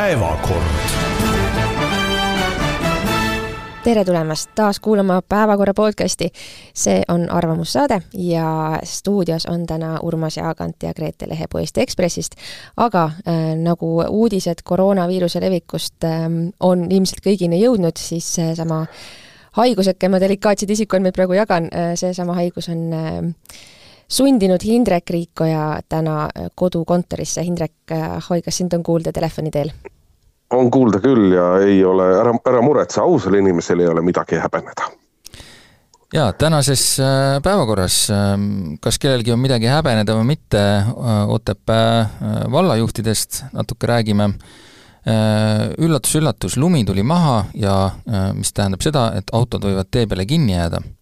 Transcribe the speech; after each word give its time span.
päevakord. 0.00 0.64
tere 3.84 4.04
tulemast 4.04 4.50
taas 4.54 4.80
kuulama 4.80 5.22
Päevakorra 5.28 5.74
podcasti. 5.74 6.28
see 6.74 7.02
on 7.08 7.30
Arvamussaade 7.30 8.02
ja 8.14 8.78
stuudios 8.84 9.46
on 9.46 9.66
täna 9.66 9.98
Urmas 10.02 10.36
Jaagant 10.36 10.76
ja 10.82 10.94
Grete 10.94 11.28
Lehepuu 11.28 11.60
Eesti 11.60 11.80
Ekspressist. 11.80 12.32
aga 12.76 13.04
äh, 13.04 13.34
nagu 13.56 14.02
uudised 14.08 14.58
koroonaviiruse 14.64 15.40
levikust 15.40 16.04
äh, 16.04 16.10
on 16.60 16.86
ilmselt 16.90 17.20
kõigini 17.26 17.60
jõudnud, 17.60 17.96
siis 17.96 18.34
seesama 18.34 18.86
haiguseke, 19.52 20.08
ma 20.08 20.20
delikaatseid 20.20 20.70
isikuandmeid 20.70 21.14
praegu 21.14 21.32
jagan, 21.32 21.64
äh, 21.64 21.92
seesama 21.94 22.34
haigus 22.34 22.68
on 22.68 22.92
äh, 22.92 23.34
sundinud 24.10 24.64
Hindrek 24.64 25.10
Riikoja 25.10 25.80
täna 25.88 26.24
äh, 26.24 26.50
kodukontorisse. 26.54 27.44
Hindrek, 27.46 27.72
Ahoi, 28.16 28.42
kas 28.42 28.60
sind 28.60 28.74
on 28.74 28.82
kuulda 28.82 29.12
telefoni 29.12 29.50
teel? 29.50 29.72
on 30.50 30.66
kuulda 30.70 30.98
küll 30.98 31.30
ja 31.30 31.44
ei 31.62 31.76
ole, 31.86 32.08
ära, 32.18 32.32
ära 32.50 32.58
muretse, 32.66 32.98
ausal 32.98 33.36
inimesel 33.38 33.84
ei 33.84 33.86
ole 33.86 34.02
midagi 34.02 34.34
häbeneda. 34.42 34.88
jaa, 36.10 36.32
tänases 36.32 36.82
päevakorras, 37.42 38.00
ähm, 38.10 38.74
kas 38.82 38.98
kellelgi 38.98 39.30
on 39.30 39.38
midagi 39.38 39.70
häbeneda 39.70 40.18
või 40.18 40.32
mitte, 40.32 40.64
Otepää 41.30 42.10
vallajuhtidest 42.50 43.44
natuke 43.52 43.86
räägime 43.86 44.32
üllatus-üllatus, 45.78 46.58
lumi 46.58 46.82
tuli 46.84 47.02
maha 47.06 47.44
ja 47.54 47.76
mis 48.34 48.50
tähendab 48.52 48.82
seda, 48.82 49.12
et 49.22 49.30
autod 49.32 49.70
võivad 49.70 49.86
tee 49.86 50.10
peale 50.10 50.26
kinni 50.26 50.58
jääda 50.58 50.82
Äh, 50.82 50.99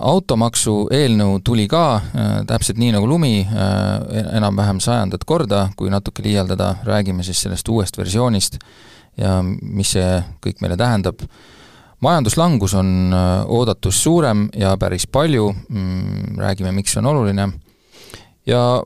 automaksu 0.00 0.88
eelnõu 0.92 1.40
tuli 1.44 1.64
ka 1.70 1.84
äh, 1.96 2.34
täpselt 2.46 2.78
nii 2.78 2.92
nagu 2.94 3.08
lumi, 3.08 3.40
äh, 3.42 4.36
enam-vähem 4.38 4.80
sajandat 4.82 5.24
korda, 5.26 5.68
kui 5.76 5.90
natuke 5.90 6.24
liialdada, 6.24 6.76
räägime 6.86 7.24
siis 7.26 7.42
sellest 7.42 7.68
uuest 7.68 7.98
versioonist 7.98 8.58
ja 9.18 9.40
mis 9.44 9.94
see 9.96 10.20
kõik 10.44 10.62
meile 10.64 10.76
tähendab. 10.80 11.20
majanduslangus 12.02 12.74
on 12.74 13.12
oodatust 13.46 14.02
suurem 14.02 14.48
ja 14.58 14.76
päris 14.76 15.06
palju, 15.06 15.52
mm, 15.68 16.38
räägime, 16.38 16.72
miks 16.72 16.92
see 16.92 16.98
on 16.98 17.06
oluline, 17.06 17.52
ja 18.46 18.82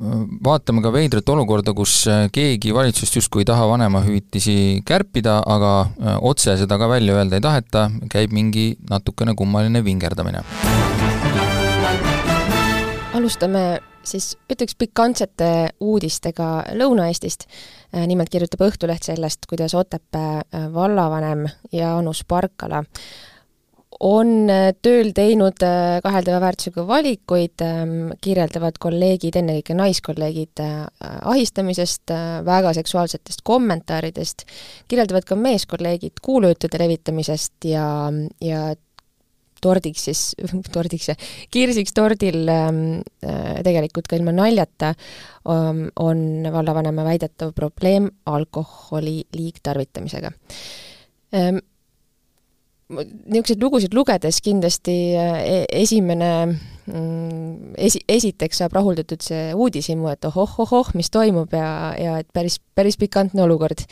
vaatame 0.00 0.82
ka 0.82 0.92
veidrat 0.94 1.28
olukorda, 1.28 1.74
kus 1.76 1.94
äh, 2.08 2.24
keegi 2.32 2.72
valitsusest 2.74 3.18
justkui 3.20 3.44
ei 3.44 3.48
taha 3.50 3.66
vanemahüvitisi 3.68 4.54
kärpida, 4.86 5.40
aga 5.46 5.72
äh, 5.84 6.16
otse 6.30 6.56
seda 6.60 6.78
ka 6.80 6.88
välja 6.88 7.18
öelda 7.18 7.36
ei 7.36 7.44
taheta, 7.44 7.90
käib 8.12 8.32
mingi 8.32 8.72
natukene 8.90 9.34
kummaline 9.36 9.84
vingerdamine. 9.84 10.44
alustame 13.14 13.80
siis 14.04 14.32
ütleks 14.48 14.74
pikantsete 14.78 15.50
uudistega 15.80 16.48
Lõuna-Eestist. 16.72 17.44
Äh, 17.92 18.06
nimelt 18.08 18.32
kirjutab 18.32 18.64
Õhtuleht 18.70 19.04
sellest, 19.04 19.44
kuidas 19.50 19.74
Otepää 19.76 20.42
vallavanem 20.72 21.44
Jaanus 21.72 22.24
Parkala 22.24 22.84
on 24.00 24.48
äh, 24.48 24.70
tööl 24.82 25.12
teinud 25.16 25.60
äh, 25.64 26.00
kaheldava 26.04 26.40
väärtusega 26.46 26.84
valikuid, 26.88 27.64
ähm, 27.64 27.94
kirjeldavad 28.24 28.78
kolleegid, 28.80 29.36
ennekõike 29.40 29.76
naiskolleegid, 29.76 30.62
äh, 30.64 30.84
ahistamisest, 31.28 32.12
väga 32.46 32.72
seksuaalsetest 32.80 33.44
kommentaaridest, 33.46 34.46
kirjeldavad 34.88 35.26
ka 35.28 35.36
meeskolleegid 35.36 36.22
kuulujuttude 36.24 36.80
levitamisest 36.80 37.68
ja, 37.68 37.86
ja 38.40 38.70
tordiks 39.60 40.06
siis, 40.08 40.22
tordiks, 40.74 41.10
kirsiks 41.52 41.92
tordil 41.96 42.48
ähm, 42.48 42.84
tegelikult 43.20 44.08
ka 44.08 44.16
ilma 44.16 44.32
naljata 44.32 44.94
ähm, 44.94 45.90
on 46.00 46.48
vallavanema 46.48 47.04
väidetav 47.04 47.52
probleem 47.56 48.08
alkoholi 48.32 49.18
liigtarvitamisega 49.36 50.32
niisuguseid 52.90 53.62
lugusid 53.62 53.94
lugedes 53.94 54.40
kindlasti 54.44 54.96
äh, 55.18 55.38
e-, 55.40 55.66
esimene 55.82 56.30
mm, 56.46 57.74
esi, 57.78 58.02
esiteks 58.10 58.62
saab 58.62 58.74
rahuldatud 58.78 59.22
see 59.24 59.50
uudishimu, 59.54 60.10
et 60.12 60.26
ohoh-ohoh, 60.26 60.92
mis 60.98 61.10
toimub 61.14 61.54
ja, 61.54 61.70
ja 61.98 62.16
et 62.22 62.28
päris, 62.34 62.58
päris 62.74 62.98
pikantne 63.00 63.44
olukord. 63.46 63.84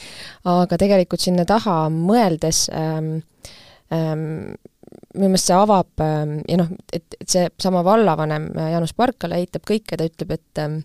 aga 0.49 0.81
tegelikult 0.81 1.23
sinna 1.23 1.47
taha 1.49 1.85
mõeldes 1.95 2.67
ähm, 2.75 3.15
ähm, 3.95 4.57
minu 5.15 5.33
meelest 5.33 5.51
see 5.51 5.57
avab 5.57 6.05
ähm, 6.05 6.39
ja 6.49 6.61
noh, 6.63 6.71
et, 6.93 7.07
et 7.21 7.29
seesama 7.37 7.85
vallavanem 7.87 8.51
Jaanus 8.57 8.95
Parkala 8.99 9.39
eitab 9.39 9.67
kõike, 9.69 9.99
ta 9.99 10.09
ütleb, 10.09 10.39
et 10.39 10.63
ähm, 10.65 10.81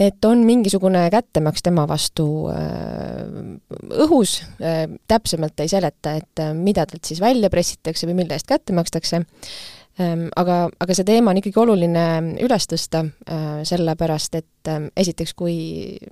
et 0.00 0.24
on 0.24 0.38
mingisugune 0.46 1.04
kättemaks 1.10 1.62
tema 1.62 1.84
vastu 1.88 2.26
äh, 2.48 2.56
õhus, 4.04 4.40
äh, 4.62 4.86
täpsemalt 5.08 5.60
ei 5.60 5.70
seleta, 5.70 6.16
et 6.20 6.42
äh, 6.42 6.54
mida 6.56 6.86
talt 6.88 7.04
siis 7.04 7.20
välja 7.20 7.50
pressitakse 7.52 8.08
või 8.08 8.22
mille 8.22 8.38
eest 8.38 8.48
kätte 8.48 8.74
makstakse, 8.76 9.22
ähm, 10.00 10.26
aga, 10.36 10.64
aga 10.80 10.96
see 10.96 11.08
teema 11.08 11.32
on 11.32 11.42
ikkagi 11.42 11.60
oluline 11.60 12.06
üles 12.44 12.68
tõsta, 12.70 13.04
sellepärast 13.68 14.40
et 14.40 14.72
esiteks, 14.96 15.36
kui 15.36 15.56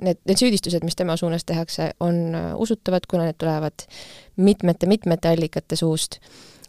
need, 0.05 0.21
need 0.29 0.41
süüdistused, 0.43 0.85
mis 0.85 0.99
tema 0.99 1.17
suunas 1.17 1.47
tehakse, 1.49 1.93
on 2.05 2.37
usutavad, 2.61 3.09
kuna 3.09 3.31
need 3.31 3.41
tulevad 3.41 3.89
mitmete-mitmete 4.37 5.33
allikate 5.33 5.81
suust 5.81 6.21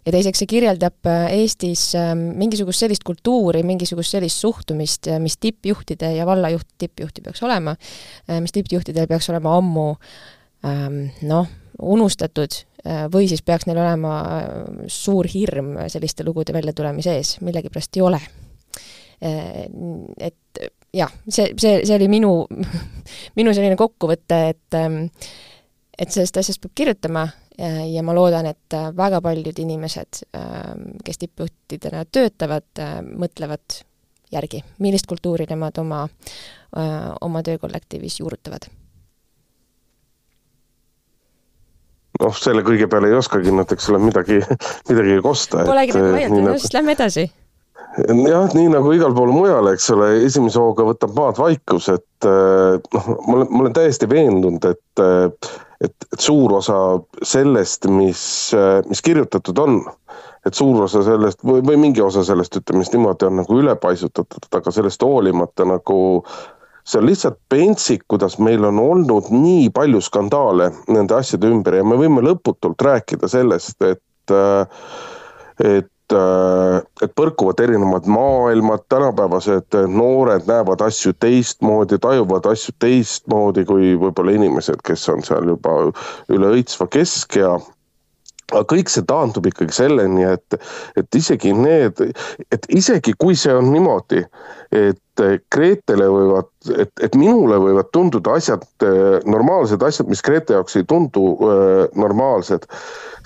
ja 0.06 0.14
teiseks, 0.14 0.42
see 0.42 0.50
kirjeldab 0.50 1.10
äh, 1.10 1.28
Eestis 1.42 1.92
ähm, 2.00 2.32
mingisugust 2.40 2.84
sellist 2.84 3.06
kultuuri, 3.08 3.64
mingisugust 3.68 4.16
sellist 4.16 4.42
suhtumist, 4.42 5.10
äh, 5.12 5.20
mis 5.22 5.38
tippjuhtide 5.42 6.14
ja 6.16 6.26
vallajuht, 6.30 6.68
tippjuhti 6.82 7.24
peaks 7.26 7.44
olema, 7.46 7.76
äh, 8.28 8.42
mis 8.42 8.56
tippjuhtidel 8.56 9.10
peaks 9.12 9.30
olema 9.34 9.56
ammu 9.60 9.88
ähm, 10.68 11.04
noh, 11.30 11.50
unustatud 11.82 12.64
või 13.14 13.28
siis 13.30 13.44
peaks 13.46 13.68
neil 13.70 13.78
olema 13.78 14.12
suur 14.90 15.28
hirm 15.30 15.76
selliste 15.94 16.24
lugude 16.26 16.50
väljatulemise 16.56 17.14
ees, 17.14 17.36
millegipärast 17.46 18.00
ei 18.00 18.02
ole. 18.02 18.18
Et 19.22 20.62
jah, 20.90 21.14
see, 21.28 21.52
see, 21.62 21.76
see 21.86 21.94
oli 21.94 22.08
minu, 22.10 22.32
minu 23.38 23.54
selline 23.54 23.78
kokkuvõte, 23.78 24.40
et 24.56 24.80
ähm, 24.80 25.04
et 26.02 26.10
sellest 26.10 26.40
asjast 26.42 26.62
peab 26.64 26.74
kirjutama 26.78 27.28
ja 27.60 28.04
ma 28.04 28.16
loodan, 28.16 28.48
et 28.52 28.74
äh, 28.74 28.90
väga 28.96 29.22
paljud 29.22 29.60
inimesed, 29.60 30.24
ähm, 30.38 30.92
kes 31.06 31.22
tippjuhtidena 31.22 32.06
töötavad, 32.12 32.70
äh, 32.80 33.00
mõtlevad 33.02 33.82
järgi, 34.32 34.64
millist 34.80 35.10
kultuuri 35.10 35.48
nemad 35.50 35.82
oma, 35.82 36.06
äh, 36.78 37.10
oma 37.22 37.44
töökollektiivis 37.44 38.22
juurutavad 38.22 38.70
noh, 42.22 42.36
selle 42.38 42.62
kõige 42.62 42.86
peale 42.86 43.10
ei 43.10 43.16
oskagi 43.18 43.54
nad, 43.56 43.72
eks 43.74 43.88
ole, 43.90 43.98
midagi, 44.04 44.36
midagi 44.92 45.16
kosta. 45.26 45.64
Polegi 45.66 45.96
nagu 45.96 46.12
vaielda, 46.14 46.42
no 46.46 46.52
siis 46.62 46.76
lähme 46.76 46.94
edasi. 46.94 47.24
jah, 47.98 48.54
nii 48.54 48.68
nagu 48.70 48.92
igal 48.94 49.16
pool 49.18 49.32
mujal, 49.34 49.72
eks 49.72 49.90
ole, 49.96 50.12
esimese 50.28 50.62
hooga 50.62 50.86
võtab 50.92 51.16
maad 51.18 51.42
vaikus, 51.42 51.90
et 51.90 52.28
noh, 52.28 53.10
ma 53.26 53.40
olen, 53.40 53.50
ma 53.50 53.64
olen 53.66 53.74
täiesti 53.80 54.08
veendunud, 54.12 54.70
et 54.70 55.04
et, 55.84 55.96
et 56.14 56.20
suur 56.22 56.54
osa 56.60 56.78
sellest, 57.26 57.88
mis, 57.90 58.24
mis 58.90 59.04
kirjutatud 59.06 59.62
on, 59.62 59.82
et 60.46 60.58
suur 60.58 60.84
osa 60.86 61.04
sellest 61.06 61.44
või, 61.46 61.62
või 61.66 61.78
mingi 61.82 62.02
osa 62.06 62.24
sellest, 62.26 62.58
ütleme 62.62 62.86
siis 62.86 62.96
niimoodi, 62.96 63.28
on 63.28 63.40
nagu 63.42 63.60
ülepaisutatud, 63.62 64.50
aga 64.58 64.74
sellest 64.74 65.06
hoolimata 65.06 65.68
nagu 65.70 66.00
see 66.88 66.98
on 66.98 67.06
lihtsalt 67.06 67.38
pentsik, 67.50 68.08
kuidas 68.10 68.40
meil 68.42 68.66
on 68.66 68.80
olnud 68.82 69.30
nii 69.34 69.70
palju 69.74 70.02
skandaale 70.02 70.72
nende 70.90 71.18
asjade 71.18 71.50
ümber 71.50 71.78
ja 71.78 71.86
me 71.86 71.98
võime 72.00 72.24
lõputult 72.26 72.82
rääkida 72.82 73.30
sellest, 73.30 73.78
et, 73.86 74.36
et 75.62 75.92
et 76.14 77.14
põrkuvad 77.18 77.62
erinevad 77.64 78.08
maailmad, 78.12 78.84
tänapäevased 78.92 79.78
noored 79.92 80.48
näevad 80.50 80.82
asju 80.86 81.14
teistmoodi, 81.20 82.00
tajuvad 82.02 82.48
asju 82.52 82.76
teistmoodi 82.80 83.66
kui 83.70 83.94
võib-olla 84.02 84.36
inimesed, 84.38 84.82
kes 84.86 85.08
on 85.14 85.24
seal 85.26 85.54
juba 85.54 85.76
üle 86.32 86.52
õitsva 86.58 86.88
keskea 86.92 87.56
aga 88.52 88.64
kõik 88.74 88.92
see 88.92 89.06
taandub 89.08 89.48
ikkagi 89.50 89.76
selleni, 89.76 90.26
et, 90.28 90.58
et 91.00 91.18
isegi 91.18 91.54
need, 91.56 92.02
et 92.52 92.68
isegi 92.70 93.16
kui 93.20 93.38
see 93.40 93.54
on 93.56 93.72
niimoodi, 93.74 94.26
et 94.72 95.00
Gretele 95.54 96.08
võivad, 96.10 96.48
et, 96.80 96.92
et 97.04 97.16
minule 97.20 97.58
võivad 97.62 97.90
tunduda 97.94 98.38
asjad, 98.40 98.64
normaalsed 99.30 99.84
asjad, 99.86 100.08
mis 100.10 100.24
Grete 100.26 100.56
jaoks 100.56 100.78
ei 100.80 100.86
tundu 100.88 101.26
äh, 101.36 101.84
normaalsed, 102.00 102.66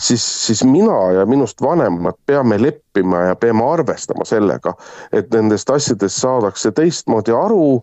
siis, 0.02 0.26
siis 0.48 0.64
mina 0.68 0.98
ja 1.20 1.28
minust 1.30 1.62
vanemad 1.64 2.18
peame 2.28 2.58
leppima 2.60 3.28
ja 3.30 3.38
peame 3.40 3.64
arvestama 3.70 4.26
sellega, 4.28 4.74
et 5.16 5.32
nendest 5.36 5.72
asjadest 5.72 6.20
saadakse 6.26 6.74
teistmoodi 6.76 7.36
aru 7.38 7.80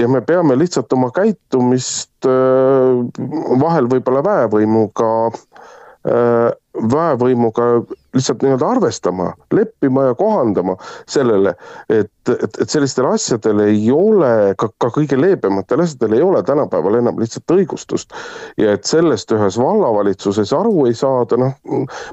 ja 0.00 0.08
me 0.08 0.22
peame 0.24 0.56
lihtsalt 0.58 0.92
oma 0.96 1.12
käitumist 1.14 2.26
äh, 2.26 3.02
vahel 3.60 3.90
võib-olla 3.92 4.24
väevõimuga 4.26 5.12
väevõimuga 6.92 7.64
lihtsalt 8.14 8.42
nii-öelda 8.42 8.68
arvestama, 8.68 9.32
leppima 9.52 10.04
ja 10.04 10.14
kohandama 10.14 10.76
sellele, 11.08 11.54
et, 11.88 12.10
et, 12.28 12.58
et 12.60 12.70
sellistel 12.70 13.06
asjadel 13.08 13.60
ei 13.64 13.84
ole, 13.92 14.54
ka, 14.58 14.68
ka 14.80 14.90
kõige 14.94 15.18
leebematel 15.20 15.84
asjadel 15.84 16.16
ei 16.16 16.24
ole 16.24 16.42
tänapäeval 16.48 16.98
enam 17.00 17.20
lihtsalt 17.20 17.54
õigustust. 17.56 18.16
ja 18.56 18.72
et 18.76 18.88
sellest 18.88 19.32
ühes 19.36 19.58
vallavalitsuses 19.60 20.52
aru 20.56 20.86
ei 20.88 20.96
saada, 20.96 21.38
noh, 21.40 21.54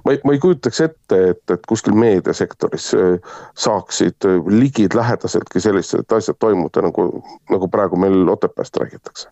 ma 0.06 0.16
ei, 0.16 0.22
ma 0.24 0.36
ei 0.36 0.44
kujutaks 0.44 0.84
ette, 0.88 1.24
et, 1.34 1.44
et 1.52 1.68
kuskil 1.68 1.96
meediasektoris 2.00 2.94
äh, 3.00 3.36
saaksid 3.56 4.28
ligid 4.48 4.96
lähedaseltki 4.96 5.64
sellised 5.64 6.16
asjad 6.16 6.40
toimuda, 6.40 6.84
nagu, 6.88 7.12
nagu 7.50 7.72
praegu 7.72 8.00
meil 8.00 8.28
Otepääst 8.30 8.78
räägitakse 8.78 9.30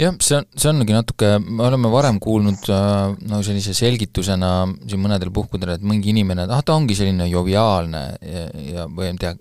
jah, 0.00 0.16
see 0.24 0.38
on, 0.38 0.48
see 0.56 0.70
ongi 0.72 0.96
natuke, 0.96 1.32
me 1.44 1.66
oleme 1.68 1.90
varem 1.92 2.20
kuulnud 2.22 2.68
äh, 2.72 3.14
no 3.28 3.40
sellise 3.44 3.74
selgitusena 3.76 4.52
siin 4.86 5.02
mõnedel 5.02 5.32
puhkudel, 5.34 5.76
et 5.76 5.86
mingi 5.86 6.12
inimene, 6.14 6.48
ah 6.48 6.62
ta 6.64 6.76
ongi 6.78 6.96
selline 6.98 7.28
joviaalne 7.30 8.04
ja, 8.20 8.46
ja 8.72 8.86
või 8.88 9.10
ma 9.10 9.10
ei 9.12 9.20
tea, 9.26 9.34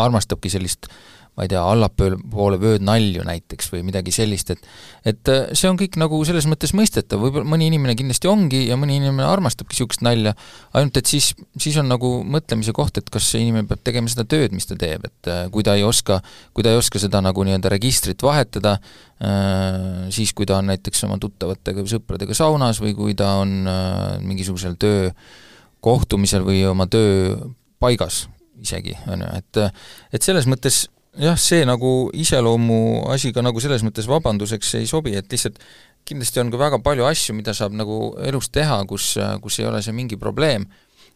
armastabki 0.00 0.52
sellist 0.52 0.86
äh, 0.86 1.19
ma 1.40 1.46
ei 1.46 1.48
tea, 1.48 1.60
allapoole 1.64 2.58
vöödnalju 2.60 3.22
näiteks 3.24 3.70
või 3.72 3.80
midagi 3.86 4.12
sellist, 4.12 4.50
et 4.52 4.66
et 5.08 5.28
äh, 5.32 5.46
see 5.56 5.70
on 5.70 5.78
kõik 5.80 5.96
nagu 6.00 6.18
selles 6.28 6.44
mõttes 6.50 6.74
mõistetav, 6.76 7.22
võib-olla 7.22 7.48
mõni 7.48 7.70
inimene 7.70 7.94
kindlasti 7.96 8.28
ongi 8.28 8.66
ja 8.66 8.76
mõni 8.76 8.98
inimene 9.00 9.24
armastabki 9.24 9.72
niisugust 9.72 10.04
nalja, 10.04 10.34
ainult 10.76 11.00
et 11.00 11.08
siis, 11.08 11.30
siis 11.56 11.78
on 11.80 11.88
nagu 11.88 12.10
mõtlemise 12.28 12.74
koht, 12.76 13.00
et 13.00 13.08
kas 13.08 13.30
see 13.32 13.40
inimene 13.46 13.64
peab 13.70 13.80
tegema 13.86 14.12
seda 14.12 14.26
tööd, 14.28 14.52
mis 14.52 14.68
ta 14.68 14.76
teeb, 14.76 15.06
et 15.08 15.30
äh, 15.32 15.46
kui 15.54 15.64
ta 15.64 15.78
ei 15.80 15.86
oska, 15.86 16.20
kui 16.52 16.66
ta 16.66 16.74
ei 16.74 16.80
oska 16.82 17.00
seda 17.00 17.22
nagu 17.24 17.46
nii-öelda 17.48 17.72
registrit 17.72 18.20
vahetada, 18.26 18.76
äh, 19.24 20.10
siis 20.12 20.34
kui 20.36 20.48
ta 20.50 20.60
on 20.60 20.68
näiteks 20.74 21.08
oma 21.08 21.16
tuttavatega 21.22 21.86
või 21.86 21.94
sõpradega 21.94 22.36
saunas 22.36 22.82
või 22.84 22.92
kui 22.98 23.16
ta 23.16 23.38
on 23.40 23.64
mingisugusel 24.26 24.76
töökohtumisel 24.84 26.44
või 26.44 26.66
oma 26.68 26.84
tööpaigas 26.92 28.26
isegi, 28.60 28.92
on 29.08 29.24
ju, 29.24 29.36
et 29.40 29.60
et 30.12 30.24
selles 30.26 30.44
mõttes 30.50 30.84
jah, 31.20 31.36
see 31.38 31.64
nagu 31.68 32.10
iseloomu 32.16 33.06
asi 33.12 33.32
ka 33.36 33.44
nagu 33.44 33.60
selles 33.62 33.84
mõttes 33.84 34.08
vabanduseks 34.10 34.76
ei 34.80 34.88
sobi, 34.88 35.14
et 35.18 35.28
lihtsalt 35.30 35.60
kindlasti 36.08 36.40
on 36.42 36.52
ka 36.52 36.60
väga 36.60 36.80
palju 36.84 37.06
asju, 37.06 37.36
mida 37.36 37.54
saab 37.56 37.76
nagu 37.76 38.14
elus 38.26 38.48
teha, 38.52 38.80
kus, 38.88 39.12
kus 39.42 39.60
ei 39.60 39.68
ole 39.68 39.82
see 39.84 39.94
mingi 39.96 40.18
probleem, 40.20 40.64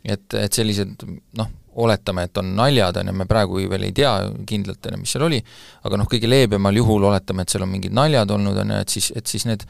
et, 0.05 0.27
et 0.37 0.53
sellised 0.53 1.07
noh, 1.39 1.51
oletame, 1.81 2.27
et 2.29 2.39
on 2.39 2.53
naljad, 2.55 3.01
on 3.01 3.11
ju, 3.11 3.17
me 3.17 3.27
praegu 3.27 3.65
veel 3.71 3.89
ei 3.89 3.97
tea 3.97 4.13
kindlalt, 4.47 4.85
on 4.87 4.99
ju, 4.99 5.03
mis 5.03 5.15
seal 5.17 5.27
oli, 5.27 5.41
aga 5.89 5.99
noh, 5.99 6.09
kõige 6.11 6.31
leebemal 6.31 6.77
juhul 6.77 7.09
oletame, 7.09 7.43
et 7.45 7.55
seal 7.55 7.65
on 7.67 7.73
mingid 7.73 7.97
naljad 7.97 8.31
olnud, 8.37 8.61
on 8.61 8.75
ju, 8.77 8.81
et 8.85 8.97
siis, 8.99 9.11
et 9.17 9.31
siis 9.31 9.49
need 9.49 9.67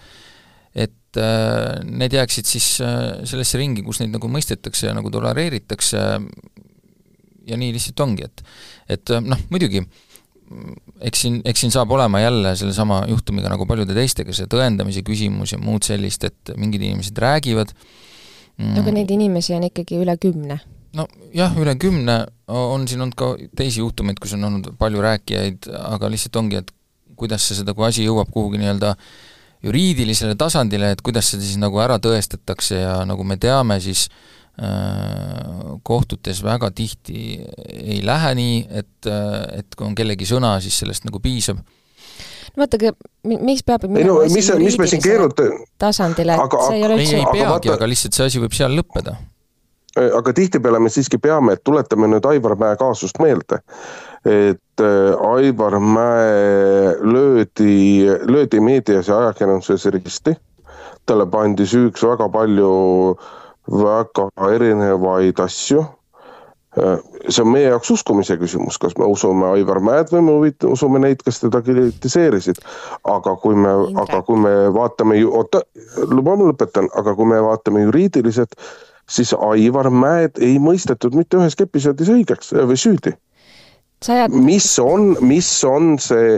et 0.75 1.20
äh, 1.22 1.84
need 1.86 2.16
jääksid 2.16 2.48
siis 2.50 2.66
äh, 2.82 3.22
sellesse 3.22 3.60
ringi, 3.60 3.84
kus 3.86 4.00
neid 4.02 4.10
nagu 4.10 4.26
mõistetakse 4.26 4.88
ja 4.88 4.94
nagu 4.96 5.12
tolereeritakse. 5.14 6.00
Ja 7.44 7.58
nii 7.60 7.75
lihtsalt 7.76 8.00
ongi, 8.02 8.26
et 8.26 8.42
et 8.90 9.12
noh, 9.22 9.38
muidugi 9.52 9.84
äh, 9.84 10.03
eks 11.04 11.24
siin, 11.24 11.40
eks 11.44 11.64
siin 11.64 11.72
saab 11.74 11.92
olema 11.96 12.20
jälle 12.22 12.54
sellesama 12.58 13.02
juhtumiga 13.10 13.50
nagu 13.52 13.66
paljude 13.66 13.96
teistega, 13.96 14.34
see 14.36 14.48
tõendamise 14.50 15.04
küsimus 15.06 15.54
ja 15.54 15.60
muud 15.62 15.86
sellist, 15.86 16.26
et 16.28 16.54
mingid 16.60 16.84
inimesed 16.84 17.18
räägivad. 17.18 17.74
Mm.. 18.54 18.78
aga 18.78 18.94
neid 18.94 19.10
inimesi 19.10 19.56
on 19.56 19.66
ikkagi 19.70 19.98
üle 19.98 20.16
kümne? 20.22 20.60
nojah, 20.94 21.56
üle 21.58 21.74
kümne. 21.80 22.20
On 22.54 22.84
siin 22.86 23.02
olnud 23.02 23.16
ka 23.18 23.32
teisi 23.56 23.80
juhtumeid, 23.80 24.20
kus 24.22 24.36
on 24.36 24.46
olnud 24.46 24.74
palju 24.78 25.00
rääkijaid, 25.02 25.70
aga 25.90 26.10
lihtsalt 26.12 26.36
ongi, 26.38 26.60
et 26.62 26.70
kuidas 27.18 27.46
see 27.48 27.58
seda, 27.58 27.74
kui 27.74 27.86
asi 27.88 28.04
jõuab 28.04 28.30
kuhugi 28.30 28.60
nii-öelda 28.62 28.92
juriidilisele 29.64 30.36
tasandile, 30.38 30.92
et 30.94 31.02
kuidas 31.02 31.32
seda 31.32 31.42
siis 31.42 31.58
nagu 31.58 31.80
ära 31.82 31.96
tõestatakse 32.02 32.78
ja 32.78 33.00
nagu 33.08 33.26
me 33.26 33.38
teame, 33.42 33.80
siis 33.82 34.06
Äh, 34.06 34.44
kohtutes 35.82 36.42
väga 36.44 36.70
tihti 36.70 37.40
ei 37.74 38.00
lähe 38.06 38.34
nii, 38.38 38.58
et, 38.70 39.06
äh, 39.06 39.58
et 39.58 39.74
kui 39.74 39.86
on 39.86 39.96
kellegi 39.98 40.26
sõna, 40.28 40.56
siis 40.62 40.78
sellest 40.78 41.08
nagu 41.08 41.20
piisab 41.22 41.58
no 41.58 42.62
vaadake, 42.62 42.94
miks 43.26 43.64
peab 43.66 43.88
ei 43.88 44.06
no 44.06 44.20
mis, 44.30 44.50
mis 44.62 44.78
me 44.78 44.88
siin 44.90 45.02
keeruta-... 45.02 45.50
tasandile, 45.80 46.38
et 46.38 46.58
see 46.68 46.78
ei 46.78 46.86
ole 46.86 46.98
üldse 47.00 47.16
ei, 47.18 47.22
ei 47.24 47.30
peagi, 47.32 47.50
vaata... 47.50 47.76
aga 47.78 47.90
lihtsalt 47.90 48.18
see 48.18 48.30
asi 48.30 48.42
võib 48.44 48.54
seal 48.54 48.78
lõppeda. 48.78 49.16
aga 50.04 50.36
tihtipeale 50.38 50.82
me 50.82 50.94
siiski 50.94 51.18
peame, 51.18 51.58
et 51.58 51.64
tuletame 51.66 52.10
nüüd 52.14 52.26
Aivar 52.30 52.54
Mäe 52.60 52.78
kaasust 52.78 53.18
meelde, 53.22 53.58
et 54.22 54.86
äh, 54.86 55.30
Aivar 55.34 55.80
Mäe 55.82 56.94
löödi, 57.02 58.06
löödi 58.30 58.62
meedias 58.62 59.10
ja 59.10 59.18
ajakirjanduses 59.24 59.90
risti, 59.98 60.38
talle 61.06 61.26
pandi 61.26 61.66
süüks 61.66 62.06
väga 62.06 62.30
palju 62.38 62.76
äh, 63.18 63.32
väga 63.70 64.28
erinevaid 64.55 65.40
asju. 65.40 65.84
see 67.28 67.43
on 67.43 67.52
meie 67.55 67.69
jaoks 67.69 67.90
uskumise 67.94 68.34
küsimus, 68.37 68.81
kas 68.82 68.96
me 68.99 69.06
usume 69.06 69.46
Aivar 69.46 69.78
Mäed 69.78 70.08
või 70.11 70.22
me 70.26 70.32
usume 70.66 70.99
neid, 70.99 71.22
kes 71.22 71.38
teda 71.44 71.61
kritiseerisid. 71.62 72.58
aga 73.05 73.37
kui 73.37 73.55
me, 73.55 73.75
aga 74.02 74.22
kui 74.22 74.37
me 74.37 74.55
vaatame 74.75 75.20
ju, 75.20 75.31
oota, 75.31 75.62
luba 76.11 76.34
ma 76.37 76.50
lõpetan, 76.50 76.90
aga 76.99 77.14
kui 77.14 77.31
me 77.31 77.38
vaatame 77.43 77.87
juriidiliselt, 77.87 78.58
siis 79.08 79.34
Aivar 79.38 79.90
Mäed 79.90 80.43
ei 80.43 80.58
mõistetud 80.58 81.14
mitte 81.14 81.38
üheski 81.38 81.69
episoodis 81.69 82.10
õigeks 82.10 82.52
või 82.58 82.76
süüdi 82.76 83.14
Sajad... 84.04 84.34
mis 84.36 84.66
on, 84.82 85.14
mis 85.24 85.48
on 85.64 85.94
see, 86.02 86.36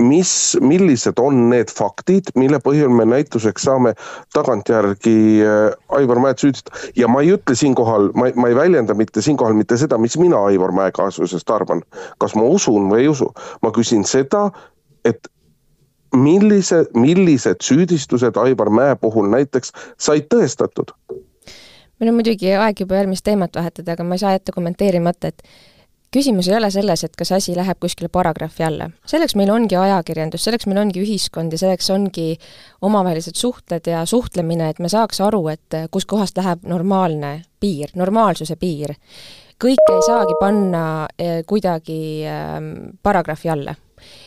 mis, 0.00 0.30
millised 0.60 1.20
on 1.22 1.44
need 1.52 1.70
faktid, 1.70 2.32
mille 2.34 2.58
põhjal 2.64 2.90
me 2.90 3.06
näituseks 3.06 3.68
saame 3.68 3.92
tagantjärgi 4.34 5.18
äh, 5.46 5.76
Aivar 5.98 6.18
Mäed 6.24 6.42
süüdistada 6.42 6.82
ja 6.98 7.06
ma 7.10 7.22
ei 7.22 7.30
ütle 7.36 7.54
siinkohal, 7.58 8.10
ma, 8.18 8.32
ma 8.34 8.50
ei 8.50 8.58
väljenda 8.58 8.96
mitte 8.98 9.22
siinkohal 9.22 9.54
mitte 9.54 9.78
seda, 9.78 10.00
mis 10.02 10.18
mina 10.18 10.40
Aivar 10.48 10.74
Mäe 10.74 10.90
kaasusest 10.96 11.50
arvan, 11.54 11.84
kas 12.22 12.34
ma 12.34 12.48
usun 12.56 12.90
või 12.90 13.04
ei 13.04 13.12
usu, 13.12 13.30
ma 13.62 13.70
küsin 13.76 14.02
seda, 14.08 14.48
et 15.06 15.30
millise, 16.16 16.82
millised 16.98 17.62
süüdistused 17.62 18.42
Aivar 18.42 18.72
Mäe 18.74 18.98
puhul 18.98 19.30
näiteks 19.30 19.72
said 19.94 20.26
tõestatud? 20.34 20.90
meil 21.96 22.10
on 22.10 22.18
muidugi 22.18 22.50
aeg 22.52 22.82
juba 22.82 22.98
järgmist 22.98 23.24
teemat 23.24 23.54
vahetada, 23.56 23.94
aga 23.94 24.04
ma 24.04 24.18
ei 24.18 24.20
saa 24.20 24.34
jätta 24.34 24.52
kommenteerimata, 24.52 25.30
et 25.32 25.46
küsimus 26.16 26.48
ei 26.48 26.56
ole 26.56 26.70
selles, 26.72 27.04
et 27.04 27.16
kas 27.18 27.32
asi 27.36 27.54
läheb 27.56 27.78
kuskile 27.82 28.08
paragrahvi 28.12 28.64
alla. 28.64 28.90
selleks 29.06 29.36
meil 29.36 29.50
ongi 29.52 29.76
ajakirjandus, 29.76 30.44
selleks 30.46 30.68
meil 30.70 30.80
ongi 30.80 31.02
ühiskond 31.04 31.52
ja 31.52 31.60
selleks 31.60 31.90
ongi 31.92 32.28
omavahelised 32.86 33.36
suhted 33.36 33.90
ja 33.90 34.04
suhtlemine, 34.08 34.70
et 34.72 34.80
me 34.80 34.88
saaks 34.92 35.20
aru, 35.20 35.42
et 35.52 35.80
kuskohast 35.90 36.38
läheb 36.40 36.64
normaalne 36.64 37.32
piir, 37.60 37.92
normaalsuse 37.94 38.56
piir. 38.56 38.96
kõike 39.62 39.92
ei 39.92 40.04
saagi 40.06 40.36
panna 40.40 40.84
eh, 41.18 41.42
kuidagi 41.48 42.00
ehm, 42.28 42.72
paragrahvi 43.02 43.52
alla. 43.52 43.74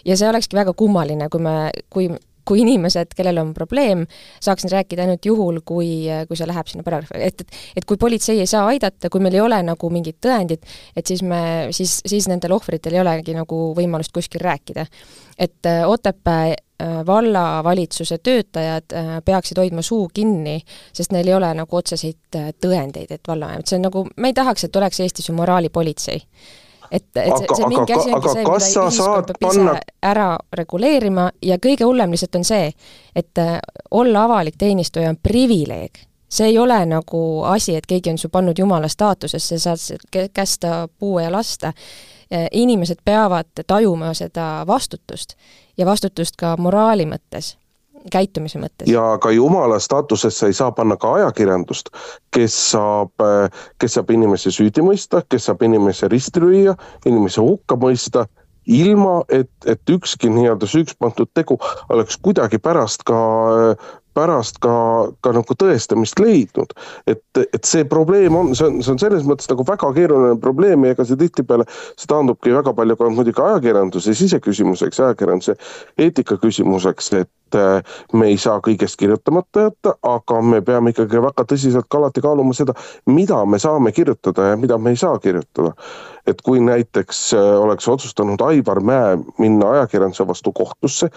ja 0.06 0.18
see 0.18 0.30
olekski 0.30 0.58
väga 0.58 0.74
kummaline, 0.74 1.30
kui 1.30 1.42
me, 1.42 1.56
kui 1.90 2.10
kui 2.50 2.64
inimesed, 2.66 3.14
kellel 3.18 3.44
on 3.44 3.54
probleem, 3.54 4.06
saaksin 4.42 4.74
rääkida 4.74 5.06
ainult 5.06 5.30
juhul, 5.30 5.62
kui, 5.66 5.92
kui 6.28 6.40
see 6.40 6.50
läheb 6.50 6.72
sinna 6.72 6.86
paragrahvi, 6.88 7.24
et, 7.30 7.46
et 7.46 7.80
et 7.80 7.88
kui 7.88 7.98
politsei 7.98 8.40
ei 8.40 8.50
saa 8.50 8.68
aidata, 8.70 9.10
kui 9.12 9.22
meil 9.24 9.38
ei 9.38 9.44
ole 9.44 9.60
nagu 9.66 9.90
mingit 9.94 10.20
tõendit, 10.24 10.66
et 10.98 11.08
siis 11.08 11.24
me, 11.26 11.42
siis, 11.76 12.00
siis 12.06 12.28
nendel 12.32 12.56
ohvritel 12.58 12.96
ei 12.96 13.04
olegi 13.04 13.36
nagu 13.38 13.70
võimalust 13.78 14.14
kuskil 14.16 14.44
rääkida. 14.44 14.86
et 15.40 15.66
äh, 15.66 15.90
Otepää 15.90 16.48
äh, 16.52 17.06
vallavalitsuse 17.06 18.18
töötajad 18.18 18.94
äh, 18.94 19.12
peaksid 19.26 19.58
hoidma 19.58 19.82
suu 19.82 20.10
kinni, 20.14 20.60
sest 20.94 21.12
neil 21.12 21.28
ei 21.28 21.34
ole 21.34 21.54
nagu 21.54 21.76
otseseid 21.76 22.40
tõendeid, 22.62 23.12
et 23.12 23.28
valla, 23.28 23.54
et 23.60 23.68
see 23.68 23.80
on 23.80 23.88
nagu, 23.88 24.08
me 24.18 24.32
ei 24.32 24.34
tahaks, 24.34 24.64
et 24.64 24.76
oleks 24.76 25.00
Eestis 25.00 25.30
ju 25.30 25.36
moraalipolitsei 25.38 26.20
et, 26.92 27.06
et 27.16 27.38
see, 27.38 27.48
see 27.56 27.70
mingi 27.70 27.94
asi 27.94 28.14
ongi 28.14 28.34
see, 28.34 28.44
mida 28.44 28.58
ühiskond 28.58 29.32
peab 29.32 29.42
panna... 29.46 29.74
ise 29.78 29.96
ära 30.12 30.28
reguleerima 30.54 31.30
ja 31.46 31.60
kõige 31.62 31.88
hullem 31.88 32.14
lihtsalt 32.16 32.40
on 32.40 32.48
see, 32.48 32.72
et 33.16 33.42
äh, 33.42 33.58
olla 33.92 34.26
avalik 34.30 34.58
teenistuja 34.58 35.10
on 35.14 35.20
privileeg. 35.24 36.06
see 36.30 36.52
ei 36.52 36.58
ole 36.62 36.78
nagu 36.86 37.44
asi, 37.50 37.76
et 37.76 37.86
keegi 37.90 38.14
on 38.14 38.18
su 38.18 38.30
pannud 38.30 38.58
jumala 38.58 38.88
staatusesse, 38.88 39.60
saad 39.60 40.30
kästa 40.34 40.88
puue 41.00 41.24
ja 41.24 41.32
lasta. 41.32 41.74
Inimesed 42.52 43.00
peavad 43.06 43.64
tajuma 43.68 44.14
seda 44.14 44.64
vastutust 44.68 45.34
ja 45.78 45.86
vastutust 45.86 46.36
ka 46.38 46.54
moraali 46.62 47.08
mõttes 47.10 47.56
käitumise 48.12 48.60
mõttes. 48.60 48.88
ja 48.90 49.18
ka 49.22 49.32
jumala 49.32 49.80
staatusesse 49.80 50.48
ei 50.48 50.54
saa 50.54 50.72
panna 50.72 50.98
ka 50.98 51.14
ajakirjandust, 51.20 51.90
kes 52.32 52.56
saab, 52.72 53.12
kes 53.80 53.98
saab 53.98 54.12
inimese 54.16 54.52
süüdi 54.52 54.84
mõista, 54.86 55.24
kes 55.30 55.50
saab 55.50 55.64
inimese 55.68 56.08
risti 56.08 56.44
lüüa, 56.44 56.76
inimese 57.06 57.42
hukka 57.42 57.76
mõista, 57.80 58.26
ilma 58.70 59.24
et, 59.30 59.50
et 59.66 59.90
ükski 59.90 60.30
nii-öelda 60.30 60.68
süüks 60.70 60.98
pandud 61.00 61.30
tegu 61.34 61.58
oleks 61.90 62.20
kuidagi 62.22 62.60
pärast 62.62 63.04
ka 63.08 63.20
pärast 64.20 64.60
ka, 64.64 64.74
ka 65.24 65.34
nagu 65.36 65.56
tõestamist 65.64 66.20
leidnud. 66.22 66.76
et, 67.08 67.24
et 67.42 67.64
see 67.66 67.86
probleem 67.88 68.36
on, 68.36 68.54
see 68.58 68.68
on, 68.68 68.80
see 68.84 68.94
on 68.94 69.02
selles 69.02 69.26
mõttes 69.28 69.50
nagu 69.52 69.66
väga 69.68 69.92
keeruline 69.96 70.38
probleem 70.44 70.86
ja 70.86 70.96
ega 70.96 71.06
see 71.08 71.20
tihtipeale, 71.20 71.68
see 71.96 72.10
taandubki 72.12 72.54
väga 72.56 72.74
palju 72.76 72.98
ka 73.00 73.10
muidugi 73.16 73.44
ajakirjanduse 73.46 74.16
siseküsimuseks, 74.20 75.02
ajakirjanduse 75.08 75.56
eetika 76.02 76.38
küsimuseks, 76.42 77.12
et 77.22 77.60
äh, 77.60 77.98
me 78.14 78.30
ei 78.34 78.38
saa 78.42 78.60
kõigest 78.66 79.00
kirjutamata 79.00 79.70
jätta, 79.70 79.96
aga 80.04 80.42
me 80.46 80.62
peame 80.66 80.94
ikkagi 80.94 81.24
väga 81.24 81.48
tõsiselt 81.50 81.90
ka 81.90 82.02
alati 82.02 82.24
kaaluma 82.26 82.56
seda, 82.58 82.76
mida 83.10 83.42
me 83.46 83.60
saame 83.62 83.94
kirjutada 83.96 84.52
ja 84.52 84.60
mida 84.60 84.78
me 84.78 84.96
ei 84.96 85.00
saa 85.00 85.20
kirjutada. 85.24 85.74
et 86.28 86.42
kui 86.46 86.60
näiteks 86.62 87.34
äh, 87.34 87.54
oleks 87.64 87.88
otsustanud 87.90 88.42
Aivar 88.46 88.84
Mäe 88.86 89.18
minna 89.42 89.72
ajakirjanduse 89.72 90.28
vastu 90.28 90.52
kohtusse, 90.54 91.10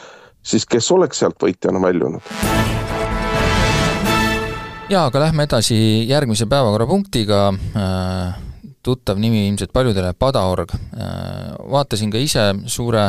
siis 0.42 0.66
kes 0.66 0.90
oleks 0.94 1.22
sealt 1.22 1.38
võitjana 1.42 1.80
väljunud? 1.82 2.22
jaa, 4.92 5.06
aga 5.06 5.22
lähme 5.22 5.46
edasi 5.46 5.76
järgmise 6.08 6.46
päevakorrapunktiga 6.50 7.44
äh, 7.52 8.40
tuttav 8.84 9.20
nimi 9.22 9.46
ilmselt 9.48 9.72
paljudele, 9.72 10.10
Padaorg. 10.18 10.74
Äh, 10.74 11.54
vaatasin 11.72 12.10
ka 12.12 12.20
ise 12.20 12.50
suure 12.68 13.06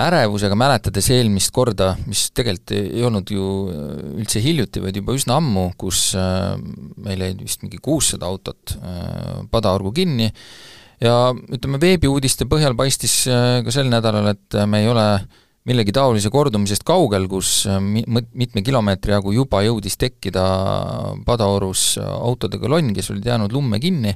ärevusega, 0.00 0.56
mäletades 0.58 1.08
eelmist 1.14 1.52
korda, 1.54 1.92
mis 2.10 2.28
tegelikult 2.34 2.74
ei 2.74 3.04
olnud 3.06 3.30
ju 3.34 3.46
üldse 4.16 4.42
hiljuti, 4.42 4.82
vaid 4.82 4.98
juba 4.98 5.14
üsna 5.18 5.38
ammu, 5.38 5.68
kus 5.78 6.10
äh, 6.18 6.56
meil 7.04 7.26
jäi 7.26 7.36
vist 7.42 7.62
mingi 7.66 7.78
kuussada 7.82 8.30
autot 8.30 8.74
Padaorgu 9.50 9.92
kinni 9.94 10.30
ja 11.02 11.14
ütleme, 11.30 11.78
veebiuudiste 11.82 12.46
põhjal 12.50 12.74
paistis 12.78 13.22
ka 13.26 13.74
sel 13.74 13.90
nädalal, 13.92 14.32
et 14.34 14.58
me 14.66 14.82
ei 14.82 14.90
ole 14.90 15.06
millegi 15.68 15.92
taolise 15.92 16.30
kordumisest 16.32 16.84
kaugel, 16.88 17.26
kus 17.28 17.66
mitme 17.68 18.62
kilomeetri 18.64 19.12
jagu 19.12 19.34
juba 19.36 19.60
jõudis 19.66 19.98
tekkida 20.00 20.44
Padaorus 21.26 21.98
autode 22.00 22.60
kolonn, 22.62 22.94
kes 22.96 23.10
olid 23.12 23.28
jäänud 23.28 23.52
lumme 23.52 23.80
kinni. 23.82 24.14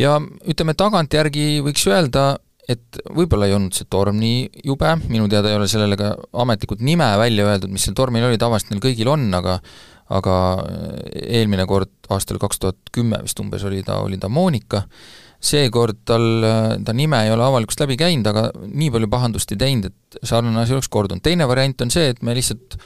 Ja 0.00 0.16
ütleme, 0.18 0.74
tagantjärgi 0.74 1.62
võiks 1.62 1.86
öelda, 1.86 2.34
et 2.68 2.98
võib-olla 3.14 3.46
ei 3.46 3.54
olnud 3.54 3.76
see 3.76 3.86
torm 3.92 4.18
nii 4.18 4.64
jube, 4.66 4.90
minu 5.06 5.28
teada 5.30 5.52
ei 5.52 5.58
ole 5.58 5.68
sellele 5.70 5.98
ka 6.00 6.14
ametlikult 6.42 6.82
nime 6.82 7.06
välja 7.20 7.46
öeldud, 7.46 7.70
mis 7.70 7.84
seal 7.86 7.94
tormil 7.94 8.26
oli, 8.26 8.40
tavaliselt 8.40 8.72
neil 8.72 8.82
kõigil 8.82 9.10
on, 9.12 9.28
aga 9.38 9.60
aga 10.12 10.34
eelmine 11.14 11.64
kord, 11.68 11.92
aastal 12.12 12.36
kaks 12.42 12.60
tuhat 12.60 12.90
kümme 12.92 13.22
vist 13.24 13.38
umbes 13.40 13.62
oli 13.64 13.80
ta, 13.86 14.02
oli 14.04 14.18
ta 14.20 14.28
Monika, 14.28 14.82
seekord 15.44 16.02
tal, 16.08 16.24
ta 16.86 16.94
nime 16.96 17.20
ei 17.26 17.32
ole 17.34 17.44
avalikust 17.44 17.82
läbi 17.82 17.98
käinud, 18.00 18.26
aga 18.30 18.48
nii 18.64 18.90
palju 18.94 19.08
pahandust 19.12 19.52
ei 19.52 19.60
teinud, 19.60 19.90
et 19.90 20.20
sarnane 20.24 20.62
asi 20.62 20.76
oleks 20.76 20.88
kordunud. 20.88 21.22
teine 21.24 21.48
variant 21.48 21.84
on 21.84 21.92
see, 21.92 22.12
et 22.14 22.22
me 22.24 22.36
lihtsalt 22.36 22.78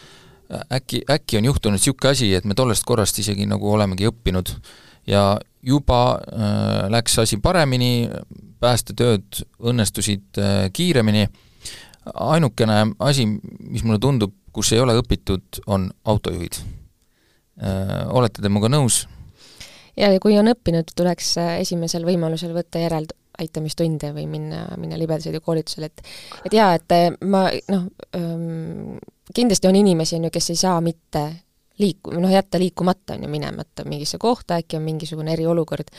äkki, 0.75 1.03
äkki 1.11 1.39
on 1.39 1.49
juhtunud 1.51 1.79
niisugune 1.79 2.11
asi, 2.11 2.33
et 2.35 2.45
me 2.49 2.57
tollest 2.59 2.87
korrast 2.89 3.19
isegi 3.23 3.47
nagu 3.47 3.73
olemegi 3.73 4.09
õppinud 4.09 4.55
ja 5.09 5.39
juba 5.63 6.01
äh, 6.15 6.89
läks 6.93 7.19
asi 7.23 7.39
paremini, 7.43 8.09
päästetööd 8.61 9.43
õnnestusid 9.59 10.41
äh, 10.41 10.57
kiiremini, 10.73 11.29
ainukene 12.15 12.81
asi, 13.05 13.27
mis 13.61 13.85
mulle 13.85 14.01
tundub, 14.03 14.35
kus 14.53 14.73
ei 14.73 14.81
ole 14.83 14.97
õpitud, 14.99 15.63
on 15.67 15.89
autojuhid. 16.09 16.61
Äh, 17.59 18.03
olete 18.09 18.43
te 18.43 18.51
minuga 18.51 18.71
nõus? 18.73 19.05
Ja, 19.99 20.13
kui 20.23 20.39
on 20.39 20.53
õppinud, 20.55 20.95
tuleks 20.97 21.35
esimesel 21.59 22.07
võimalusel 22.07 22.55
võtta 22.57 22.83
järeleaitamistunde 22.85 24.13
või 24.17 24.29
minna, 24.31 24.65
minna 24.81 24.99
libedasõidukoolitusele, 25.01 25.91
et 25.91 26.49
et 26.49 26.59
jaa, 26.59 26.73
et 26.79 27.21
ma 27.27 27.49
noh, 27.73 27.89
kindlasti 29.35 29.69
on 29.69 29.77
inimesi, 29.77 30.17
on 30.17 30.29
ju, 30.29 30.35
kes 30.35 30.51
ei 30.55 30.61
saa 30.63 30.81
mitte 30.85 31.27
liiku-, 31.79 32.15
noh 32.21 32.33
jätta 32.33 32.59
liikumata, 32.59 33.15
on 33.15 33.27
ju, 33.27 33.31
minemata 33.33 33.85
mingisse 33.89 34.19
kohta, 34.19 34.59
äkki 34.63 34.79
on 34.79 34.85
mingisugune 34.87 35.33
eriolukord, 35.35 35.91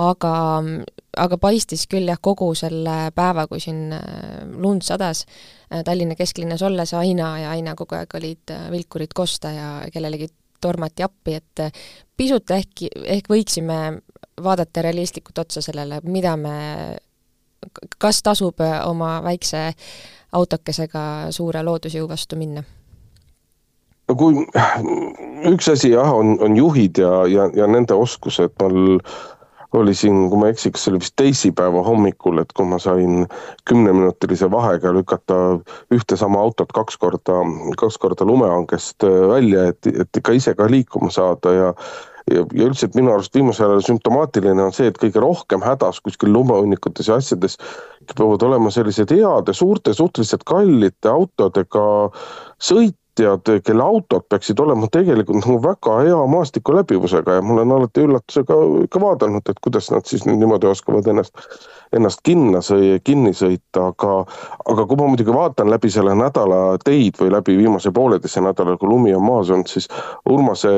aga, 0.00 0.34
aga 1.24 1.38
paistis 1.40 1.86
küll 1.90 2.10
jah, 2.10 2.20
kogu 2.22 2.50
selle 2.58 2.96
päeva, 3.16 3.46
kui 3.50 3.62
siin 3.62 3.94
äh, 3.96 4.42
lund 4.50 4.84
sadas, 4.86 5.24
äh, 5.70 5.84
Tallinna 5.86 6.18
kesklinnas 6.18 6.64
olles 6.66 6.94
aina 6.98 7.32
ja 7.44 7.54
aina 7.54 7.76
kogu 7.78 7.98
aeg 7.98 8.18
olid 8.18 8.54
äh, 8.54 8.68
vilkurid 8.74 9.14
kosta 9.16 9.54
ja 9.54 9.70
kellelegi 9.92 10.30
tormati 10.60 11.04
appi, 11.06 11.34
et 11.40 11.64
pisut 12.16 12.50
äkki, 12.54 12.90
ehk 13.04 13.30
võiksime 13.30 13.78
vaadata 14.42 14.82
realistlikult 14.82 15.38
otsa 15.38 15.62
sellele, 15.64 16.00
mida 16.04 16.36
me, 16.36 16.56
kas 17.98 18.22
tasub 18.22 18.60
oma 18.86 19.18
väikse 19.24 19.70
autokesega 20.32 21.02
suure 21.34 21.62
loodusjõu 21.66 22.08
vastu 22.08 22.38
minna? 22.40 22.62
No 24.08 24.16
kui 24.18 24.42
üks 25.46 25.68
asi 25.70 25.92
jah, 25.92 26.08
on, 26.14 26.34
on 26.42 26.56
juhid 26.58 26.98
ja, 26.98 27.12
ja, 27.30 27.46
ja 27.54 27.68
nende 27.70 27.94
oskused, 27.94 28.56
mul 28.62 28.98
oli 29.72 29.94
siin, 29.94 30.28
kui 30.30 30.38
ma 30.40 30.48
ei 30.48 30.54
eksi, 30.56 30.72
kas 30.74 30.84
see 30.84 30.92
oli 30.92 31.00
vist 31.02 31.16
teisipäeva 31.20 31.82
hommikul, 31.86 32.40
et 32.42 32.52
kui 32.56 32.66
ma 32.66 32.78
sain 32.82 33.24
kümneminutilise 33.70 34.50
vahega 34.50 34.92
lükata 34.94 35.38
ühte 35.94 36.18
sama 36.18 36.40
autot 36.42 36.72
kaks 36.74 36.98
korda, 36.98 37.40
kaks 37.78 37.98
korda 38.02 38.26
lumehangest 38.26 39.06
välja, 39.30 39.68
et, 39.70 39.86
et 39.86 40.22
ikka 40.22 40.34
ise 40.38 40.56
ka 40.58 40.70
liikuma 40.70 41.12
saada 41.14 41.54
ja 41.54 41.74
ja, 42.30 42.44
ja 42.54 42.66
üldiselt 42.66 42.96
minu 42.98 43.12
arust 43.14 43.34
viimasel 43.34 43.72
ajal 43.72 43.84
sümptomaatiline 43.88 44.62
on 44.62 44.74
see, 44.74 44.90
et 44.90 44.98
kõige 45.00 45.22
rohkem 45.22 45.64
hädas 45.64 46.00
kuskil 46.04 46.32
lumehunnikutes 46.34 47.10
ja 47.10 47.18
asjades 47.20 47.58
peavad 48.12 48.42
olema 48.46 48.72
sellised 48.74 49.12
heade, 49.14 49.54
suurte, 49.56 49.94
suhteliselt 49.96 50.44
kallite 50.48 51.10
autodega 51.10 51.84
sõit, 52.62 52.96
sõitjad, 53.10 53.62
kelle 53.64 53.82
autod 53.82 54.24
peaksid 54.28 54.60
olema 54.60 54.88
tegelikult 54.90 55.44
nagu 55.44 55.58
väga 55.62 55.96
hea 56.04 56.18
maastiku 56.30 56.74
läbivusega 56.74 57.38
ja 57.38 57.42
ma 57.42 57.54
olen 57.54 57.72
alati 57.72 58.04
üllatusega 58.04 58.56
ikka 58.84 59.00
vaadanud, 59.00 59.42
et 59.48 59.60
kuidas 59.60 59.90
nad 59.90 60.06
siis 60.06 60.24
niimoodi 60.26 60.66
oskavad 60.66 61.06
ennast, 61.06 61.34
ennast 61.92 62.20
kinna 62.22 62.60
sõi-, 62.60 63.00
kinni 63.04 63.32
sõita, 63.34 63.90
aga 63.90 64.24
aga 64.70 64.86
kui 64.86 64.96
ma 64.96 65.08
muidugi 65.10 65.32
vaatan 65.34 65.70
läbi 65.70 65.90
selle 65.90 66.14
nädala 66.14 66.78
teid 66.84 67.18
või 67.20 67.32
läbi 67.34 67.56
viimase 67.58 67.90
pooleteise 67.92 68.40
nädala, 68.40 68.76
kui 68.78 68.88
lumi 68.88 69.14
on 69.14 69.24
maas 69.24 69.50
olnud, 69.50 69.68
siis 69.68 69.88
Urmase 70.28 70.70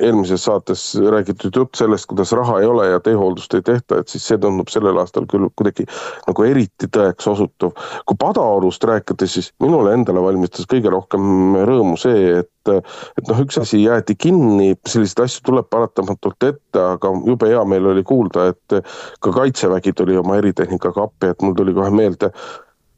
eelmises 0.00 0.44
saates 0.44 0.84
räägitud 1.00 1.56
jutt 1.56 1.78
sellest, 1.78 2.06
kuidas 2.10 2.32
raha 2.36 2.60
ei 2.60 2.66
ole 2.68 2.88
ja 2.90 3.00
teehooldust 3.00 3.54
ei 3.54 3.62
tehta, 3.62 4.00
et 4.00 4.08
siis 4.12 4.26
see 4.28 4.38
tundub 4.38 4.68
sellel 4.72 4.98
aastal 5.00 5.26
küll 5.30 5.48
kuidagi 5.56 5.86
nagu 6.26 6.46
eriti 6.46 6.88
tõeks 6.92 7.28
osutuv. 7.32 7.72
kui 8.06 8.16
Padaorust 8.18 8.84
rääkida, 8.84 9.26
siis 9.26 9.52
minule 9.62 9.94
endale 9.96 10.22
valmistas 10.22 10.68
kõige 10.68 10.92
rohkem 10.92 11.61
rõõmu 11.68 11.98
see, 12.00 12.40
et, 12.42 12.72
et 13.18 13.28
noh, 13.28 13.40
üks 13.44 13.58
asi 13.60 13.82
jäeti 13.84 14.16
kinni, 14.18 14.72
selliseid 14.88 15.24
asju 15.26 15.46
tuleb 15.48 15.70
paratamatult 15.72 16.48
ette, 16.48 16.82
aga 16.82 17.12
jube 17.26 17.50
hea 17.50 17.62
meel 17.68 17.90
oli 17.94 18.04
kuulda, 18.06 18.50
et 18.52 18.76
ka 19.22 19.32
Kaitsevägi 19.32 19.94
tuli 19.96 20.18
oma 20.18 20.38
eritehnikaga 20.40 21.08
appi, 21.08 21.32
et 21.32 21.42
mul 21.42 21.56
tuli 21.58 21.74
kohe 21.76 21.90
meelde 21.94 22.32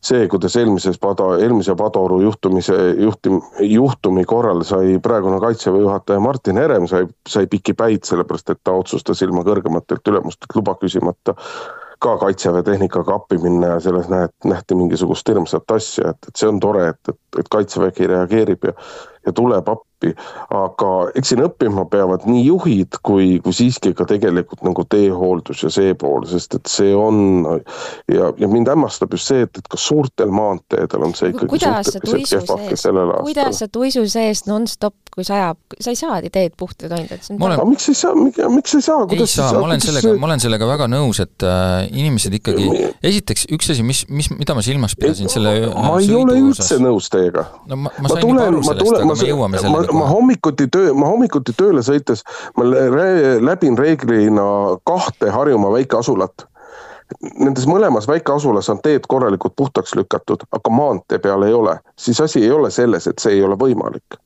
see, 0.05 0.27
kuidas 0.29 0.57
eelmises 0.61 0.99
pada, 1.01 1.35
eelmise 1.41 1.75
Padaoru 1.79 2.21
juhtumise, 2.25 2.77
juhtim-, 3.01 3.41
juhtumi 3.61 4.25
korral 4.29 4.61
sai 4.67 4.99
praegune 5.03 5.41
kaitseväe 5.41 5.85
juhataja 5.85 6.21
Martin 6.21 6.61
Herem 6.61 6.89
sai, 6.91 7.07
sai 7.29 7.47
piki 7.51 7.75
päid, 7.79 8.05
sellepärast 8.09 8.53
et 8.53 8.61
ta 8.65 8.77
otsustas 8.77 9.23
ilma 9.25 9.45
kõrgematelt 9.47 10.13
ülemustelt 10.13 10.59
luba 10.59 10.77
küsimata 10.81 11.37
ka 12.05 12.17
kaitseväe 12.21 12.63
tehnikaga 12.67 13.15
appi 13.17 13.39
minna 13.41 13.75
ja 13.75 13.81
selles 13.81 14.11
näed, 14.13 14.33
nähti 14.45 14.77
mingisugust 14.77 15.29
hirmsat 15.29 15.71
asja, 15.73 16.13
et, 16.13 16.29
et 16.29 16.37
see 16.37 16.51
on 16.51 16.61
tore, 16.61 16.89
et, 16.93 17.01
et, 17.09 17.21
et 17.41 17.49
kaitsevägi 17.51 18.11
reageerib 18.11 18.69
ja, 18.69 18.75
ja 19.27 19.33
tuleb 19.33 19.69
appi 19.73 19.94
appi. 20.05 20.15
aga 20.55 20.91
eks 21.19 21.33
siin 21.33 21.43
õppima 21.45 21.85
peavad 21.91 22.27
nii 22.29 22.45
juhid 22.47 22.99
kui, 23.07 23.39
kui 23.45 23.57
siiski 23.57 23.95
ka 23.97 24.07
tegelikult 24.09 24.65
nagu 24.67 24.85
teehooldus 24.91 25.65
ja 25.65 25.71
see 25.73 25.95
pool, 25.99 26.27
sest 26.29 26.55
et 26.59 26.71
see 26.71 26.93
on 26.97 27.45
ja, 28.13 28.31
ja 28.39 28.51
mind 28.51 28.71
hämmastab 28.71 29.15
just 29.17 29.31
see, 29.33 29.45
et, 29.47 29.59
et 29.59 29.71
ka 29.71 29.81
suurtel 29.81 30.33
maanteedel 30.35 31.07
on 31.09 31.15
see 31.17 31.33
ikkagi 31.33 31.61
suhteliselt 31.61 32.31
kehvake 32.31 32.79
sellel 32.81 33.15
aastal. 33.15 33.29
kuidas 33.29 33.63
sa 33.63 33.69
tuisu 33.69 34.05
seest 34.11 34.49
nonstop, 34.51 34.97
kui 35.15 35.27
sajab, 35.27 35.59
sa 35.79 35.95
ei 35.95 35.99
saa 35.99 36.21
teed 36.25 36.57
puhtad 36.59 36.93
hoida, 36.95 37.19
et 37.19 37.25
see 37.25 37.37
on 37.37 37.43
olen... 37.49 37.59
aga 37.59 37.69
miks 37.71 37.89
ei 37.91 37.99
saa, 37.99 38.15
miks 38.19 38.79
ei 38.79 38.85
saa? 38.85 39.01
ei 39.11 39.27
saa, 39.31 39.53
ma 39.59 39.69
olen 39.69 39.85
sellega, 39.85 40.15
ma 40.21 40.31
olen 40.31 40.45
sellega 40.45 40.69
väga 40.69 40.89
nõus, 40.91 41.21
et 41.25 41.47
äh, 41.47 41.87
inimesed 41.93 42.39
ikkagi, 42.41 42.69
esiteks 43.03 43.49
üks 43.55 43.73
asi, 43.75 43.87
mis, 43.87 44.05
mis, 44.11 44.31
mida 44.35 44.57
ma 44.57 44.65
silmas 44.65 44.97
pidasin 44.99 45.31
selle 45.33 45.55
ma 45.75 45.95
ei 46.01 46.11
ole 46.17 46.37
üldse 46.41 46.79
nõus 46.83 47.11
teiega. 47.13 47.47
no 47.71 47.79
ma, 47.85 47.93
ma 48.03 48.11
sain 48.11 48.19
ma 48.19 48.23
tulen, 48.25 48.35
juba 48.35 48.47
aru 48.49 48.63
sellest, 48.69 48.99
aga 48.99 49.19
me 49.21 49.29
jõuame 49.29 49.63
selleni 49.63 49.94
ma 49.95 50.09
hommikuti 50.09 50.67
töö, 50.73 50.95
ma 50.95 51.11
hommikuti 51.13 51.55
tööle 51.57 51.83
sõites, 51.87 52.25
ma 52.57 52.67
läbin 53.45 53.79
reeglina 53.79 54.45
kahte 54.87 55.31
Harjumaa 55.31 55.73
väikeasulat. 55.79 56.49
Nendes 57.39 57.67
mõlemas 57.69 58.09
väikeasulas 58.09 58.71
on 58.73 58.81
teed 58.83 59.07
korralikult 59.09 59.55
puhtaks 59.57 59.95
lükatud, 59.95 60.47
aga 60.53 60.73
maantee 60.73 61.21
peal 61.23 61.45
ei 61.47 61.55
ole, 61.55 61.79
siis 62.01 62.21
asi 62.21 62.43
ei 62.43 62.51
ole 62.51 62.71
selles, 62.75 63.07
et 63.07 63.23
see 63.23 63.37
ei 63.37 63.43
ole 63.45 63.59
võimalik. 63.61 64.19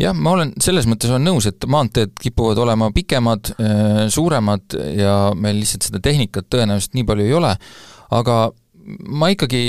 Jah, 0.00 0.14
ma 0.16 0.32
olen 0.36 0.52
selles 0.62 0.86
mõttes 0.88 1.10
olen 1.12 1.26
nõus, 1.28 1.46
et 1.48 1.64
maanteed 1.68 2.14
kipuvad 2.20 2.58
olema 2.62 2.88
pikemad, 2.94 3.52
äh, 3.60 4.04
suuremad 4.12 4.76
ja 4.96 5.16
meil 5.36 5.60
lihtsalt 5.60 5.88
seda 5.88 6.00
tehnikat 6.04 6.48
tõenäoliselt 6.52 6.96
nii 6.96 7.06
palju 7.08 7.26
ei 7.28 7.34
ole, 7.36 7.52
aga 8.12 8.36
ma 9.08 9.30
ikkagi, 9.32 9.62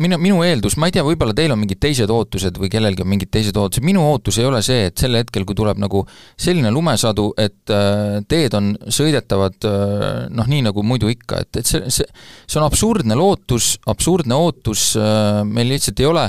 minu, 0.00 0.18
minu 0.22 0.42
eeldus, 0.46 0.76
ma 0.80 0.90
ei 0.90 0.96
tea, 0.96 1.04
võib-olla 1.06 1.34
teil 1.36 1.54
on 1.54 1.60
mingid 1.62 1.80
teised 1.82 2.10
ootused 2.12 2.58
või 2.60 2.70
kellelgi 2.72 3.04
on 3.04 3.10
mingid 3.12 3.32
teised 3.34 3.56
ootused, 3.56 3.86
minu 3.86 4.04
ootus 4.06 4.40
ei 4.40 4.48
ole 4.48 4.62
see, 4.66 4.88
et 4.90 4.98
sel 4.98 5.18
hetkel, 5.18 5.46
kui 5.48 5.58
tuleb 5.58 5.80
nagu 5.82 6.04
selline 6.40 6.72
lumesadu, 6.74 7.30
et 7.40 7.74
äh, 7.74 8.18
teed 8.28 8.56
on 8.58 8.74
sõidetavad 8.86 9.68
äh, 9.68 10.26
noh, 10.34 10.50
nii 10.50 10.66
nagu 10.68 10.84
muidu 10.86 11.10
ikka, 11.12 11.44
et, 11.46 11.62
et 11.62 11.70
see, 11.70 11.84
see 11.92 12.06
see 12.46 12.60
on 12.60 12.66
absurdne 12.66 13.16
lootus, 13.18 13.76
absurdne 13.90 14.36
ootus 14.38 14.92
äh,, 15.00 15.42
meil 15.44 15.68
lihtsalt 15.72 16.00
ei 16.00 16.08
ole 16.08 16.28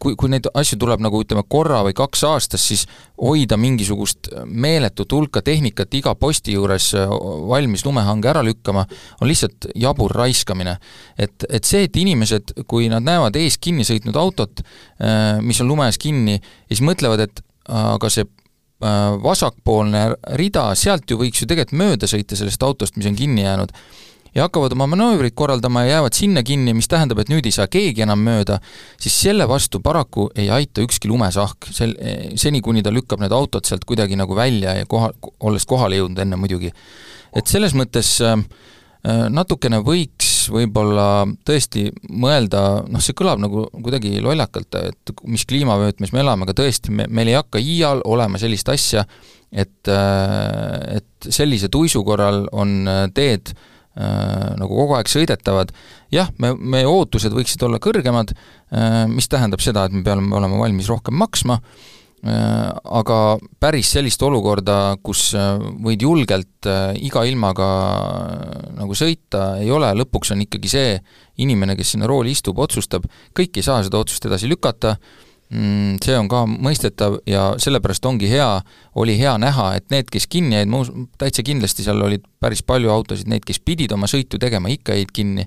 kui, 0.00 0.14
kui 0.16 0.30
neid 0.32 0.48
asju 0.56 0.78
tuleb 0.80 1.02
nagu 1.04 1.20
ütleme, 1.20 1.42
korra 1.48 1.82
või 1.84 1.94
kaks 1.96 2.22
aastas, 2.28 2.64
siis 2.64 2.86
hoida 3.20 3.58
mingisugust 3.60 4.30
meeletut 4.48 5.12
hulka 5.12 5.42
tehnikat 5.44 5.92
iga 5.98 6.14
posti 6.16 6.54
juures 6.56 6.92
valmis 7.50 7.84
lumehange 7.84 8.30
ära 8.32 8.44
lükkama, 8.46 8.86
on 9.20 9.28
lihtsalt 9.28 9.68
jabur 9.76 10.14
raiskamine. 10.16 10.78
et, 11.18 11.44
et 11.50 11.68
see, 11.68 11.86
et 11.86 11.98
inimesed, 12.00 12.54
kui 12.70 12.90
nad 12.92 13.04
näevad 13.06 13.36
ees 13.40 13.58
kinni 13.62 13.86
sõitnud 13.86 14.16
autot, 14.20 14.62
äh, 15.00 15.38
mis 15.44 15.60
on 15.62 15.70
lume 15.70 15.88
ees 15.88 16.00
kinni, 16.00 16.38
siis 16.70 16.82
mõtlevad, 16.84 17.26
et 17.26 17.42
aga 17.66 18.10
see 18.12 18.26
äh, 18.26 19.14
vasakpoolne 19.22 20.08
rida, 20.38 20.68
sealt 20.78 21.10
ju 21.10 21.20
võiks 21.20 21.42
ju 21.42 21.48
tegelikult 21.50 21.80
mööda 21.80 22.10
sõita 22.10 22.38
sellest 22.38 22.62
autost, 22.62 22.98
mis 22.98 23.08
on 23.10 23.18
kinni 23.18 23.46
jäänud, 23.46 23.72
ja 24.36 24.44
hakkavad 24.44 24.74
oma 24.76 24.86
manöövrit 24.92 25.34
korraldama 25.34 25.86
ja 25.86 25.96
jäävad 25.96 26.18
sinna 26.18 26.42
kinni, 26.44 26.74
mis 26.76 26.90
tähendab, 26.92 27.22
et 27.22 27.32
nüüd 27.32 27.48
ei 27.48 27.54
saa 27.56 27.70
keegi 27.72 28.04
enam 28.04 28.20
mööda, 28.20 28.60
siis 29.00 29.16
selle 29.16 29.48
vastu 29.48 29.80
paraku 29.80 30.28
ei 30.36 30.50
aita 30.52 30.84
ükski 30.84 31.08
lumesahk, 31.08 31.70
sel-, 31.72 31.96
seni, 32.36 32.60
kuni 32.62 32.84
ta 32.84 32.92
lükkab 32.92 33.24
need 33.24 33.32
autod 33.32 33.64
sealt 33.68 33.88
kuidagi 33.88 34.18
nagu 34.20 34.36
välja 34.36 34.76
ja 34.76 34.88
koha, 34.88 35.10
olles 35.40 35.64
kohale 35.66 36.02
jõudnud 36.02 36.20
enne 36.20 36.36
muidugi. 36.40 36.72
et 37.36 37.48
selles 37.48 37.74
mõttes 37.76 38.18
äh, 38.24 38.36
Äh, 39.06 39.28
natukene 39.30 39.78
võiks 40.46 40.66
võib-olla 40.70 41.26
tõesti 41.46 41.86
mõelda, 42.10 42.82
noh, 42.88 43.02
see 43.02 43.16
kõlab 43.16 43.40
nagu 43.42 43.66
kuidagi 43.72 44.20
lollakalt, 44.22 44.74
et 44.74 45.12
mis 45.24 45.44
kliimavöötmes 45.48 46.12
me 46.12 46.22
elame, 46.22 46.46
aga 46.46 46.54
tõesti, 46.56 46.92
me, 46.94 47.06
meil 47.08 47.30
ei 47.30 47.38
hakka 47.38 47.58
iial 47.58 48.02
olema 48.04 48.38
sellist 48.38 48.68
asja, 48.68 49.04
et, 49.52 49.88
et 49.88 51.28
sellise 51.28 51.70
tuisu 51.72 52.02
korral 52.04 52.46
on 52.52 52.88
teed 53.14 53.52
äh, 53.52 54.54
nagu 54.58 54.70
kogu 54.70 54.96
aeg 54.98 55.10
sõidetavad, 55.10 55.72
jah, 56.14 56.30
me, 56.38 56.54
meie 56.54 56.86
ootused 56.86 57.34
võiksid 57.34 57.62
olla 57.66 57.80
kõrgemad 57.82 58.34
äh,, 58.34 59.04
mis 59.10 59.28
tähendab 59.28 59.62
seda, 59.64 59.86
et 59.86 59.96
me 59.96 60.04
peame 60.06 60.34
olema 60.36 60.60
valmis 60.62 60.90
rohkem 60.92 61.16
maksma 61.18 61.60
aga 62.26 63.18
päris 63.60 63.90
sellist 63.94 64.22
olukorda, 64.24 64.96
kus 65.04 65.28
äh, 65.38 65.60
võid 65.84 66.02
julgelt 66.02 66.66
äh, 66.66 66.96
iga 67.06 67.22
ilmaga 67.28 67.68
nagu 68.78 68.96
sõita, 68.98 69.60
ei 69.62 69.70
ole, 69.70 69.92
lõpuks 70.00 70.32
on 70.34 70.42
ikkagi 70.46 70.70
see 70.70 70.96
inimene, 71.44 71.76
kes 71.78 71.94
sinna 71.94 72.08
rooli 72.10 72.32
istub, 72.34 72.58
otsustab, 72.62 73.06
kõik 73.36 73.60
ei 73.60 73.66
saa 73.66 73.82
seda 73.86 74.00
otsust 74.00 74.26
edasi 74.26 74.50
lükata, 74.50 74.96
mm, 75.52 76.00
see 76.02 76.16
on 76.18 76.30
ka 76.32 76.42
mõistetav 76.50 77.20
ja 77.30 77.50
sellepärast 77.62 78.08
ongi 78.10 78.30
hea, 78.32 78.48
oli 78.98 79.18
hea 79.20 79.36
näha, 79.42 79.74
et 79.78 79.86
need, 79.94 80.10
kes 80.10 80.26
kinni 80.32 80.58
jäid, 80.58 80.72
ma 80.72 80.82
usun, 80.82 81.06
täitsa 81.20 81.44
kindlasti 81.46 81.86
seal 81.86 82.02
olid 82.08 82.24
päris 82.42 82.64
palju 82.66 82.90
autosid, 82.90 83.30
neid, 83.30 83.46
kes 83.46 83.62
pidid 83.62 83.94
oma 83.94 84.10
sõitu 84.10 84.40
tegema, 84.42 84.72
ikka 84.72 84.98
jäid 84.98 85.14
kinni, 85.14 85.46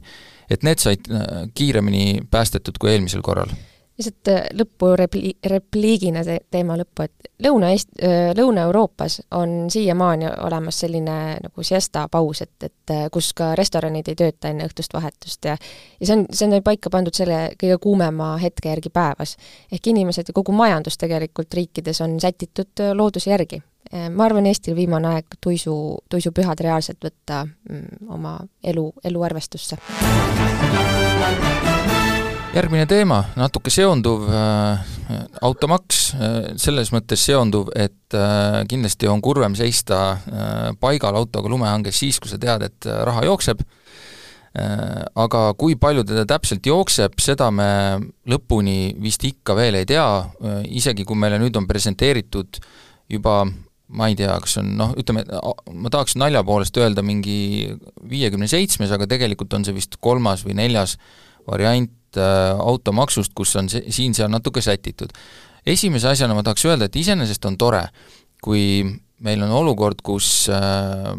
et 0.49 0.63
need 0.63 0.79
said 0.79 1.11
kiiremini 1.57 2.23
päästetud 2.31 2.79
kui 2.79 2.93
eelmisel 2.93 3.25
korral 3.25 3.51
lihtsalt 3.99 4.31
äh, 4.31 4.47
lõppu 4.55 4.93
repli-, 4.97 5.35
repliigina 5.51 6.23
te-, 6.23 6.39
teema 6.51 6.77
lõppu, 6.79 7.05
et 7.05 7.29
Lõuna-Eest-, 7.43 7.91
äh, 8.03 8.31
Lõuna-Euroopas 8.37 9.19
on 9.37 9.67
siiamaani 9.71 10.29
olemas 10.45 10.79
selline 10.83 11.17
nagu 11.43 11.63
siesta 11.63 12.07
paus, 12.11 12.41
et, 12.45 12.55
et 12.63 12.93
äh, 12.95 13.07
kus 13.11 13.33
ka 13.37 13.53
restoranid 13.59 14.07
ei 14.11 14.17
tööta 14.19 14.51
enne 14.51 14.67
õhtust 14.69 14.95
vahetust 14.95 15.45
ja 15.45 15.57
ja 15.99 16.05
see 16.07 16.15
on, 16.15 16.25
see 16.31 16.47
on 16.47 16.63
paika 16.63 16.91
pandud 16.93 17.15
selle 17.15 17.39
kõige 17.59 17.79
kuumema 17.83 18.35
hetke 18.41 18.69
järgi 18.71 18.89
päevas. 18.93 19.35
ehk 19.71 19.87
inimesed 19.87 20.31
ja 20.31 20.33
kogu 20.33 20.55
majandus 20.55 20.97
tegelikult 20.97 21.53
riikides 21.53 22.01
on 22.01 22.19
sätitud 22.19 22.85
looduse 22.93 23.29
järgi. 23.29 23.61
ma 24.13 24.25
arvan, 24.25 24.45
Eestil 24.45 24.75
viimane 24.75 25.07
aeg 25.07 25.25
tuisu, 25.41 25.97
tuisupühad 26.09 26.59
reaalselt 26.59 27.03
võtta 27.03 27.45
mm, 27.45 28.07
oma 28.15 28.37
elu, 28.63 28.93
eluarvestusse 29.03 29.77
järgmine 32.49 32.85
teema, 32.89 33.19
natuke 33.37 33.71
seonduv 33.73 34.25
äh,, 34.33 34.87
automaks 35.45 35.99
äh, 36.15 36.37
selles 36.61 36.89
mõttes 36.93 37.21
seonduv, 37.27 37.69
et 37.77 38.15
äh, 38.17 38.61
kindlasti 38.69 39.09
on 39.09 39.21
kurvem 39.21 39.55
seista 39.57 39.99
äh, 40.15 40.71
paigal 40.81 41.17
autoga 41.19 41.51
lumehanges 41.51 41.99
siis, 42.01 42.19
kui 42.21 42.31
sa 42.31 42.39
tead, 42.41 42.65
et 42.65 42.89
äh, 42.89 43.03
raha 43.05 43.25
jookseb. 43.29 43.61
Äh,, 44.57 45.05
aga 45.21 45.43
kui 45.61 45.77
palju 45.77 46.07
teda 46.09 46.25
täpselt 46.29 46.65
jookseb, 46.65 47.19
seda 47.21 47.51
me 47.53 47.69
lõpuni 48.29 48.95
vist 49.01 49.25
ikka 49.29 49.53
veel 49.59 49.77
ei 49.77 49.89
tea 49.89 50.07
äh,, 50.17 50.63
isegi 50.81 51.05
kui 51.05 51.19
meile 51.19 51.37
nüüd 51.41 51.57
on 51.59 51.69
presenteeritud 51.69 52.61
juba 53.13 53.43
ma 53.89 54.09
ei 54.09 54.17
tea, 54.17 54.33
kas 54.41 54.59
on 54.61 54.73
noh, 54.77 54.91
ütleme, 55.01 55.23
ma 55.25 55.89
tahaks 55.93 56.17
nalja 56.17 56.43
poolest 56.45 56.75
öelda 56.77 57.01
mingi 57.05 57.71
viiekümne 58.09 58.49
seitsmes, 58.49 58.91
aga 58.93 59.07
tegelikult 59.09 59.53
on 59.57 59.65
see 59.65 59.73
vist 59.73 59.97
kolmas 60.01 60.45
või 60.45 60.57
neljas 60.59 60.97
variant 61.49 61.89
Äh, 62.17 62.57
automaksust, 62.57 63.35
kus 63.37 63.51
on 63.59 63.67
see, 63.69 63.83
siin-seal 63.93 64.31
natuke 64.33 64.61
sätitud. 64.65 65.13
esimese 65.65 66.07
asjana 66.09 66.33
ma 66.33 66.41
tahaks 66.41 66.65
öelda, 66.65 66.87
et 66.89 66.95
iseenesest 66.95 67.45
on 67.45 67.57
tore, 67.57 67.83
kui 68.41 68.81
meil 69.25 69.41
on 69.43 69.51
olukord, 69.51 69.99
kus 70.05 70.47
äh, 70.53 71.09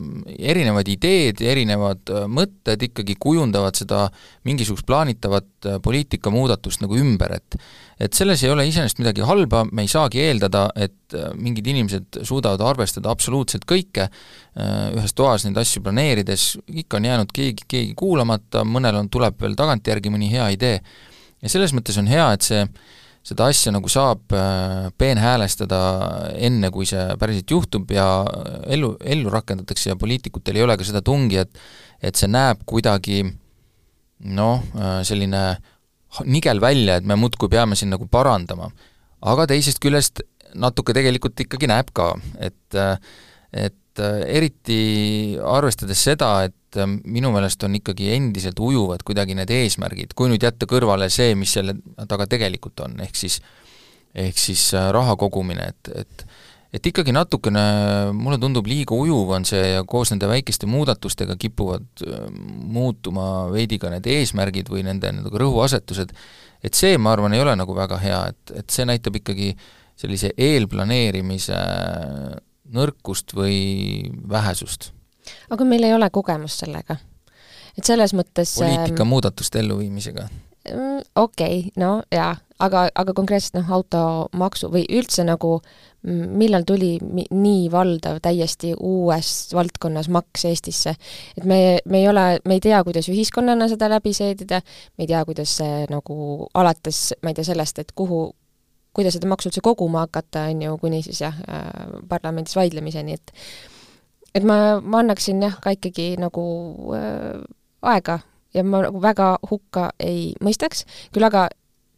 erinevad 0.50 0.88
ideed, 0.88 1.42
erinevad 1.44 2.12
äh, 2.12 2.24
mõtted 2.30 2.80
ikkagi 2.88 3.16
kujundavad 3.20 3.76
seda 3.76 4.06
mingisugust 4.48 4.86
plaanitavat 4.88 5.68
äh, 5.68 5.78
poliitikamuudatust 5.84 6.84
nagu 6.84 6.98
ümber, 7.00 7.36
et 7.40 7.58
et 8.00 8.16
selles 8.16 8.40
ei 8.40 8.48
ole 8.48 8.64
iseenesest 8.64 9.02
midagi 9.02 9.20
halba, 9.28 9.66
me 9.76 9.84
ei 9.84 9.90
saagi 9.92 10.22
eeldada, 10.24 10.70
et 10.72 11.12
mingid 11.36 11.66
inimesed 11.68 12.22
suudavad 12.24 12.62
arvestada 12.64 13.10
absoluutselt 13.12 13.66
kõike 13.68 14.06
ühes 14.96 15.12
toas 15.12 15.44
neid 15.44 15.60
asju 15.60 15.82
planeerides, 15.84 16.46
ikka 16.80 16.96
on 16.96 17.10
jäänud 17.10 17.34
keegi, 17.36 17.66
keegi 17.68 17.92
kuulamata, 18.00 18.62
mõnel 18.64 19.02
on, 19.02 19.10
tuleb 19.12 19.36
veel 19.44 19.58
tagantjärgi 19.58 20.14
mõni 20.14 20.30
hea 20.32 20.48
idee. 20.56 20.80
ja 21.42 21.52
selles 21.52 21.76
mõttes 21.76 22.00
on 22.00 22.08
hea, 22.08 22.24
et 22.32 22.48
see 22.48 22.62
äh, 22.64 22.96
seda 23.30 23.46
asja 23.50 23.72
nagu 23.74 23.90
saab 23.90 24.34
äh, 24.34 24.88
peenhäälestada 24.98 25.80
enne, 26.34 26.70
kui 26.74 26.88
see 26.88 27.02
päriselt 27.20 27.54
juhtub 27.54 27.90
ja 27.94 28.06
ellu, 28.66 28.94
ellu 29.00 29.30
rakendatakse 29.32 29.92
ja 29.92 29.98
poliitikutel 30.00 30.58
ei 30.58 30.66
ole 30.66 30.76
ka 30.80 30.86
seda 30.86 31.02
tungi, 31.06 31.40
et 31.44 31.62
et 32.00 32.16
see 32.16 32.30
näeb 32.32 32.62
kuidagi 32.68 33.22
noh, 34.36 34.64
äh, 34.74 35.00
selline 35.06 35.44
nigel 36.26 36.58
välja, 36.62 36.98
et 36.98 37.06
me 37.06 37.14
muudkui 37.20 37.50
peame 37.52 37.78
siin 37.78 37.92
nagu 37.94 38.08
parandama. 38.10 38.70
aga 39.20 39.46
teisest 39.46 39.78
küljest 39.84 40.24
natuke 40.58 40.94
tegelikult 40.96 41.38
ikkagi 41.44 41.68
näeb 41.70 41.92
ka, 41.94 42.14
et 42.40 42.80
et 43.52 43.76
eriti 44.00 44.80
arvestades 45.44 46.08
seda, 46.08 46.32
et 46.48 46.54
et 46.70 46.78
ähm, 46.78 47.00
minu 47.10 47.32
meelest 47.34 47.64
on 47.66 47.74
ikkagi 47.74 48.12
endiselt 48.14 48.60
ujuvad 48.62 49.02
kuidagi 49.06 49.34
need 49.34 49.50
eesmärgid, 49.50 50.14
kui 50.14 50.30
nüüd 50.30 50.44
jätta 50.44 50.68
kõrvale 50.70 51.10
see, 51.10 51.34
mis 51.38 51.56
selle 51.56 51.74
taga 52.08 52.28
tegelikult 52.30 52.84
on, 52.86 52.94
ehk 53.02 53.18
siis 53.18 53.40
ehk 54.14 54.38
siis 54.38 54.70
äh, 54.78 54.90
raha 54.94 55.16
kogumine, 55.18 55.72
et, 55.74 55.90
et 56.04 56.26
et 56.70 56.84
ikkagi 56.86 57.10
natukene, 57.10 57.62
mulle 58.14 58.36
tundub, 58.38 58.68
liiga 58.70 58.94
ujuv 58.94 59.32
on 59.34 59.42
see 59.48 59.72
ja 59.72 59.80
koos 59.82 60.12
nende 60.12 60.28
väikeste 60.30 60.68
muudatustega 60.70 61.34
kipuvad 61.34 62.04
äh, 62.06 62.28
muutuma 62.30 63.48
veidi 63.50 63.80
ka 63.82 63.90
need 63.90 64.06
eesmärgid 64.06 64.70
või 64.70 64.84
nende 64.86 65.10
nagu 65.16 65.42
rõhuasetused, 65.42 66.14
et 66.62 66.78
see, 66.78 66.94
ma 67.02 67.16
arvan, 67.16 67.34
ei 67.34 67.42
ole 67.42 67.56
nagu 67.58 67.74
väga 67.74 67.98
hea, 67.98 68.22
et, 68.30 68.54
et 68.62 68.70
see 68.70 68.86
näitab 68.86 69.18
ikkagi 69.18 69.56
sellise 69.98 70.30
eelplaneerimise 70.38 71.58
nõrkust 72.74 73.34
või 73.36 73.60
vähesust 74.30 74.92
aga 75.50 75.66
meil 75.68 75.86
ei 75.86 75.94
ole 75.94 76.10
kogemust 76.12 76.64
sellega. 76.64 76.98
et 77.78 77.86
selles 77.86 78.14
mõttes 78.16 78.56
poliitika 78.58 79.04
ähm, 79.04 79.12
muudatuste 79.14 79.60
elluviimisega? 79.62 80.28
Mm, 80.70 81.04
okei 81.16 81.58
okay,, 81.60 81.70
no 81.80 82.02
jaa, 82.12 82.34
aga, 82.60 82.88
aga 82.94 83.14
konkreetselt 83.16 83.56
noh, 83.56 83.70
automaksu 83.78 84.68
või 84.72 84.82
üldse 84.98 85.24
nagu 85.24 85.54
mm, 85.60 86.34
millal 86.42 86.66
tuli 86.68 86.90
nii 87.00 87.70
valdav 87.72 88.18
täiesti 88.24 88.74
uues 88.76 89.30
valdkonnas 89.56 90.10
maks 90.12 90.44
Eestisse. 90.50 90.96
et 91.38 91.46
me, 91.48 91.78
me 91.84 92.02
ei 92.02 92.10
ole, 92.10 92.26
me 92.44 92.58
ei 92.58 92.64
tea, 92.66 92.82
kuidas 92.84 93.08
ühiskonnana 93.08 93.70
seda 93.72 93.88
läbi 93.92 94.12
seedida, 94.16 94.60
me 94.98 95.06
ei 95.06 95.12
tea, 95.14 95.24
kuidas 95.28 95.56
see 95.62 95.86
nagu 95.90 96.50
alates, 96.54 97.14
ma 97.22 97.32
ei 97.32 97.40
tea, 97.40 97.48
sellest, 97.52 97.80
et 97.80 97.96
kuhu, 97.96 98.26
kuidas 98.96 99.16
seda 99.16 99.28
maksu 99.30 99.50
üldse 99.50 99.62
koguma 99.64 100.06
hakata, 100.06 100.48
on 100.50 100.64
ju, 100.64 100.78
kuni 100.82 101.02
siis 101.06 101.20
jah 101.22 101.36
äh,, 101.48 102.00
parlamendis 102.08 102.56
vaidlemiseni, 102.58 103.18
et 103.18 103.32
et 104.34 104.46
ma, 104.46 104.80
ma 104.80 105.02
annaksin 105.02 105.42
jah, 105.42 105.56
ka 105.62 105.74
ikkagi 105.76 106.14
nagu 106.20 106.44
äh, 106.96 107.40
aega 107.82 108.20
ja 108.54 108.64
ma 108.66 108.82
nagu 108.86 109.02
väga 109.02 109.32
hukka 109.50 109.90
ei 110.02 110.32
mõistaks, 110.42 110.84
küll 111.14 111.26
aga 111.26 111.48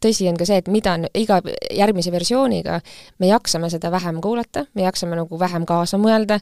tõsi 0.03 0.27
on 0.29 0.37
ka 0.39 0.47
see, 0.47 0.59
et 0.61 0.69
mida 0.71 0.95
iga 1.17 1.39
järgmise 1.73 2.13
versiooniga 2.13 2.79
me 3.23 3.31
jaksame 3.31 3.69
seda 3.73 3.91
vähem 3.93 4.21
kuulata, 4.23 4.67
me 4.75 4.87
jaksame 4.87 5.17
nagu 5.19 5.39
vähem 5.39 5.67
kaasa 5.69 5.99
mõelda 6.01 6.39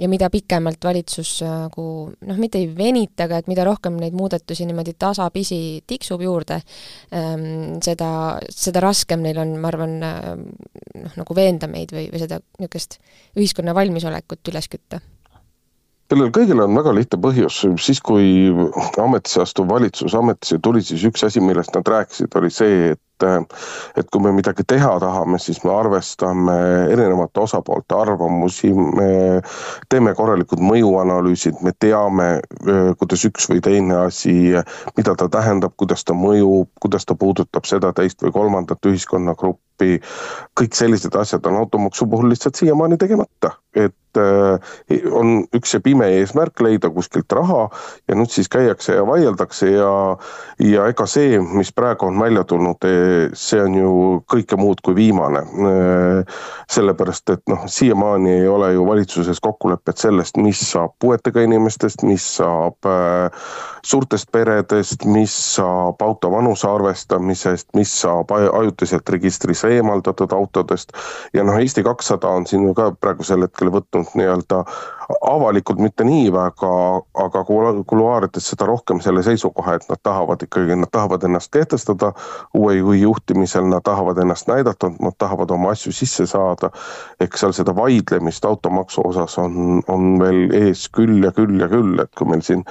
ja 0.00 0.08
mida 0.08 0.30
pikemalt 0.32 0.84
valitsus 0.84 1.40
nagu 1.44 1.84
noh, 2.14 2.40
mitte 2.40 2.60
ei 2.60 2.70
venita, 2.76 3.26
aga 3.26 3.40
et 3.42 3.50
mida 3.50 3.66
rohkem 3.68 3.98
neid 4.00 4.16
muudatusi 4.16 4.66
niimoodi 4.68 4.94
tasapisi 4.98 5.60
tiksub 5.90 6.24
juurde, 6.24 6.60
ähm, 7.16 7.78
seda, 7.84 8.10
seda 8.48 8.84
raskem 8.84 9.24
neil 9.26 9.42
on, 9.42 9.56
ma 9.60 9.72
arvan, 9.72 9.96
noh, 10.00 11.16
nagu 11.20 11.36
veenda 11.36 11.68
meid 11.70 11.92
või, 11.94 12.08
või 12.12 12.24
seda 12.24 12.40
niisugust 12.58 13.00
ühiskonna 13.36 13.76
valmisolekut 13.76 14.54
üles 14.54 14.70
kütta 14.72 15.02
sellel 16.10 16.32
kõigil 16.34 16.58
on 16.62 16.74
väga 16.74 16.94
lihtne 16.96 17.20
põhjus, 17.22 17.60
siis 17.78 18.00
kui 18.02 18.50
ametisse 18.98 19.44
astuv 19.44 19.70
valitsus 19.70 20.16
ametisse 20.18 20.58
tuli, 20.62 20.82
siis 20.82 21.04
üks 21.06 21.22
asi, 21.26 21.42
millest 21.44 21.74
nad 21.76 21.86
rääkisid, 21.86 22.34
oli 22.40 22.50
see, 22.54 22.90
et 22.96 23.00
et 24.00 24.06
kui 24.08 24.22
me 24.24 24.32
midagi 24.32 24.64
teha 24.64 24.94
tahame, 25.02 25.38
siis 25.42 25.58
me 25.64 25.72
arvestame 25.74 26.54
erinevate 26.92 27.42
osapoolte 27.42 27.96
arvamusi, 27.96 28.70
me 28.72 29.42
teeme 29.92 30.14
korralikud 30.16 30.62
mõjuanalüüsid, 30.64 31.60
me 31.60 31.74
teame, 31.84 32.30
kuidas 33.00 33.26
üks 33.28 33.50
või 33.50 33.60
teine 33.64 33.98
asi, 34.06 34.36
mida 34.96 35.16
ta 35.20 35.28
tähendab, 35.28 35.76
kuidas 35.76 36.06
ta 36.08 36.16
mõjub, 36.16 36.70
kuidas 36.80 37.04
ta 37.04 37.16
puudutab 37.18 37.68
seda, 37.68 37.92
teist 37.92 38.24
või 38.24 38.32
kolmandat 38.38 38.88
ühiskonnagruppi. 38.88 39.69
Kõik 40.58 40.76
sellised 40.76 41.14
asjad 41.16 41.46
on 41.46 41.56
automaksu 41.62 42.06
puhul 42.10 42.30
lihtsalt 42.32 42.58
siiamaani 42.58 42.98
tegemata, 43.00 43.54
et 43.74 44.18
äh, 44.18 44.72
on 45.12 45.44
üks 45.56 45.74
ja 45.74 45.80
pime 45.80 46.08
eesmärk 46.18 46.60
leida 46.64 46.90
kuskilt 46.90 47.32
raha 47.32 47.68
ja 48.08 48.16
nüüd 48.18 48.32
siis 48.34 48.50
käiakse 48.50 48.96
ja 48.98 49.04
vaieldakse 49.06 49.70
ja, 49.70 49.92
ja 50.64 50.88
ega 50.90 51.06
see, 51.08 51.38
mis 51.40 51.72
praegu 51.72 52.08
on 52.10 52.18
välja 52.20 52.44
tulnud, 52.44 52.88
eh, 52.88 53.30
see 53.32 53.62
on 53.62 53.78
ju 53.78 53.92
kõike 54.30 54.58
muud 54.60 54.82
kui 54.84 54.96
viimane. 54.98 55.44
Äh, 55.70 56.40
sellepärast, 56.70 57.30
et 57.36 57.44
noh, 57.50 57.64
siiamaani 57.70 58.40
ei 58.42 58.48
ole 58.48 58.72
ju 58.74 58.86
valitsuses 58.86 59.40
kokkulepet 59.40 60.02
sellest, 60.02 60.38
mis 60.42 60.60
saab 60.72 60.96
puuetega 61.02 61.46
inimestest, 61.46 62.04
mis 62.06 62.26
saab 62.36 62.90
äh, 62.90 63.48
suurtest 63.86 64.30
peredest, 64.32 65.04
mis 65.04 65.34
saab 65.54 66.02
auto 66.02 66.30
vanuse 66.32 66.68
arvestamisest, 66.68 67.70
mis 67.78 67.92
saab 68.02 68.34
ajutiselt 68.34 69.08
registrisse 69.08 69.69
eemaldatud 69.76 70.32
autodest. 70.32 70.92
ja 71.34 71.44
noh, 71.44 71.58
Eesti 71.60 71.82
kakssada 71.86 72.28
on 72.28 72.46
siin 72.46 72.74
ka 72.74 72.90
praegusel 73.00 73.46
hetkel 73.46 73.72
võtnud 73.74 74.14
nii-öelda 74.14 74.64
avalikult 75.26 75.78
mitte 75.78 76.04
nii 76.04 76.30
väga, 76.32 76.70
aga 77.24 77.42
kuluaarides 77.86 78.50
seda 78.52 78.66
rohkem 78.68 79.00
selle 79.04 79.22
seisukoha, 79.26 79.74
et 79.74 79.86
nad 79.90 80.00
tahavad 80.02 80.42
ikkagi, 80.46 80.76
nad 80.78 80.90
tahavad 80.92 81.24
ennast 81.26 81.52
kehtestada 81.52 82.12
uue 82.54 82.76
juhi 82.78 83.02
juhtimisel, 83.02 83.66
nad 83.70 83.84
tahavad 83.84 84.18
ennast 84.22 84.48
näidata, 84.48 84.92
nad 85.00 85.16
tahavad 85.18 85.50
oma 85.50 85.74
asju 85.74 85.92
sisse 85.92 86.26
saada. 86.26 86.70
eks 87.20 87.40
seal 87.40 87.52
seda 87.52 87.74
vaidlemist 87.76 88.44
automaksu 88.44 89.02
osas 89.04 89.38
on, 89.38 89.82
on 89.88 90.18
veel 90.20 90.50
ees 90.54 90.88
küll 90.88 91.24
ja 91.24 91.32
küll 91.32 91.60
ja 91.60 91.68
küll, 91.68 91.98
et 92.00 92.12
kui 92.18 92.28
meil 92.30 92.42
siin 92.46 92.64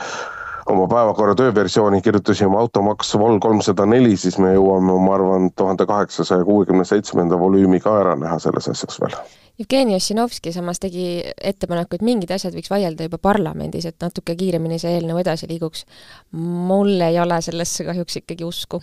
oma 0.70 0.88
päevakorra 0.92 1.36
tööversiooni 1.36 2.02
kirjutasime 2.02 2.58
automaks 2.58 3.14
vol 3.18 3.40
kolmsada 3.44 3.86
neli, 3.90 4.16
siis 4.18 4.38
me 4.42 4.54
jõuame, 4.54 4.96
ma 5.06 5.16
arvan, 5.18 5.52
tuhande 5.56 5.86
kaheksasaja 5.90 6.46
kuuekümne 6.48 6.86
seitsmenda 6.86 7.40
volüümi 7.40 7.82
ka 7.84 7.96
ära 8.02 8.16
näha 8.20 8.40
selles 8.40 8.70
asjas 8.72 9.00
veel. 9.02 9.16
Jevgeni 9.60 9.96
Ossinovski 9.98 10.54
samas 10.56 10.80
tegi 10.80 11.06
ettepaneku, 11.44 11.98
et 11.98 12.04
mingid 12.08 12.32
asjad 12.32 12.56
võiks 12.56 12.72
vaielda 12.72 13.10
juba 13.10 13.20
parlamendis, 13.22 13.90
et 13.90 13.98
natuke 14.00 14.36
kiiremini 14.40 14.80
see 14.80 14.94
eelnõu 14.96 15.20
edasi 15.20 15.50
liiguks. 15.50 15.86
mul 16.32 17.02
ei 17.02 17.20
ole 17.20 17.42
sellesse 17.42 17.84
kahjuks 17.84 18.22
ikkagi 18.22 18.48
usku. 18.48 18.82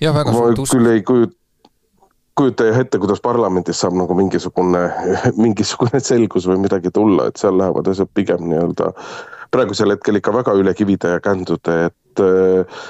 jah, 0.00 0.14
väga 0.14 0.32
suurt 0.32 0.58
usku. 0.58 0.76
küll 0.76 0.94
ei 0.94 1.02
kujuta 1.02 1.36
kujuta 2.36 2.64
ette, 2.80 2.98
kuidas 2.98 3.20
parlamendis 3.24 3.78
saab 3.80 3.94
nagu 3.96 4.14
mingisugune, 4.14 4.82
mingisugune 5.44 6.00
selgus 6.00 6.44
või 6.48 6.58
midagi 6.66 6.92
tulla, 6.92 7.30
et 7.30 7.40
seal 7.40 7.56
lähevad 7.58 7.88
asjad 7.88 8.10
pigem 8.14 8.44
nii-öelda 8.50 8.90
praegusel 9.50 9.94
hetkel 9.94 10.20
ikka 10.20 10.34
väga 10.34 10.54
üle 10.58 10.74
kivide 10.74 11.16
ja 11.16 11.20
kändude, 11.22 11.76
et 11.88 12.22
äh, 12.22 12.82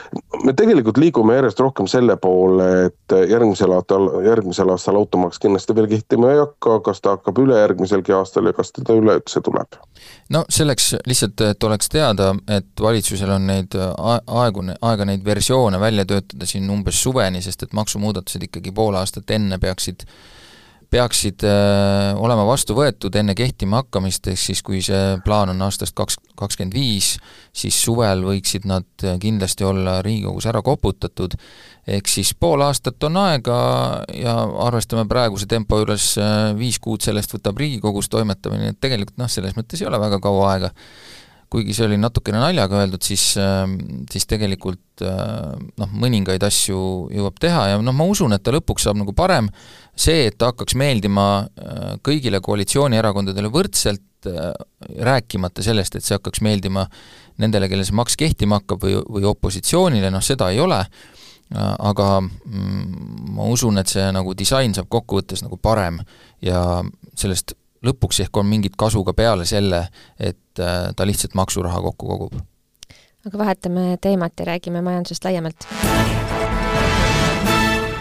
me 0.45 0.55
tegelikult 0.57 0.99
liigume 1.01 1.37
järjest 1.37 1.61
rohkem 1.61 1.89
selle 1.91 2.17
poole, 2.21 2.69
et 2.89 3.17
järgmisel 3.31 3.75
aastal, 3.77 4.09
järgmisel 4.27 4.71
aastal 4.75 5.01
automaks 5.01 5.41
kindlasti 5.43 5.77
veel 5.77 5.89
kehtima 5.91 6.33
ei 6.33 6.41
hakka, 6.43 6.79
kas 6.89 7.03
ta 7.03 7.17
hakkab 7.17 7.41
ülejärgmiselgi 7.45 8.15
aastal 8.17 8.51
ja 8.51 8.55
kas 8.57 8.73
teda 8.77 8.97
üleüldse 8.99 9.43
tuleb? 9.45 9.81
no 10.31 10.45
selleks 10.49 10.95
lihtsalt, 11.07 11.41
et 11.51 11.69
oleks 11.69 11.91
teada, 11.93 12.33
et 12.49 12.71
valitsusel 12.83 13.35
on 13.37 13.51
neid 13.51 13.77
aegu, 13.77 14.65
aega 14.81 15.09
neid 15.09 15.25
versioone 15.25 15.81
välja 15.81 16.07
töötada 16.07 16.49
siin 16.49 16.71
umbes 16.71 17.03
suveni, 17.03 17.43
sest 17.43 17.67
et 17.67 17.77
maksumuudatused 17.77 18.49
ikkagi 18.49 18.73
pool 18.75 18.97
aastat 18.99 19.31
enne 19.37 19.59
peaksid 19.63 20.07
peaksid 20.91 21.43
äh, 21.47 22.15
olema 22.23 22.45
vastu 22.47 22.77
võetud 22.77 23.15
enne 23.19 23.35
kehtima 23.37 23.83
hakkamist, 23.83 24.29
ehk 24.31 24.41
siis 24.41 24.63
kui 24.67 24.83
see 24.85 25.17
plaan 25.25 25.51
on 25.53 25.65
aastast 25.67 25.97
kaks, 25.99 26.19
kakskümmend 26.39 26.77
viis, 26.77 27.17
siis 27.57 27.79
suvel 27.83 28.25
võiksid 28.27 28.69
nad 28.69 29.07
kindlasti 29.23 29.67
olla 29.67 29.99
Riigikogus 30.07 30.47
ära 30.51 30.63
koputatud, 30.67 31.35
ehk 31.87 32.11
siis 32.11 32.33
pool 32.39 32.63
aastat 32.67 33.03
on 33.09 33.19
aega 33.25 33.59
ja 34.15 34.39
arvestame 34.67 35.07
praeguse 35.11 35.49
tempo 35.51 35.81
juures, 35.83 36.13
äh, 36.23 36.51
viis 36.59 36.81
kuud 36.83 37.05
sellest 37.05 37.35
võtab 37.35 37.59
Riigikogus 37.63 38.11
toimetamine, 38.13 38.73
et 38.73 38.81
tegelikult 38.81 39.19
noh, 39.21 39.31
selles 39.33 39.59
mõttes 39.59 39.83
ei 39.83 39.91
ole 39.91 40.01
väga 40.03 40.23
kaua 40.23 40.51
aega 40.55 40.75
kuigi 41.53 41.75
see 41.77 41.87
oli 41.87 41.99
natukene 42.01 42.41
naljaga 42.43 42.81
öeldud, 42.83 43.03
siis, 43.07 43.25
ähm, 43.41 43.77
siis 44.11 44.27
tegelikult 44.29 45.05
äh, 45.07 45.55
noh, 45.79 45.93
mõningaid 46.03 46.43
asju 46.47 46.79
jõuab 47.15 47.39
teha 47.43 47.69
ja 47.73 47.81
noh, 47.83 47.95
ma 47.97 48.07
usun, 48.11 48.35
et 48.35 48.43
ta 48.45 48.55
lõpuks 48.55 48.87
saab 48.87 48.99
nagu 49.01 49.15
parem, 49.17 49.51
see, 49.95 50.27
et 50.31 50.39
ta 50.39 50.51
hakkaks 50.53 50.77
meeldima 50.79 51.27
äh, 51.45 51.93
kõigile 52.07 52.43
koalitsioonierakondadele 52.45 53.51
võrdselt, 53.55 54.31
äh, 54.31 54.51
rääkimata 55.07 55.65
sellest, 55.67 55.99
et 55.99 56.07
see 56.07 56.19
hakkaks 56.19 56.43
meeldima 56.45 56.87
nendele, 57.43 57.71
kellel 57.71 57.87
see 57.87 57.99
maks 57.99 58.19
kehtima 58.19 58.61
hakkab 58.61 58.83
või, 58.83 58.99
või 59.19 59.29
opositsioonile, 59.31 60.11
noh 60.11 60.25
seda 60.25 60.51
ei 60.55 60.63
ole, 60.63 60.81
aga 61.55 62.07
mm, 62.19 63.29
ma 63.37 63.45
usun, 63.47 63.79
et 63.79 63.87
see 63.87 64.03
nagu 64.11 64.33
disain 64.35 64.73
saab 64.75 64.89
kokkuvõttes 64.91 65.45
nagu 65.45 65.55
parem 65.63 66.01
ja 66.43 66.81
sellest 67.15 67.55
lõpuks 67.85 68.21
ehk 68.25 68.37
on 68.37 68.47
mingit 68.47 68.77
kasu 68.79 69.05
ka 69.05 69.15
peale 69.17 69.45
selle, 69.49 69.87
et 70.21 70.61
äh, 70.61 70.93
ta 70.97 71.07
lihtsalt 71.07 71.35
maksuraha 71.35 71.81
kokku 71.91 72.07
kogub. 72.07 72.39
aga 73.27 73.39
vahetame 73.39 73.97
teemat 74.01 74.33
ja 74.39 74.47
räägime 74.47 74.83
majandusest 74.83 75.25
laiemalt. 75.25 75.67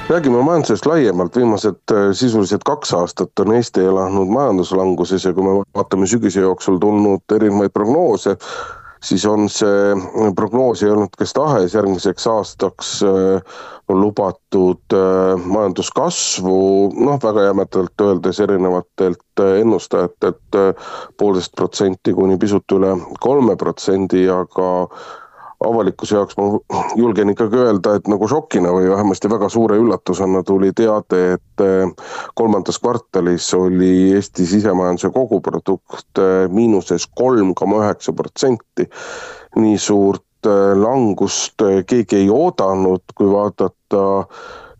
räägime 0.09 0.41
majandusest 0.43 0.85
laiemalt, 0.85 1.35
viimased 1.35 1.91
äh, 1.91 2.11
sisuliselt 2.13 2.63
kaks 2.63 2.93
aastat 2.93 3.39
on 3.39 3.53
Eesti 3.55 3.81
elanud 3.81 4.27
majanduslanguses 4.27 5.25
ja 5.25 5.33
kui 5.33 5.43
me 5.43 5.61
vaatame 5.75 6.07
sügise 6.07 6.39
jooksul 6.39 6.77
tulnud 6.79 7.35
erinevaid 7.35 7.73
prognoose, 7.73 8.37
siis 9.03 9.25
on 9.25 9.49
see 9.51 9.95
prognoos 10.35 10.83
ei 10.83 10.91
olnud 10.91 11.15
kes 11.17 11.33
tahes, 11.35 11.73
järgmiseks 11.75 12.27
aastaks 12.31 12.91
äh, 13.05 13.57
on 13.87 14.01
lubatud 14.01 14.95
äh, 14.95 15.45
majanduskasvu, 15.45 16.57
noh, 17.05 17.19
väga 17.23 17.49
jämedalt 17.49 18.05
öeldes 18.07 18.39
erinevatelt 18.39 19.43
äh, 19.43 19.59
ennustajatelt 19.61 20.59
poolteist 21.17 21.55
protsenti 21.55 22.13
kuni 22.13 22.37
pisut 22.41 22.77
üle 22.77 22.95
kolme 23.19 23.55
protsendi, 23.59 24.27
aga 24.29 24.71
avalikkuse 25.65 26.15
jaoks 26.15 26.37
ma 26.39 26.47
julgen 27.01 27.31
ikkagi 27.33 27.59
öelda, 27.61 27.95
et 27.97 28.09
nagu 28.11 28.27
šokina 28.29 28.71
või 28.75 28.89
vähemasti 28.91 29.31
väga 29.31 29.49
suure 29.51 29.77
üllatusena 29.81 30.43
tuli 30.47 30.71
teade, 30.75 31.21
et 31.37 31.65
eh, 31.65 32.11
kolmandas 32.35 32.79
kvartalis 32.83 33.51
oli 33.57 33.93
Eesti 34.15 34.47
sisemajanduse 34.49 35.11
koguprodukt 35.15 36.21
eh, 36.21 36.45
miinuses 36.51 37.07
kolm 37.15 37.53
koma 37.55 37.83
üheksa 37.85 38.13
protsenti. 38.13 38.89
nii 39.55 39.77
suurt 39.79 40.47
eh, 40.49 40.75
langust 40.75 41.63
keegi 41.87 42.23
ei 42.23 42.29
oodanud, 42.29 43.03
kui 43.15 43.31
vaadata 43.31 44.05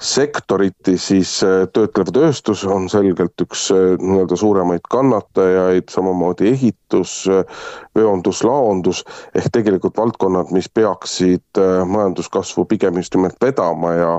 sektoriti, 0.02 0.98
siis 1.00 1.38
äh, 1.44 1.64
töötlev 1.74 2.10
tööstus 2.14 2.66
on 2.68 2.90
selgelt 2.92 3.40
üks 3.42 3.70
äh, 3.72 3.96
nii-öelda 4.02 4.36
suuremaid 4.40 4.84
kannatajaid, 4.92 5.88
samamoodi 5.92 6.50
ehitus, 6.52 7.14
äh, 7.32 7.64
veondus, 7.96 8.44
laondus, 8.44 9.04
ehk 9.36 9.48
tegelikult 9.56 9.98
valdkonnad, 9.98 10.52
mis 10.56 10.68
peaksid 10.70 11.62
majanduskasvu 11.88 12.66
pigem 12.68 13.00
just 13.00 13.16
nimelt 13.16 13.40
vedama 13.42 13.94
ja 13.96 14.12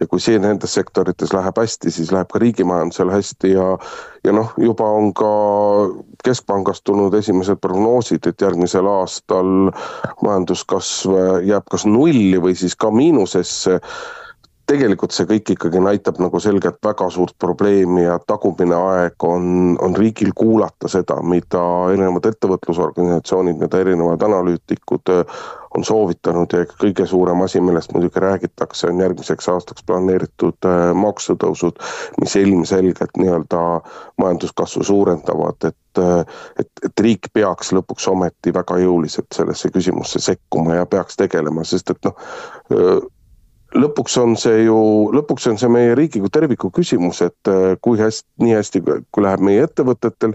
ja 0.00 0.06
kui 0.06 0.20
see 0.20 0.38
nendes 0.42 0.74
sektorites 0.76 1.32
läheb 1.32 1.56
hästi, 1.56 1.90
siis 1.90 2.12
läheb 2.12 2.28
ka 2.32 2.40
riigimajandusel 2.42 3.12
hästi 3.12 3.54
ja 3.54 3.68
ja 4.24 4.32
noh, 4.36 4.52
juba 4.60 4.84
on 4.84 5.14
ka 5.16 5.30
keskpangast 6.24 6.84
tulnud 6.84 7.14
esimesed 7.16 7.58
prognoosid, 7.64 8.26
et 8.28 8.44
järgmisel 8.44 8.86
aastal 8.86 9.72
majanduskasv 10.22 11.16
jääb 11.48 11.70
kas 11.72 11.88
nulli 11.88 12.36
või 12.42 12.54
siis 12.58 12.76
ka 12.76 12.92
miinusesse 12.92 13.80
tegelikult 14.72 15.14
see 15.14 15.28
kõik 15.28 15.54
ikkagi 15.54 15.80
näitab 15.82 16.18
nagu 16.22 16.40
selgelt 16.42 16.78
väga 16.84 17.08
suurt 17.12 17.34
probleemi 17.40 18.06
ja 18.06 18.18
tagumine 18.26 18.76
aeg 18.76 19.26
on, 19.28 19.76
on 19.84 19.96
riigil 19.98 20.32
kuulata 20.36 20.90
seda, 20.90 21.18
mida 21.26 21.62
erinevad 21.92 22.30
ettevõtlusorganisatsioonid, 22.32 23.60
mida 23.60 23.82
erinevad 23.82 24.24
analüütikud 24.28 25.12
äh, 25.12 25.42
on 25.76 25.84
soovitanud 25.84 26.52
ja 26.52 26.64
kõige 26.68 27.06
suurem 27.08 27.40
asi, 27.44 27.60
millest 27.64 27.92
muidugi 27.96 28.20
räägitakse, 28.20 28.88
on 28.90 29.00
järgmiseks 29.00 29.48
aastaks 29.52 29.84
planeeritud 29.88 30.68
äh, 30.68 30.88
maksutõusud, 30.96 31.80
mis 32.20 32.36
ilmselgelt 32.40 33.16
nii-öelda 33.20 33.62
majanduskasvu 34.20 34.84
suurendavad, 34.88 35.70
et 35.70 36.02
äh, 36.02 36.20
et, 36.60 36.70
et 36.84 37.06
riik 37.06 37.28
peaks 37.32 37.72
lõpuks 37.76 38.08
ometi 38.08 38.54
väga 38.54 38.78
jõuliselt 38.80 39.32
sellesse 39.36 39.68
küsimusse 39.72 40.20
sekkuma 40.22 40.80
ja 40.80 40.86
peaks 40.86 41.20
tegelema, 41.20 41.64
sest 41.68 41.92
et 41.92 42.08
noh, 42.08 42.16
lõpuks 43.74 44.16
on 44.20 44.34
see 44.38 44.64
ju, 44.66 44.76
lõpuks 45.14 45.46
on 45.50 45.58
see 45.60 45.70
meie 45.72 45.94
riigi 45.98 46.20
kui 46.22 46.30
terviku 46.32 46.70
küsimus, 46.74 47.22
et 47.24 47.50
äh, 47.50 47.74
kui 47.84 47.98
hästi, 48.00 48.26
nii 48.44 48.54
hästi, 48.56 48.82
kui 48.84 49.24
läheb 49.24 49.44
meie 49.44 49.64
ettevõtetel, 49.66 50.34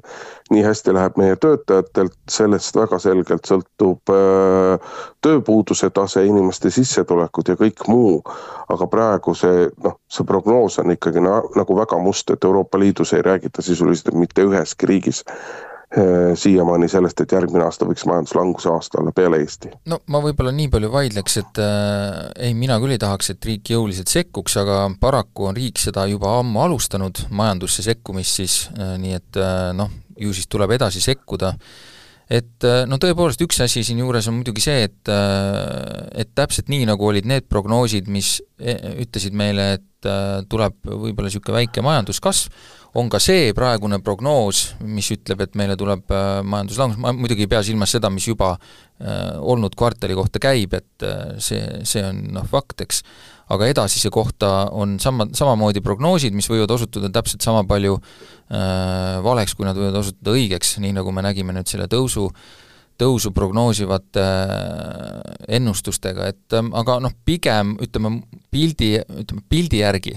nii 0.54 0.64
hästi 0.66 0.96
läheb 0.98 1.20
meie 1.22 1.38
töötajatel, 1.42 2.10
sellest 2.32 2.78
väga 2.78 3.00
selgelt 3.04 3.50
sõltub 3.50 4.14
äh, 4.14 4.98
tööpuuduse 5.26 5.90
tase, 5.94 6.26
inimeste 6.28 6.72
sissetulekud 6.74 7.54
ja 7.54 7.58
kõik 7.60 7.86
muu. 7.88 8.22
aga 8.68 8.88
praegu 8.92 9.32
see 9.38 9.70
noh, 9.84 9.96
see 10.12 10.26
prognoos 10.28 10.80
on 10.82 10.92
ikkagi 10.92 11.22
na, 11.24 11.40
nagu 11.56 11.78
väga 11.78 12.00
must, 12.04 12.30
et 12.32 12.44
Euroopa 12.44 12.80
Liidus 12.80 13.14
ei 13.14 13.24
räägita 13.24 13.62
sisuliselt 13.62 14.14
mitte 14.14 14.44
üheski 14.44 14.90
riigis 14.90 15.24
siiamaani 16.36 16.90
sellest, 16.92 17.22
et 17.24 17.32
järgmine 17.32 17.64
aasta 17.64 17.86
võiks 17.88 18.04
majanduslanguse 18.10 18.68
aasta 18.70 19.00
olla 19.00 19.14
peale 19.16 19.40
Eesti. 19.40 19.70
no 19.88 20.02
ma 20.12 20.20
võib-olla 20.24 20.52
nii 20.52 20.68
palju 20.74 20.90
vaidleks, 20.92 21.38
et 21.40 21.62
äh, 21.64 22.50
ei, 22.50 22.56
mina 22.60 22.76
küll 22.84 22.96
ei 22.98 23.00
tahaks, 23.02 23.32
et 23.32 23.48
riik 23.48 23.72
jõuliselt 23.72 24.12
sekkuks, 24.12 24.58
aga 24.60 24.82
paraku 25.00 25.48
on 25.48 25.56
riik 25.56 25.80
seda 25.80 26.04
juba 26.12 26.34
ammu 26.42 26.66
alustanud, 26.66 27.24
majandusse 27.32 27.86
sekkumist 27.88 28.42
siis 28.42 28.58
äh,, 28.76 28.98
nii 29.00 29.16
et 29.16 29.40
äh, 29.40 29.70
noh, 29.78 29.94
ju 30.20 30.34
siis 30.36 30.50
tuleb 30.52 30.76
edasi 30.76 31.00
sekkuda, 31.04 31.54
et 32.28 32.68
äh, 32.68 32.82
no 32.90 33.00
tõepoolest, 33.00 33.46
üks 33.48 33.64
asi 33.64 33.86
siinjuures 33.88 34.28
on 34.28 34.42
muidugi 34.42 34.66
see, 34.68 34.90
et 34.90 35.14
äh, 35.14 36.04
et 36.20 36.36
täpselt 36.36 36.68
nii, 36.74 36.84
nagu 36.92 37.08
olid 37.08 37.30
need 37.30 37.48
prognoosid, 37.48 38.12
mis 38.12 38.42
ütlesid 38.60 39.36
meile, 39.38 39.78
et 39.78 40.08
tuleb 40.52 40.76
võib-olla 40.86 41.30
niisugune 41.30 41.56
väike 41.58 41.82
majanduskasv, 41.86 42.52
on 42.98 43.12
ka 43.14 43.20
see 43.22 43.52
praegune 43.58 44.00
prognoos, 44.02 44.72
mis 44.82 45.12
ütleb, 45.14 45.44
et 45.46 45.58
meile 45.60 45.78
tuleb 45.78 46.10
äh, 46.14 46.42
majanduslangus, 46.48 47.00
ma 47.02 47.14
muidugi 47.14 47.46
ei 47.46 47.52
pea 47.52 47.62
silmas 47.66 47.94
seda, 47.94 48.10
mis 48.14 48.26
juba 48.26 48.56
äh, 48.56 49.38
olnud 49.38 49.78
kvartali 49.78 50.18
kohta 50.18 50.42
käib, 50.42 50.74
et 50.80 51.06
äh, 51.06 51.36
see, 51.44 51.62
see 51.88 52.04
on 52.08 52.24
noh, 52.34 52.48
fakt, 52.50 52.82
eks, 52.88 53.04
aga 53.54 53.70
edasise 53.70 54.10
kohta 54.14 54.52
on 54.76 54.98
sama, 55.04 55.30
samamoodi 55.38 55.84
prognoosid, 55.86 56.36
mis 56.36 56.50
võivad 56.50 56.74
osutuda 56.74 57.12
täpselt 57.14 57.46
sama 57.46 57.64
palju 57.70 58.00
äh, 58.00 59.20
valeks, 59.26 59.54
kui 59.54 59.68
nad 59.70 59.78
võivad 59.78 60.02
osutuda 60.02 60.34
õigeks, 60.34 60.80
nii 60.82 60.98
nagu 60.98 61.14
me 61.14 61.26
nägime 61.26 61.56
nüüd 61.56 61.70
selle 61.70 61.90
tõusu 61.92 62.32
tõusu 62.98 63.30
prognoosivate 63.30 64.24
ennustustega, 65.54 66.32
et 66.32 66.56
aga 66.58 66.96
noh, 67.06 67.14
pigem 67.30 67.76
ütleme 67.86 68.24
pildi, 68.50 68.96
ütleme 69.22 69.46
pildi 69.54 69.84
järgi 69.84 70.16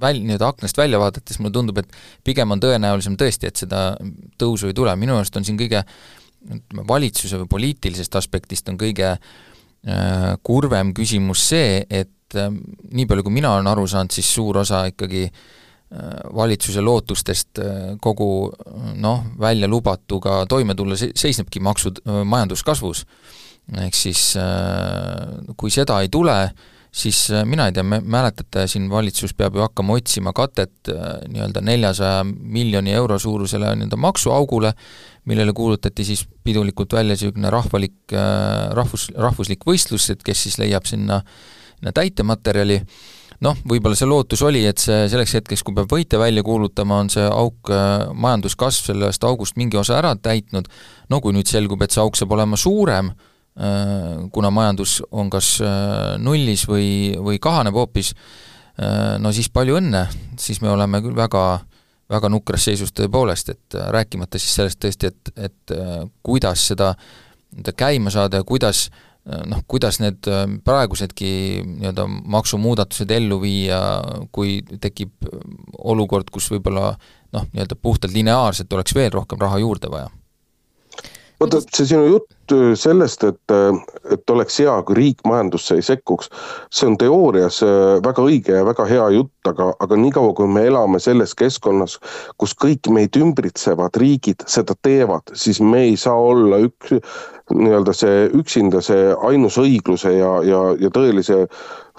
väl-, 0.00 0.22
nii-öelda 0.24 0.52
aknast 0.52 0.78
välja 0.78 1.00
vaadates 1.00 1.40
mulle 1.40 1.54
tundub, 1.54 1.82
et 1.82 1.98
pigem 2.24 2.54
on 2.54 2.62
tõenäolisem 2.62 3.18
tõesti, 3.20 3.50
et 3.50 3.60
seda 3.60 3.90
tõusu 4.40 4.70
ei 4.70 4.76
tule, 4.76 4.94
minu 5.00 5.16
arust 5.18 5.36
on 5.36 5.46
siin 5.46 5.58
kõige 5.60 5.84
ütleme, 6.46 6.86
valitsuse 6.88 7.40
või 7.42 7.50
poliitilisest 7.50 8.16
aspektist 8.18 8.68
on 8.70 8.78
kõige 8.80 9.10
äh, 9.14 9.20
kurvem 10.46 10.92
küsimus 10.96 11.44
see, 11.50 11.82
et 11.90 12.38
äh, 12.38 12.50
nii 12.92 13.08
palju, 13.08 13.26
kui 13.26 13.38
mina 13.38 13.54
olen 13.56 13.70
aru 13.70 13.86
saanud, 13.90 14.14
siis 14.14 14.30
suur 14.34 14.60
osa 14.62 14.84
ikkagi 14.92 15.26
äh, 15.28 15.34
valitsuse 16.36 16.84
lootustest 16.84 17.62
äh, 17.64 17.82
kogu 18.04 18.30
noh, 19.02 19.26
välja 19.40 19.68
lubatuga 19.70 20.44
toime 20.48 20.76
tulla, 20.78 20.98
see 21.00 21.12
seisnebki 21.16 21.62
maksud, 21.64 22.02
majanduskasvus. 22.06 23.04
ehk 23.84 23.94
siis 23.94 24.32
äh, 24.40 25.54
kui 25.56 25.70
seda 25.74 26.00
ei 26.00 26.08
tule, 26.08 26.36
siis 26.98 27.30
äh, 27.30 27.44
mina 27.46 27.68
ei 27.68 27.74
tea, 27.74 27.84
mäletate, 27.84 28.66
siin 28.70 28.88
valitsus 28.90 29.34
peab 29.38 29.56
ju 29.56 29.62
hakkama 29.62 29.98
otsima 29.98 30.32
katet 30.36 30.90
äh, 30.90 31.20
nii-öelda 31.30 31.62
neljasaja 31.64 32.24
miljoni 32.26 32.94
euro 32.96 33.18
suurusele 33.22 33.70
nii-öelda 33.76 33.98
maksuaugule, 34.02 34.72
millele 35.28 35.52
kuulutati 35.54 36.04
siis 36.04 36.24
pidulikult 36.44 36.96
välja 36.98 37.14
niisugune 37.14 37.52
rahvalik, 37.54 38.00
äh, 38.12 38.72
rahvus, 38.78 39.08
rahvuslik 39.14 39.62
võistlus, 39.68 40.10
et 40.14 40.26
kes 40.26 40.42
siis 40.48 40.58
leiab 40.58 40.88
sinna, 40.90 41.20
sinna 41.78 41.94
täitematerjali, 41.94 42.80
noh, 43.46 43.62
võib-olla 43.70 43.98
see 43.98 44.10
lootus 44.10 44.42
oli, 44.42 44.64
et 44.66 44.82
see 44.82 45.06
selleks 45.12 45.36
hetkeks, 45.38 45.62
kui 45.62 45.76
peab 45.78 45.94
võite 45.94 46.18
välja 46.18 46.42
kuulutama, 46.42 47.02
on 47.04 47.12
see 47.14 47.26
auk, 47.28 47.70
majanduskasv 48.18 48.90
sellest 48.90 49.24
august 49.28 49.58
mingi 49.60 49.78
osa 49.78 50.00
ära 50.00 50.16
täitnud, 50.18 50.66
no 51.12 51.22
kui 51.22 51.36
nüüd 51.36 51.46
selgub, 51.46 51.84
et 51.86 51.94
see 51.94 52.02
auk 52.02 52.18
saab 52.18 52.34
olema 52.34 52.58
suurem, 52.58 53.12
kuna 54.32 54.50
majandus 54.54 55.00
on 55.10 55.30
kas 55.30 55.56
äh, 55.64 56.14
nullis 56.22 56.62
või, 56.68 57.16
või 57.18 57.40
kahaneb 57.42 57.74
hoopis, 57.74 58.12
äh, 58.78 59.16
no 59.18 59.32
siis 59.34 59.50
palju 59.50 59.80
õnne, 59.80 60.04
siis 60.38 60.62
me 60.62 60.70
oleme 60.70 61.00
küll 61.02 61.16
väga, 61.16 61.44
väga 62.10 62.30
nukras 62.30 62.68
seisus 62.68 62.94
tõepoolest, 62.94 63.50
et 63.54 63.78
rääkimata 63.94 64.38
siis 64.38 64.54
sellest 64.60 64.80
tõesti, 64.84 65.10
et, 65.10 65.32
et 65.48 65.76
kuidas 66.22 66.68
seda 66.70 66.94
nii-öelda 66.94 67.74
käima 67.78 68.12
saada 68.12 68.42
ja 68.42 68.46
kuidas 68.46 68.86
noh, 69.48 69.60
kuidas 69.68 69.98
need 70.00 70.28
praegusedki 70.64 71.30
nii-öelda 71.64 72.06
maksumuudatused 72.06 73.10
ellu 73.12 73.40
viia, 73.42 73.80
kui 74.32 74.60
tekib 74.80 75.28
olukord, 75.78 76.30
kus 76.32 76.48
võib-olla 76.52 76.92
noh, 77.34 77.48
nii-öelda 77.50 77.76
puhtalt 77.80 78.14
lineaarselt 78.14 78.72
oleks 78.72 78.94
veel 78.96 79.12
rohkem 79.18 79.40
raha 79.42 79.60
juurde 79.64 79.90
vaja 79.92 80.08
vaata, 81.40 81.60
see 81.74 81.86
sinu 81.86 82.06
jutt 82.08 82.52
äh, 82.54 82.72
sellest, 82.78 83.24
et, 83.28 83.54
äh, 83.54 83.76
et 84.14 84.30
oleks 84.30 84.58
hea, 84.62 84.74
kui 84.86 84.98
riik 84.98 85.24
majandusse 85.28 85.78
ei 85.78 85.84
sekkuks, 85.86 86.30
see 86.74 86.88
on 86.90 86.98
teoorias 87.00 87.60
äh, 87.66 87.98
väga 88.04 88.24
õige 88.26 88.58
ja 88.58 88.66
väga 88.66 88.86
hea 88.90 89.08
jutt, 89.14 89.50
aga, 89.50 89.70
aga 89.84 89.98
niikaua, 90.02 90.34
kui 90.38 90.50
me 90.50 90.66
elame 90.68 91.00
selles 91.02 91.34
keskkonnas, 91.38 91.98
kus 92.42 92.56
kõik 92.58 92.90
meid 92.94 93.16
ümbritsevad 93.18 93.98
riigid 94.02 94.46
seda 94.50 94.76
teevad, 94.82 95.34
siis 95.38 95.62
me 95.62 95.86
ei 95.90 95.96
saa 96.00 96.18
olla 96.18 96.62
üks, 96.66 96.98
nii-öelda 97.54 97.94
see 97.96 98.26
üksinda 98.36 98.82
see 98.84 99.12
ainus 99.24 99.56
õigluse 99.60 100.12
ja, 100.18 100.32
ja, 100.44 100.64
ja 100.80 100.90
tõelise 100.92 101.46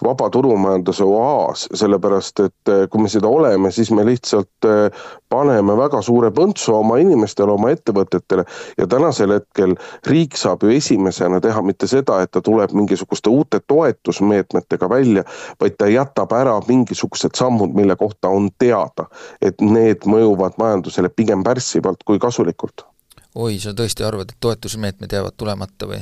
vaba 0.03 0.29
turumajanduse 0.29 1.03
oaas, 1.03 1.67
sellepärast 1.73 2.39
et 2.45 2.71
eh, 2.71 2.85
kui 2.89 3.03
me 3.03 3.09
seda 3.11 3.27
oleme, 3.27 3.71
siis 3.71 3.91
me 3.91 4.05
lihtsalt 4.05 4.67
eh, 4.67 5.01
paneme 5.29 5.75
väga 5.77 6.01
suure 6.05 6.31
põntsu 6.35 6.73
oma 6.77 6.99
inimestele, 7.01 7.51
oma 7.51 7.71
ettevõtetele 7.75 8.45
ja 8.77 8.87
tänasel 8.89 9.35
hetkel 9.37 9.75
riik 10.07 10.37
saab 10.39 10.63
ju 10.63 10.73
esimesena 10.75 11.41
teha 11.43 11.61
mitte 11.65 11.87
seda, 11.87 12.21
et 12.23 12.31
ta 12.31 12.41
tuleb 12.45 12.73
mingisuguste 12.77 13.29
uute 13.29 13.61
toetusmeetmetega 13.67 14.89
välja, 14.89 15.25
vaid 15.61 15.77
ta 15.77 15.89
jätab 15.91 16.33
ära 16.37 16.57
mingisugused 16.67 17.35
sammud, 17.39 17.75
mille 17.75 17.95
kohta 17.99 18.31
on 18.33 18.49
teada, 18.59 19.09
et 19.41 19.61
need 19.61 20.07
mõjuvad 20.09 20.57
majandusele 20.61 21.09
pigem 21.09 21.43
pärssivalt 21.43 22.03
kui 22.05 22.19
kasulikult. 22.19 22.87
oi, 23.35 23.59
sa 23.59 23.75
tõesti 23.75 24.03
arvad, 24.05 24.33
et 24.33 24.41
toetusmeetmed 24.41 25.13
jäävad 25.13 25.37
tulemata 25.37 25.87
või? 25.89 26.01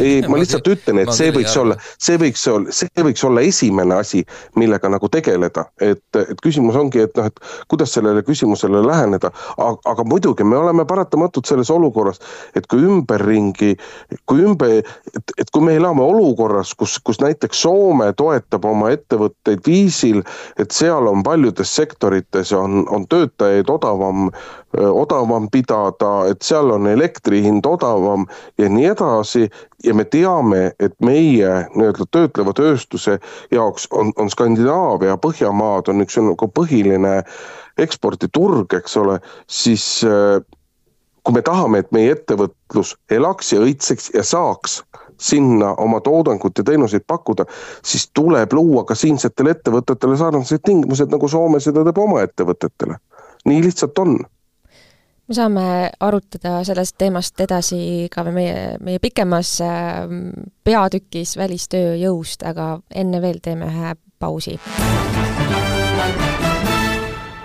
Ei, 0.00 0.20
ma 0.28 0.38
lihtsalt 0.40 0.68
ütlen, 0.70 1.00
et 1.02 1.12
see 1.14 1.32
võiks 1.34 1.54
olla, 1.58 1.76
see 2.02 2.18
võiks 2.20 2.42
olla, 2.50 2.72
see 2.74 3.04
võiks 3.06 3.24
olla 3.26 3.42
esimene 3.46 3.96
asi, 4.00 4.22
millega 4.58 4.90
nagu 4.92 5.08
tegeleda, 5.12 5.66
et, 5.82 6.04
et 6.20 6.42
küsimus 6.44 6.78
ongi, 6.78 7.02
et 7.06 7.16
noh, 7.18 7.28
et 7.30 7.40
kuidas 7.70 7.94
sellele 7.96 8.22
küsimusele 8.26 8.82
läheneda, 8.86 9.32
aga 9.58 10.06
muidugi 10.08 10.46
me 10.46 10.58
oleme 10.60 10.86
paratamatult 10.88 11.48
selles 11.50 11.70
olukorras, 11.72 12.20
et 12.58 12.68
kui 12.70 12.84
ümberringi, 12.86 13.74
kui 14.30 14.44
ümber, 14.46 14.82
et, 15.14 15.34
et 15.38 15.50
kui 15.54 15.66
me 15.66 15.76
elame 15.78 16.04
olukorras, 16.04 16.74
kus, 16.78 16.98
kus 17.02 17.20
näiteks 17.22 17.64
Soome 17.66 18.12
toetab 18.16 18.66
oma 18.68 18.92
ettevõtteid 18.94 19.64
viisil, 19.66 20.22
et 20.60 20.74
seal 20.74 21.08
on 21.10 21.24
paljudes 21.26 21.72
sektorites 21.74 22.52
on, 22.54 22.84
on 22.92 23.08
töötajaid 23.10 23.70
odavam 23.72 24.30
odavam 24.76 25.48
pidada, 25.50 26.26
et 26.30 26.42
seal 26.44 26.70
on 26.74 26.86
elektri 26.90 27.40
hind 27.44 27.66
odavam 27.66 28.26
ja 28.58 28.68
nii 28.68 28.90
edasi. 28.92 29.46
Ja 29.84 29.94
me 29.94 30.04
teame, 30.04 30.72
et 30.80 30.94
meie 31.04 31.52
nii-öelda 31.74 32.06
töötleva 32.10 32.52
tööstuse 32.56 33.18
jaoks 33.54 33.88
on, 33.90 34.12
on 34.16 34.30
Skandinaavia, 34.30 35.18
Põhjamaad 35.22 35.90
on 35.92 36.04
üks 36.04 36.18
nagu 36.22 36.48
põhiline 36.48 37.20
eksporditurg, 37.78 38.72
eks 38.78 38.96
ole, 38.96 39.18
siis 39.46 40.04
kui 41.26 41.34
me 41.34 41.42
tahame, 41.42 41.82
et 41.82 41.90
meie 41.92 42.14
ettevõtlus 42.14 42.94
elaks 43.10 43.52
ja 43.52 43.60
õitseks 43.64 44.12
ja 44.14 44.22
saaks 44.22 44.80
sinna 45.18 45.72
oma 45.82 46.00
toodangut 46.00 46.58
ja 46.58 46.64
teenuseid 46.64 47.02
pakkuda, 47.08 47.46
siis 47.84 48.10
tuleb 48.14 48.52
luua 48.52 48.84
ka 48.84 48.94
siinsetele 48.94 49.56
ettevõtetele 49.56 50.16
sarnased 50.16 50.62
tingimused, 50.64 51.10
nagu 51.10 51.28
Soome 51.28 51.60
seda 51.60 51.84
teeb 51.84 51.98
oma 51.98 52.22
ettevõtetele. 52.22 53.00
nii 53.46 53.62
lihtsalt 53.62 53.98
on 53.98 54.18
me 55.26 55.34
saame 55.34 55.62
arutada 56.06 56.60
sellest 56.66 56.96
teemast 57.00 57.40
edasi 57.42 57.78
ka 58.12 58.22
meie, 58.30 58.76
meie 58.84 59.00
pikemas 59.02 59.56
ähm, 59.64 60.28
peatükis 60.64 61.34
välistööjõust, 61.38 62.46
aga 62.46 62.76
enne 62.94 63.20
veel 63.22 63.40
teeme 63.42 63.70
ühe 63.70 63.94
pausi. 64.18 64.58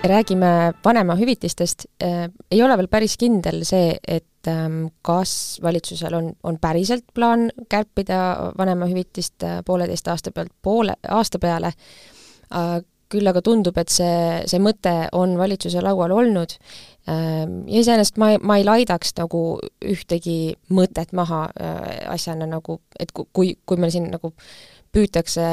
räägime 0.01 0.73
vanemahüvitistest, 0.85 1.85
äh, 2.03 2.29
ei 2.51 2.63
ole 2.63 2.77
veel 2.77 2.87
päris 2.87 3.17
kindel 3.17 3.63
see, 3.65 3.97
et 4.07 4.47
ähm, 4.47 4.87
kas 5.01 5.59
valitsusel 5.63 6.13
on, 6.13 6.31
on 6.43 6.57
päriselt 6.61 7.05
plaan 7.13 7.49
kärpida 7.69 8.51
vanemahüvitist 8.57 9.43
äh, 9.43 9.59
pooleteist 9.65 10.07
aasta 10.07 10.31
pealt 10.31 10.53
poole, 10.61 10.97
aasta 11.09 11.39
peale, 11.39 11.73
küll 13.11 13.27
aga 13.27 13.41
tundub, 13.43 13.77
et 13.77 13.91
see, 13.91 14.41
see 14.49 14.59
mõte 14.63 14.93
on 15.17 15.35
valitsuse 15.39 15.83
laual 15.83 16.13
olnud 16.15 16.55
ja 17.07 17.79
iseenesest 17.81 18.19
ma, 18.21 18.33
ma 18.45 18.59
ei 18.59 18.65
laidaks 18.67 19.15
nagu 19.17 19.41
ühtegi 19.81 20.53
mõtet 20.69 21.15
maha 21.17 21.47
asjana 22.11 22.45
nagu, 22.49 22.77
et 22.99 23.09
kui, 23.11 23.55
kui 23.65 23.81
meil 23.81 23.93
siin 23.93 24.11
nagu 24.13 24.33
püütakse 24.91 25.43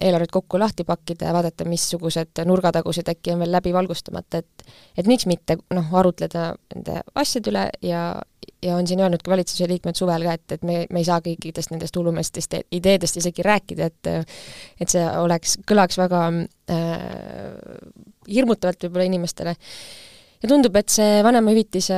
eelarvet 0.00 0.32
kokku 0.32 0.58
lahti 0.58 0.84
pakkida 0.88 1.28
ja 1.28 1.34
vaadata, 1.36 1.66
missugused 1.68 2.40
nurgatagused 2.48 3.08
äkki 3.12 3.34
on 3.34 3.42
veel 3.44 3.52
läbi 3.52 3.74
valgustamata, 3.76 4.40
et 4.40 4.72
et 4.96 5.08
miks 5.10 5.26
mitte 5.28 5.58
noh, 5.74 5.92
arutleda 6.00 6.48
nende 6.74 7.02
asjade 7.14 7.52
üle 7.52 7.66
ja, 7.84 8.06
ja 8.64 8.76
on 8.76 8.88
siin 8.88 9.02
öelnud 9.04 9.22
ka 9.24 9.34
valitsuse 9.34 9.68
liikmed 9.68 9.98
suvel 9.98 10.24
ka, 10.26 10.36
et, 10.38 10.56
et 10.56 10.64
me, 10.64 10.78
me 10.90 11.02
ei 11.02 11.08
saa 11.08 11.20
kõikidest 11.24 11.74
nendest 11.74 11.96
hullumeelsetest 12.00 12.58
ideedest 12.78 13.20
isegi 13.20 13.44
rääkida, 13.44 13.90
et 13.92 14.12
et 14.80 14.92
see 14.92 15.04
oleks, 15.20 15.58
kõlaks 15.68 16.00
väga 16.00 16.24
äh, 16.32 16.98
hirmutavalt 18.32 18.88
võib-olla 18.88 19.10
inimestele. 19.12 19.56
Ja 20.46 20.52
tundub, 20.54 20.76
et 20.78 20.92
see 20.92 21.22
vanemahüvitise 21.26 21.96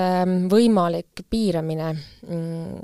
võimalik 0.49 1.25
piiramine 1.29 1.91
mm, 1.93 2.79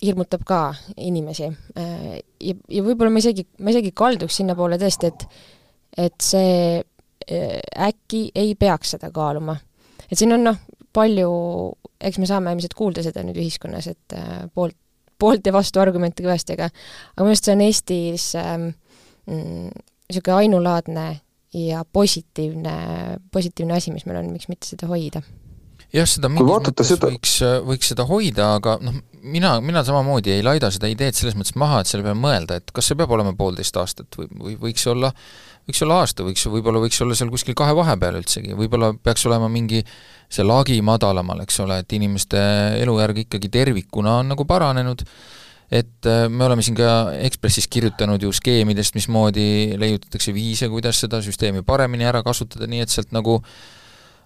hirmutab 0.00 0.44
ka 0.48 0.62
inimesi. 0.96 1.50
Äh, 1.76 2.18
ja, 2.40 2.56
ja 2.72 2.84
võib-olla 2.86 3.12
ma 3.12 3.20
isegi, 3.20 3.44
ma 3.60 3.74
isegi 3.74 3.92
kalduks 3.96 4.40
sinnapoole 4.40 4.80
tõesti, 4.80 5.12
et 5.12 5.28
et 5.98 6.14
see 6.22 6.78
äh, 6.78 7.60
äkki 7.88 8.28
ei 8.38 8.54
peaks 8.54 8.94
seda 8.94 9.10
kaaluma. 9.12 9.56
et 10.08 10.18
siin 10.18 10.32
on 10.32 10.44
noh, 10.46 10.58
palju, 10.94 11.30
eks 12.00 12.20
me 12.22 12.28
saame 12.30 12.52
ilmselt 12.54 12.76
kuulda 12.78 13.02
seda 13.04 13.24
nüüd 13.26 13.40
ühiskonnas, 13.40 13.90
et 13.90 14.16
äh, 14.16 14.46
poolt, 14.54 14.76
poolt 15.18 15.46
ja 15.46 15.52
vastu 15.52 15.82
argumente 15.82 16.22
kõvasti, 16.22 16.54
aga 16.54 16.70
aga 16.70 17.24
minu 17.24 17.34
arust 17.34 17.48
see 17.48 17.56
on 17.56 17.64
Eestis 17.66 18.28
ähm, 18.38 18.68
niisugune 19.26 20.36
mm, 20.36 20.38
ainulaadne 20.38 21.08
ja 21.56 21.84
positiivne, 21.84 23.18
positiivne 23.32 23.76
asi, 23.76 23.92
mis 23.94 24.06
meil 24.08 24.20
on, 24.22 24.32
miks 24.34 24.50
mitte 24.50 24.68
seda 24.68 24.88
hoida. 24.90 25.22
Jah, 25.94 26.04
seda 26.04 26.28
mingis 26.28 26.44
mõttes 26.68 26.90
seda... 26.90 27.08
võiks, 27.08 27.34
võiks 27.64 27.88
seda 27.94 28.04
hoida, 28.04 28.50
aga 28.58 28.74
noh, 28.84 28.98
mina, 29.24 29.54
mina 29.64 29.80
samamoodi 29.86 30.34
ei 30.34 30.42
laida 30.44 30.68
seda 30.74 30.90
ideed 30.92 31.16
selles 31.16 31.36
mõttes 31.38 31.56
maha, 31.56 31.80
et 31.80 31.88
selle 31.88 32.04
peale 32.04 32.18
mõelda, 32.20 32.58
et 32.60 32.74
kas 32.76 32.90
see 32.90 32.98
peab 32.98 33.14
olema 33.16 33.32
poolteist 33.38 33.76
aastat 33.80 34.18
või, 34.20 34.28
või 34.36 34.56
võiks 34.66 34.84
olla, 34.92 35.08
võiks 35.64 35.80
olla 35.86 36.02
aasta, 36.02 36.26
võiks, 36.26 36.44
võib-olla 36.52 36.82
võiks 36.84 37.00
olla 37.04 37.16
seal 37.16 37.32
kuskil 37.32 37.56
kahe 37.56 37.72
vahepeal 37.78 38.20
üldsegi, 38.20 38.52
võib-olla 38.58 38.92
peaks 39.00 39.24
olema 39.30 39.48
mingi 39.52 39.80
see 40.28 40.44
lagi 40.44 40.76
madalamal, 40.84 41.40
eks 41.46 41.60
ole, 41.64 41.80
et 41.80 41.96
inimeste 41.96 42.44
elujärg 42.82 43.24
ikkagi 43.24 43.48
tervikuna 43.56 44.18
on 44.20 44.34
nagu 44.34 44.44
paranenud, 44.48 45.06
et 45.68 46.08
äh, 46.08 46.24
me 46.32 46.46
oleme 46.48 46.64
siin 46.64 46.76
ka 46.78 47.12
Ekspressis 47.26 47.68
kirjutanud 47.68 48.22
ju 48.24 48.32
skeemidest, 48.32 48.96
mismoodi 48.96 49.76
leiutatakse 49.80 50.32
viise, 50.36 50.70
kuidas 50.72 51.02
seda 51.04 51.20
süsteemi 51.24 51.64
paremini 51.66 52.08
ära 52.08 52.22
kasutada, 52.24 52.68
nii 52.70 52.84
et 52.84 52.92
sealt 52.92 53.12
nagu 53.16 53.38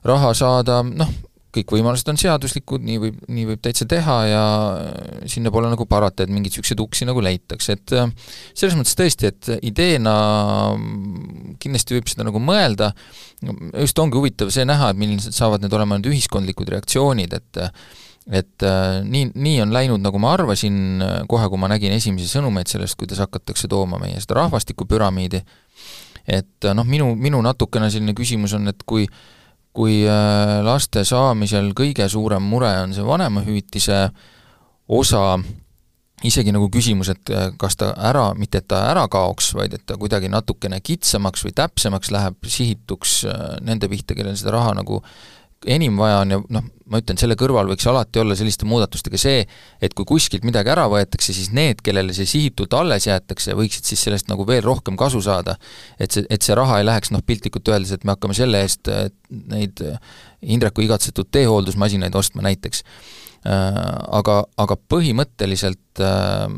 raha 0.07 0.31
saada, 0.39 0.81
noh, 0.87 1.11
kõik 1.53 1.75
võimalused 1.75 2.09
on 2.09 2.19
seaduslikud, 2.21 2.85
nii 2.87 3.01
võib, 3.03 3.17
nii 3.29 3.49
võib 3.51 3.63
täitsa 3.65 3.85
teha 3.91 4.17
ja 4.25 4.45
sinna 5.29 5.51
pole 5.53 5.69
nagu 5.73 5.85
parata, 5.91 6.25
et 6.25 6.33
mingeid 6.33 6.55
niisuguseid 6.55 6.81
uksi 6.81 7.09
nagu 7.09 7.25
leitakse, 7.25 7.77
et 7.77 7.97
äh, 7.99 8.07
selles 8.55 8.79
mõttes 8.79 8.97
tõesti, 8.99 9.33
et 9.33 9.51
ideena 9.67 10.15
kindlasti 11.63 11.99
võib 11.99 12.09
seda 12.13 12.29
nagu 12.29 12.41
mõelda, 12.43 12.93
just 13.83 13.99
ongi 13.99 14.21
huvitav 14.21 14.55
see 14.55 14.65
näha, 14.69 14.93
et 14.93 15.03
millised 15.03 15.35
saavad 15.35 15.67
need 15.67 15.75
olema 15.75 15.99
need 15.99 16.13
ühiskondlikud 16.15 16.71
reaktsioonid, 16.73 17.35
et 17.35 17.63
et 18.31 18.67
äh, 18.67 19.01
nii, 19.03 19.33
nii 19.35 19.59
on 19.65 19.75
läinud, 19.75 20.03
nagu 20.05 20.21
ma 20.23 20.37
arvasin, 20.37 21.03
kohe 21.29 21.49
kui 21.51 21.59
ma 21.59 21.71
nägin 21.73 21.97
esimesi 21.97 22.31
sõnumeid 22.31 22.71
sellest, 22.71 22.99
kuidas 23.01 23.23
hakatakse 23.25 23.71
tooma 23.71 23.99
meie 24.03 24.21
seda 24.23 24.41
rahvastikupüramiidi, 24.43 25.43
et 26.31 26.73
noh, 26.75 26.87
minu, 26.87 27.13
minu 27.19 27.43
natukene 27.43 27.91
selline 27.91 28.15
küsimus 28.15 28.55
on, 28.59 28.71
et 28.71 28.85
kui 28.87 29.09
äh, 29.09 29.23
kui 29.77 30.03
äh, 30.05 30.61
laste 30.65 31.05
saamisel 31.09 31.73
kõige 31.77 32.07
suurem 32.13 32.45
mure 32.45 32.71
on 32.85 32.93
see 32.95 33.05
vanemahüvitise 33.07 34.05
osa, 34.93 35.39
isegi 36.29 36.53
nagu 36.55 36.69
küsimus, 36.73 37.11
et 37.15 37.33
äh, 37.33 37.49
kas 37.61 37.79
ta 37.81 37.93
ära, 37.97 38.29
mitte 38.39 38.61
et 38.61 38.69
ta 38.71 38.85
ära 38.91 39.07
kaoks, 39.13 39.53
vaid 39.57 39.79
et 39.79 39.87
ta 39.89 39.97
kuidagi 40.01 40.31
natukene 40.33 40.83
kitsamaks 40.85 41.47
või 41.47 41.57
täpsemaks 41.57 42.13
läheb, 42.13 42.37
sihituks 42.45 43.23
äh, 43.33 43.47
nende 43.65 43.89
pihta, 43.93 44.17
kellel 44.19 44.37
seda 44.39 44.59
raha 44.59 44.77
nagu 44.83 45.01
enim 45.71 45.97
vaja 45.99 46.23
on 46.23 46.35
ja 46.35 46.39
noh, 46.57 46.65
ma 46.93 47.01
ütlen, 47.01 47.19
selle 47.21 47.37
kõrval 47.39 47.71
võiks 47.71 47.87
alati 47.89 48.21
olla 48.21 48.37
selliste 48.39 48.67
muudatustega 48.69 49.21
see, 49.21 49.45
et 49.83 49.95
kui 49.97 50.07
kuskilt 50.09 50.45
midagi 50.47 50.73
ära 50.75 50.85
võetakse, 50.93 51.35
siis 51.35 51.53
need, 51.55 51.81
kellele 51.85 52.15
see 52.17 52.29
sihitult 52.29 52.75
alles 52.77 53.07
jäetakse, 53.09 53.57
võiksid 53.59 53.89
siis 53.89 54.03
sellest 54.09 54.29
nagu 54.31 54.47
veel 54.49 54.63
rohkem 54.67 54.99
kasu 55.01 55.23
saada. 55.25 55.57
et 55.99 56.13
see, 56.13 56.27
et 56.31 56.43
see 56.43 56.57
raha 56.59 56.81
ei 56.81 56.89
läheks 56.89 57.13
noh, 57.15 57.23
piltlikult 57.27 57.69
öeldes, 57.73 57.95
et 57.95 58.05
me 58.05 58.17
hakkame 58.17 58.37
selle 58.37 58.63
eest 58.67 58.91
neid 59.31 59.85
Indreku 60.43 60.83
igatsetud 60.83 61.29
teehooldusmasinaid 61.31 62.17
ostma 62.19 62.43
näiteks. 62.43 62.83
Äh, 63.47 63.77
aga, 64.19 64.43
aga 64.59 64.77
põhimõtteliselt 64.91 66.03
äh, 66.03 66.49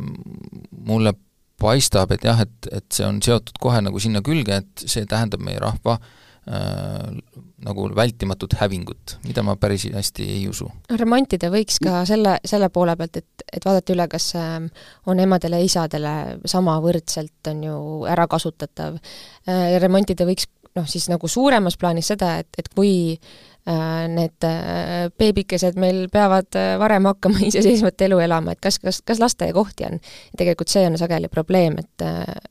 mulle 0.88 1.12
paistab, 1.60 2.12
et 2.16 2.24
jah, 2.24 2.40
et, 2.40 2.68
et 2.72 2.86
see 2.92 3.04
on 3.06 3.20
seotud 3.24 3.60
kohe 3.60 3.80
nagu 3.84 4.00
sinna 4.00 4.24
külge, 4.24 4.62
et 4.64 4.84
see 4.88 5.04
tähendab 5.08 5.44
meie 5.44 5.60
rahva 5.60 5.98
äh, 6.00 6.23
nagu 6.44 7.86
vältimatut 7.96 8.52
hävingut, 8.60 9.14
mida 9.24 9.42
ma 9.42 9.54
päris 9.56 9.86
hästi 9.94 10.26
ei 10.34 10.42
usu. 10.48 10.66
remontida 10.90 11.48
võiks 11.52 11.78
ka 11.82 12.02
selle, 12.08 12.36
selle 12.44 12.68
poole 12.68 12.96
pealt, 13.00 13.16
et, 13.22 13.46
et 13.48 13.64
vaadata 13.64 13.94
üle, 13.94 14.06
kas 14.12 14.26
ähm, 14.36 14.66
on 15.08 15.22
emadele 15.24 15.62
ja 15.62 15.70
isadele 15.70 16.12
samavõrdselt, 16.44 17.48
on 17.48 17.64
ju, 17.64 17.78
ärakasutatav. 18.12 19.00
Äh, 19.48 19.78
remontida 19.80 20.28
võiks 20.28 20.50
noh, 20.76 20.86
siis 20.90 21.08
nagu 21.08 21.30
suuremas 21.30 21.78
plaanis 21.80 22.12
seda, 22.12 22.34
et, 22.42 22.50
et 22.60 22.68
kui 22.74 22.94
äh, 23.14 23.53
need 23.64 24.44
äh, 24.44 25.06
beebikesed 25.18 25.78
meil 25.80 26.02
peavad 26.12 26.56
varem 26.78 27.08
hakkama 27.08 27.40
iseseisvat 27.50 28.02
elu 28.04 28.18
elama, 28.26 28.52
et 28.52 28.60
kas, 28.64 28.78
kas, 28.82 29.00
kas 29.06 29.22
lasteaiakohti 29.22 29.86
on. 29.88 30.00
tegelikult 30.36 30.72
see 30.72 30.84
on 30.88 30.98
sageli 31.00 31.30
probleem, 31.32 31.78
et, 31.80 32.04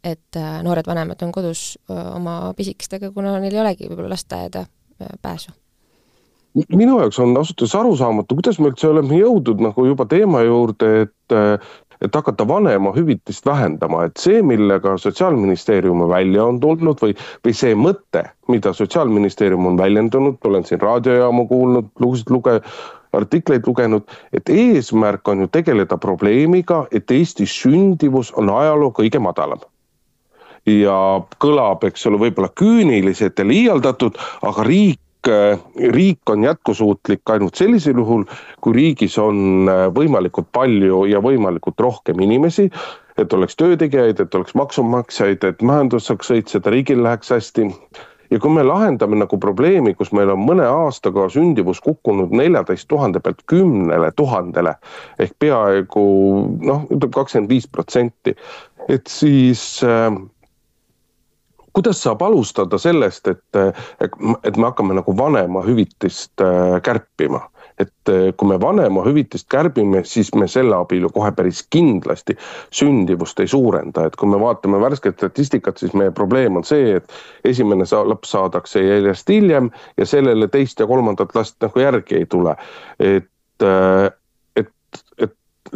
et 0.04 0.40
noored 0.66 0.90
vanemad 0.90 1.22
on 1.22 1.34
kodus 1.36 1.76
oma 1.90 2.54
pisikestega, 2.58 3.12
kuna 3.14 3.36
neil 3.44 3.54
ei 3.54 3.62
olegi 3.62 3.92
võib-olla 3.92 4.16
lasteaeda 4.16 4.66
pääsu? 5.22 5.54
minu 6.70 7.00
jaoks 7.00 7.18
on 7.22 7.38
ausalt 7.38 7.62
öeldes 7.62 7.76
arusaamatu, 7.78 8.36
kuidas 8.38 8.60
me 8.62 8.70
üldse 8.70 8.90
oleme 8.90 9.18
jõudnud 9.18 9.62
nagu 9.70 9.86
juba 9.88 10.06
teema 10.10 10.44
juurde, 10.46 10.92
et 11.08 11.38
et 12.04 12.16
hakata 12.16 12.48
vanemahüvitist 12.48 13.46
vähendama, 13.46 14.04
et 14.08 14.20
see, 14.20 14.42
millega 14.44 14.98
Sotsiaalministeerium 14.98 16.04
välja 16.10 16.44
on 16.46 16.60
tulnud 16.60 17.00
või, 17.02 17.16
või 17.46 17.54
see 17.56 17.76
mõte, 17.80 18.26
mida 18.52 18.74
Sotsiaalministeerium 18.74 19.72
on 19.72 19.80
väljendanud, 19.80 20.42
olen 20.44 20.68
siin 20.68 20.82
raadiojaamu 20.82 21.48
kuulnud, 21.48 21.94
lugusid 22.04 22.34
luge-, 22.34 22.60
artikleid 23.14 23.68
lugenud, 23.68 24.10
et 24.34 24.50
eesmärk 24.50 25.28
on 25.28 25.46
ju 25.46 25.52
tegeleda 25.54 25.98
probleemiga, 25.98 26.84
et 26.92 27.12
Eestis 27.12 27.54
sündivus 27.62 28.34
on 28.38 28.50
ajaloo 28.50 28.92
kõige 28.92 29.22
madalam. 29.22 29.62
Ja 30.68 30.96
kõlab, 31.44 31.84
eks 31.84 32.06
ole, 32.08 32.20
võib-olla 32.22 32.50
küüniliselt 32.56 33.40
ja 33.40 33.48
liialdatud, 33.48 34.20
aga 34.48 34.64
riik 34.64 35.00
riik 35.28 36.30
on 36.30 36.44
jätkusuutlik 36.44 37.30
ainult 37.30 37.56
sellisel 37.56 37.98
juhul, 37.98 38.24
kui 38.62 38.76
riigis 38.76 39.18
on 39.22 39.70
äh, 39.72 39.86
võimalikult 39.96 40.50
palju 40.52 41.06
ja 41.12 41.22
võimalikult 41.24 41.80
rohkem 41.80 42.20
inimesi, 42.26 42.70
et 43.18 43.34
oleks 43.34 43.56
töötegijaid, 43.60 44.20
et 44.20 44.36
oleks 44.36 44.56
maksumaksjaid, 44.58 45.44
et 45.44 45.62
majandus 45.62 46.10
saaks 46.10 46.34
õitseda, 46.34 46.74
riigil 46.74 47.04
läheks 47.04 47.30
hästi. 47.36 47.70
ja 48.32 48.40
kui 48.40 48.50
me 48.50 48.64
lahendame 48.64 49.16
nagu 49.20 49.38
probleemi, 49.38 49.94
kus 49.94 50.12
meil 50.12 50.32
on 50.34 50.40
mõne 50.42 50.66
aastaga 50.66 51.28
sündivus 51.30 51.80
kukkunud 51.86 52.32
neljateist 52.34 52.88
tuhande 52.88 53.20
pealt 53.20 53.44
kümnele 53.46 54.12
tuhandele 54.16 54.74
ehk 55.20 55.36
peaaegu 55.40 56.06
noh, 56.62 56.88
ütleme 56.90 57.14
kakskümmend 57.14 57.50
viis 57.50 57.68
protsenti, 57.68 58.34
et 58.90 59.08
siis 59.08 59.84
äh, 59.86 60.10
kuidas 61.74 62.04
saab 62.04 62.22
alustada 62.22 62.78
sellest, 62.78 63.28
et, 63.28 63.62
et 64.02 64.58
me 64.58 64.68
hakkame 64.68 64.98
nagu 64.98 65.18
vanemahüvitist 65.18 66.42
äh, 66.42 66.78
kärpima? 66.86 67.48
et 67.80 68.10
äh, 68.10 68.30
kui 68.38 68.48
me 68.48 68.60
vanemahüvitist 68.62 69.48
kärbime, 69.50 70.04
siis 70.06 70.30
me 70.36 70.48
selle 70.48 70.76
abil 70.78 71.08
ju 71.08 71.10
kohe 71.14 71.32
päris 71.34 71.64
kindlasti 71.74 72.36
sündivust 72.74 73.40
ei 73.42 73.50
suurenda, 73.50 74.06
et 74.06 74.18
kui 74.20 74.30
me 74.30 74.38
vaatame 74.40 74.78
värsket 74.82 75.18
statistikat, 75.18 75.82
siis 75.82 75.96
meie 75.98 76.14
probleem 76.14 76.60
on 76.62 76.68
see, 76.68 77.00
et 77.00 77.50
esimene 77.50 77.88
laps 78.10 78.36
saadakse 78.36 78.84
järjest 78.84 79.30
hiljem 79.30 79.72
ja 79.98 80.06
sellele 80.06 80.48
teist 80.54 80.80
ja 80.80 80.88
kolmandat 80.88 81.34
last 81.36 81.58
nagu 81.66 81.82
järgi 81.82 82.22
ei 82.22 82.30
tule. 82.30 82.56
et, 83.00 83.66
äh, 83.66 84.12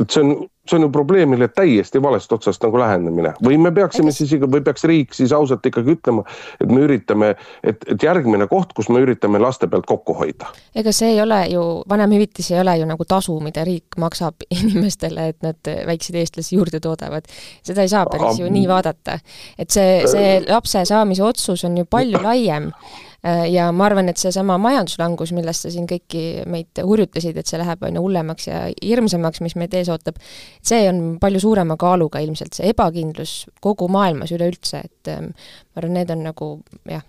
et, 0.01 0.09
see 0.09 0.23
on 0.23 0.47
see 0.69 0.77
on 0.77 0.81
ju 0.81 0.89
probleemile 0.89 1.47
täiesti 1.47 2.01
valest 2.01 2.31
otsast 2.31 2.63
nagu 2.63 2.79
lähenemine 2.79 3.33
või 3.43 3.57
me 3.61 3.71
peaksime 3.71 4.11
siis 4.11 4.33
ikka 4.35 4.49
või 4.51 4.61
peaks 4.65 4.83
riik 4.83 5.15
siis 5.15 5.31
ausalt 5.33 5.65
ikkagi 5.65 5.95
ütlema, 5.95 6.23
et 6.61 6.71
me 6.71 6.83
üritame, 6.83 7.33
et, 7.63 7.85
et 7.87 8.03
järgmine 8.03 8.47
koht, 8.51 8.73
kus 8.75 8.89
me 8.89 9.01
üritame 9.03 9.39
laste 9.39 9.67
pealt 9.71 9.87
kokku 9.87 10.15
hoida. 10.17 10.51
ega 10.75 10.91
see 10.95 11.13
ei 11.15 11.21
ole 11.21 11.39
ju, 11.53 11.63
vanemhüvitis 11.89 12.51
ei 12.51 12.59
ole 12.61 12.77
ju 12.81 12.89
nagu 12.89 13.07
tasu, 13.07 13.39
mida 13.43 13.63
riik 13.67 13.97
maksab 13.97 14.47
inimestele, 14.59 15.29
et 15.33 15.41
nad 15.45 15.73
väikseid 15.87 16.19
eestlasi 16.21 16.55
juurde 16.55 16.79
toodavad. 16.83 17.27
seda 17.63 17.85
ei 17.85 17.91
saa 17.91 18.05
päris 18.11 18.39
ju 18.39 18.51
nii 18.51 18.67
vaadata. 18.67 19.19
et 19.57 19.69
see, 19.69 20.01
see 20.07 20.39
lapse 20.47 20.85
saamise 20.85 21.23
otsus 21.23 21.63
on 21.63 21.77
ju 21.77 21.85
palju 21.89 22.23
laiem 22.23 22.71
Äh, 23.16 23.16
ja 23.23 23.71
ma 23.75 23.87
arvan, 23.87 24.09
et 24.11 24.21
seesama 24.21 24.57
majanduslangus, 24.61 25.33
millest 25.35 25.65
sa 25.65 25.71
siin 25.73 25.87
kõiki 25.89 26.45
meid 26.49 26.81
hurjutasid, 26.83 27.37
et 27.37 27.49
see 27.49 27.59
läheb 27.59 27.83
aina 27.87 28.03
hullemaks 28.03 28.47
ja 28.47 28.63
hirmsamaks, 28.77 29.41
mis 29.45 29.57
meid 29.59 29.73
ees 29.77 29.89
ootab, 29.93 30.21
see 30.65 30.85
on 30.89 31.17
palju 31.21 31.41
suurema 31.43 31.77
kaaluga 31.79 32.21
ilmselt, 32.23 32.57
see 32.57 32.71
ebakindlus 32.71 33.43
kogu 33.63 33.89
maailmas 33.91 34.33
üleüldse, 34.37 34.83
et 34.85 35.13
ähm, 35.13 35.31
ma 35.73 35.83
arvan, 35.83 35.97
need 35.97 36.13
on 36.13 36.25
nagu 36.29 36.51
jah 36.87 37.05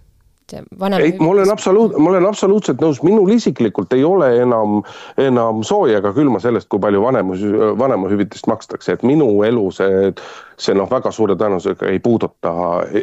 vanem. 0.81 1.01
ei, 1.01 1.15
ma 1.21 1.29
olen 1.29 1.51
absoluut-, 1.51 1.97
ma 1.99 2.11
olen 2.11 2.27
absoluutselt 2.27 2.81
nõus, 2.83 3.01
minul 3.07 3.31
isiklikult 3.35 3.93
ei 3.97 4.05
ole 4.05 4.31
enam, 4.43 4.83
enam 5.21 5.63
sooja 5.67 6.01
ega 6.03 6.13
külma 6.17 6.41
sellest, 6.43 6.69
kui 6.73 6.81
palju 6.83 7.03
vanemus, 7.03 7.45
vanemahüvitist 7.79 8.49
makstakse, 8.51 8.97
et 8.97 9.07
minu 9.07 9.31
elu 9.47 9.65
see, 9.75 10.13
see 10.61 10.77
noh, 10.79 10.91
väga 10.91 11.13
suure 11.15 11.37
tõenäosusega 11.39 11.91
ei 11.93 12.03
puuduta, 12.05 12.53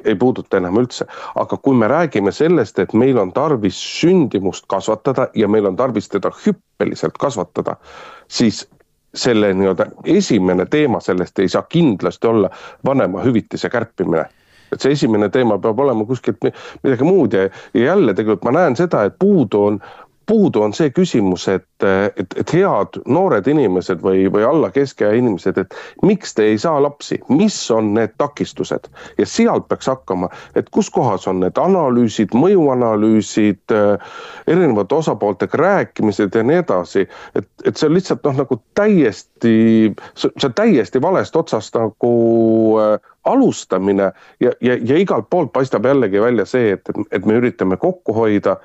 ei 0.01 0.15
puuduta 0.19 0.61
enam 0.61 0.79
üldse. 0.81 1.07
aga 1.35 1.57
kui 1.57 1.75
me 1.77 1.89
räägime 1.91 2.31
sellest, 2.35 2.79
et 2.79 2.93
meil 2.93 3.19
on 3.21 3.33
tarvis 3.35 3.79
sündimust 3.99 4.65
kasvatada 4.71 5.29
ja 5.35 5.47
meil 5.47 5.65
on 5.65 5.75
tarvis 5.75 6.09
teda 6.09 6.31
hüppeliselt 6.45 7.19
kasvatada, 7.19 7.77
siis 8.27 8.65
selle 9.15 9.53
nii-öelda 9.53 9.85
esimene 10.11 10.65
teema 10.65 10.99
sellest 10.99 11.39
ei 11.39 11.47
saa 11.49 11.63
kindlasti 11.71 12.27
olla 12.27 12.49
vanemahüvitise 12.85 13.69
kärpimine 13.69 14.25
et 14.74 14.82
see 14.82 14.95
esimene 14.95 15.30
teema 15.34 15.57
peab 15.61 15.80
olema 15.80 16.05
kuskilt 16.07 16.41
midagi 16.84 17.07
muud 17.07 17.34
ja, 17.34 17.45
ja 17.74 17.86
jälle 17.91 18.13
tegelikult 18.13 18.47
ma 18.49 18.55
näen 18.59 18.76
seda, 18.80 19.03
et 19.07 19.18
puudu 19.20 19.63
on, 19.70 19.80
puudu 20.26 20.61
on 20.65 20.73
see 20.73 20.89
küsimus, 20.95 21.47
et, 21.51 21.67
et, 21.86 22.36
et 22.39 22.53
head 22.53 22.99
noored 23.05 23.47
inimesed 23.47 24.01
või, 24.03 24.26
või 24.32 24.45
alla 24.47 24.69
keskea 24.73 25.11
inimesed, 25.19 25.57
et 25.61 25.76
miks 26.05 26.36
te 26.36 26.47
ei 26.51 26.57
saa 26.61 26.82
lapsi, 26.84 27.19
mis 27.30 27.57
on 27.71 27.93
need 27.97 28.15
takistused 28.21 28.89
ja 29.17 29.28
sealt 29.30 29.67
peaks 29.69 29.89
hakkama, 29.91 30.30
et 30.55 30.69
kus 30.73 30.89
kohas 30.93 31.28
on 31.32 31.41
need 31.43 31.57
analüüsid, 31.61 32.36
mõjuanalüüsid, 32.36 33.76
erinevate 34.47 34.95
osapooltega 34.95 35.61
rääkimised 35.61 36.36
ja 36.36 36.43
nii 36.43 36.61
edasi. 36.63 37.07
et, 37.36 37.49
et 37.65 37.78
see 37.78 37.89
on 37.89 37.97
lihtsalt 37.97 38.23
noh, 38.26 38.39
nagu 38.43 38.59
täiesti, 38.78 39.57
see 40.15 40.47
on 40.49 40.55
täiesti 40.55 41.01
valest 41.01 41.36
otsast 41.36 41.76
nagu 41.78 42.15
äh, 42.82 43.13
alustamine 43.26 44.11
ja, 44.39 44.51
ja, 44.61 44.78
ja 44.82 44.97
igalt 44.97 45.30
poolt 45.30 45.53
paistab 45.53 45.86
jällegi 45.86 46.21
välja 46.21 46.45
see, 46.45 46.71
et, 46.78 46.89
et 47.11 47.26
me 47.26 47.39
üritame 47.39 47.78
kokku 47.82 48.13
hoida 48.13 48.57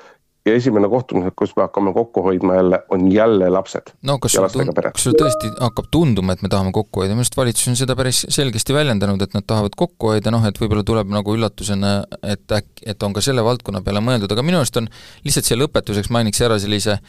ja 0.46 0.54
esimene 0.56 0.88
kohtumine, 0.88 1.30
kus 1.36 1.52
me 1.56 1.64
hakkame 1.66 1.92
kokku 1.92 2.22
hoidma 2.24 2.54
jälle, 2.56 2.80
on 2.88 3.06
jälle 3.12 3.50
lapsed. 3.50 3.92
no 4.02 4.18
kas 4.18 4.32
sul 4.32 4.48
tund-, 4.54 4.82
kas 4.82 5.04
sul 5.04 5.16
tõesti 5.18 5.52
hakkab 5.60 5.90
tunduma, 5.92 6.36
et 6.36 6.44
me 6.44 6.50
tahame 6.52 6.72
kokku 6.72 7.02
hoida, 7.02 7.14
minu 7.14 7.24
arust 7.24 7.36
valitsus 7.36 7.68
on 7.72 7.78
seda 7.80 7.96
päris 7.98 8.22
selgesti 8.28 8.76
väljendanud, 8.76 9.22
et 9.22 9.36
nad 9.36 9.46
tahavad 9.46 9.76
kokku 9.76 10.14
hoida, 10.14 10.32
noh 10.32 10.46
et 10.48 10.60
võib-olla 10.60 10.84
tuleb 10.86 11.12
nagu 11.12 11.36
üllatusena, 11.36 11.96
et 12.22 12.56
äkki, 12.60 12.86
et 12.94 13.02
on 13.06 13.16
ka 13.16 13.24
selle 13.24 13.44
valdkonna 13.44 13.84
peale 13.84 14.02
mõeldud, 14.04 14.32
aga 14.32 14.46
minu 14.46 14.62
arust 14.62 14.80
on, 14.80 14.88
lihtsalt 15.26 15.50
siia 15.50 15.60
lõpetuseks 15.60 16.12
mainiks 16.14 16.40
ära 16.46 16.60
sellise 16.62 17.00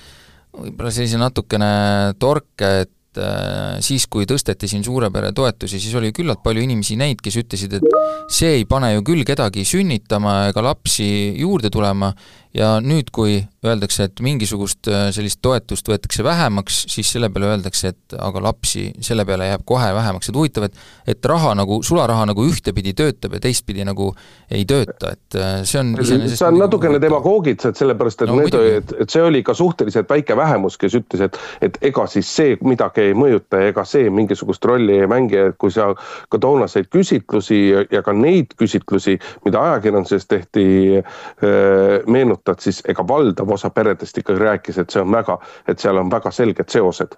võib-olla 0.51 0.91
sellise 0.91 1.21
natukene 1.21 1.71
torke, 2.19 2.73
et 2.83 2.97
Äh, 3.11 3.81
siis, 3.83 4.05
kui 4.07 4.23
tõsteti 4.23 4.69
siin 4.71 4.85
suure 4.87 5.09
pere 5.11 5.33
toetusi, 5.35 5.81
siis 5.83 5.91
oli 5.99 6.13
küllalt 6.15 6.39
palju 6.45 6.61
inimesi 6.63 6.95
neid, 6.95 7.19
kes 7.19 7.41
ütlesid, 7.41 7.73
et 7.75 8.29
see 8.31 8.53
ei 8.61 8.63
pane 8.63 8.93
ju 8.93 9.01
küll 9.09 9.25
kedagi 9.27 9.65
sünnitama 9.67 10.45
ega 10.53 10.63
lapsi 10.63 11.09
juurde 11.41 11.67
tulema 11.73 12.13
ja 12.53 12.75
nüüd, 12.83 13.11
kui 13.15 13.39
öeldakse, 13.61 14.07
et 14.09 14.21
mingisugust 14.25 14.89
äh, 14.89 15.09
sellist 15.13 15.39
toetust 15.45 15.87
võetakse 15.87 16.23
vähemaks, 16.25 16.79
siis 16.89 17.11
selle 17.13 17.29
peale 17.29 17.51
öeldakse, 17.53 17.91
et 17.93 18.15
aga 18.17 18.41
lapsi 18.41 18.87
selle 19.05 19.25
peale 19.29 19.51
jääb 19.51 19.63
kohe 19.69 19.91
vähemaks, 19.93 20.31
et 20.31 20.37
huvitav, 20.37 20.65
et 20.67 20.79
et 21.11 21.25
raha 21.29 21.53
nagu, 21.57 21.79
sularaha 21.85 22.25
nagu 22.29 22.43
ühtepidi 22.47 22.93
töötab 22.97 23.35
ja 23.37 23.41
teistpidi 23.43 23.85
nagu 23.85 24.11
ei 24.51 24.65
tööta, 24.69 25.13
et 25.13 25.37
äh, 25.37 25.61
see 25.67 25.81
on 25.81 25.93
sa 26.33 26.49
on 26.49 26.57
natukene 26.61 26.99
demagoogitsed, 27.01 27.77
sellepärast 27.77 28.25
et 28.25 28.31
no, 28.31 28.39
need, 28.41 28.57
et, 28.79 28.95
et 29.05 29.13
see 29.13 29.21
oli 29.23 29.43
ka 29.45 29.53
suhteliselt 29.57 30.09
väike 30.09 30.37
vähemus, 30.37 30.79
kes 30.81 30.97
ütles, 30.97 31.23
et 31.27 31.39
et 31.61 31.77
ega 31.91 32.07
siis 32.09 32.29
see 32.33 32.57
midagi 32.65 33.11
ei 33.11 33.15
mõjuta 33.17 33.61
ja 33.61 33.71
ega 33.75 33.85
see 33.87 34.09
mingisugust 34.09 34.65
rolli 34.65 34.97
ei 35.03 35.09
mängi, 35.11 35.37
et 35.51 35.59
kui 35.61 35.71
sa 35.73 35.91
ka 36.33 36.41
toonaseid 36.41 36.89
küsitlusi 36.91 37.61
ja, 37.69 37.85
ja 37.93 38.01
ka 38.05 38.15
neid 38.17 38.57
küsitlusi, 38.57 39.19
mida 39.45 39.61
ajakirjanduses 39.69 40.27
tehti, 40.31 40.65
äh, 40.97 42.01
meenutada, 42.41 42.51
meenutad, 42.51 42.61
siis 42.61 42.81
ega 42.87 43.07
valdav 43.07 43.49
osa 43.51 43.69
peredest 43.69 44.17
ikkagi 44.17 44.39
rääkis, 44.39 44.77
et 44.77 44.89
see 44.89 45.01
on 45.01 45.11
väga, 45.11 45.39
et 45.67 45.79
seal 45.79 45.97
on 45.97 46.11
väga 46.11 46.31
selged 46.31 46.69
seosed 46.69 47.17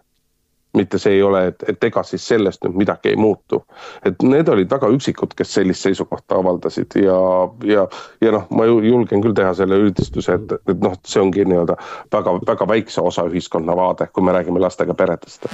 mitte 0.74 0.97
see 0.97 1.13
ei 1.13 1.21
ole, 1.21 1.47
et, 1.47 1.63
et 1.69 1.84
ega 1.84 2.01
siis 2.03 2.24
sellest 2.28 2.63
nüüd 2.65 2.74
midagi 2.76 3.09
ei 3.09 3.15
muutu. 3.15 3.63
et 4.05 4.24
need 4.24 4.47
olid 4.49 4.71
väga 4.71 4.88
üksikud, 4.89 5.36
kes 5.38 5.53
sellist 5.53 5.86
seisukohta 5.86 6.36
avaldasid 6.41 6.97
ja, 6.97 7.19
ja, 7.63 7.86
ja 8.21 8.32
noh, 8.32 8.47
ma 8.49 8.65
julgen 8.65 9.21
küll 9.21 9.38
teha 9.38 9.53
selle 9.53 9.78
üldistuse, 9.78 10.34
et, 10.34 10.57
et 10.67 10.82
noh, 10.82 10.97
see 11.05 11.21
ongi 11.21 11.45
nii-öelda 11.45 11.78
väga, 12.11 12.39
väga 12.47 12.67
väikse 12.67 13.05
osa 13.05 13.30
ühiskonna 13.30 13.78
vaade, 13.78 14.09
kui 14.09 14.26
me 14.26 14.34
räägime 14.34 14.65
lastega 14.65 14.97
peredest 14.97 15.45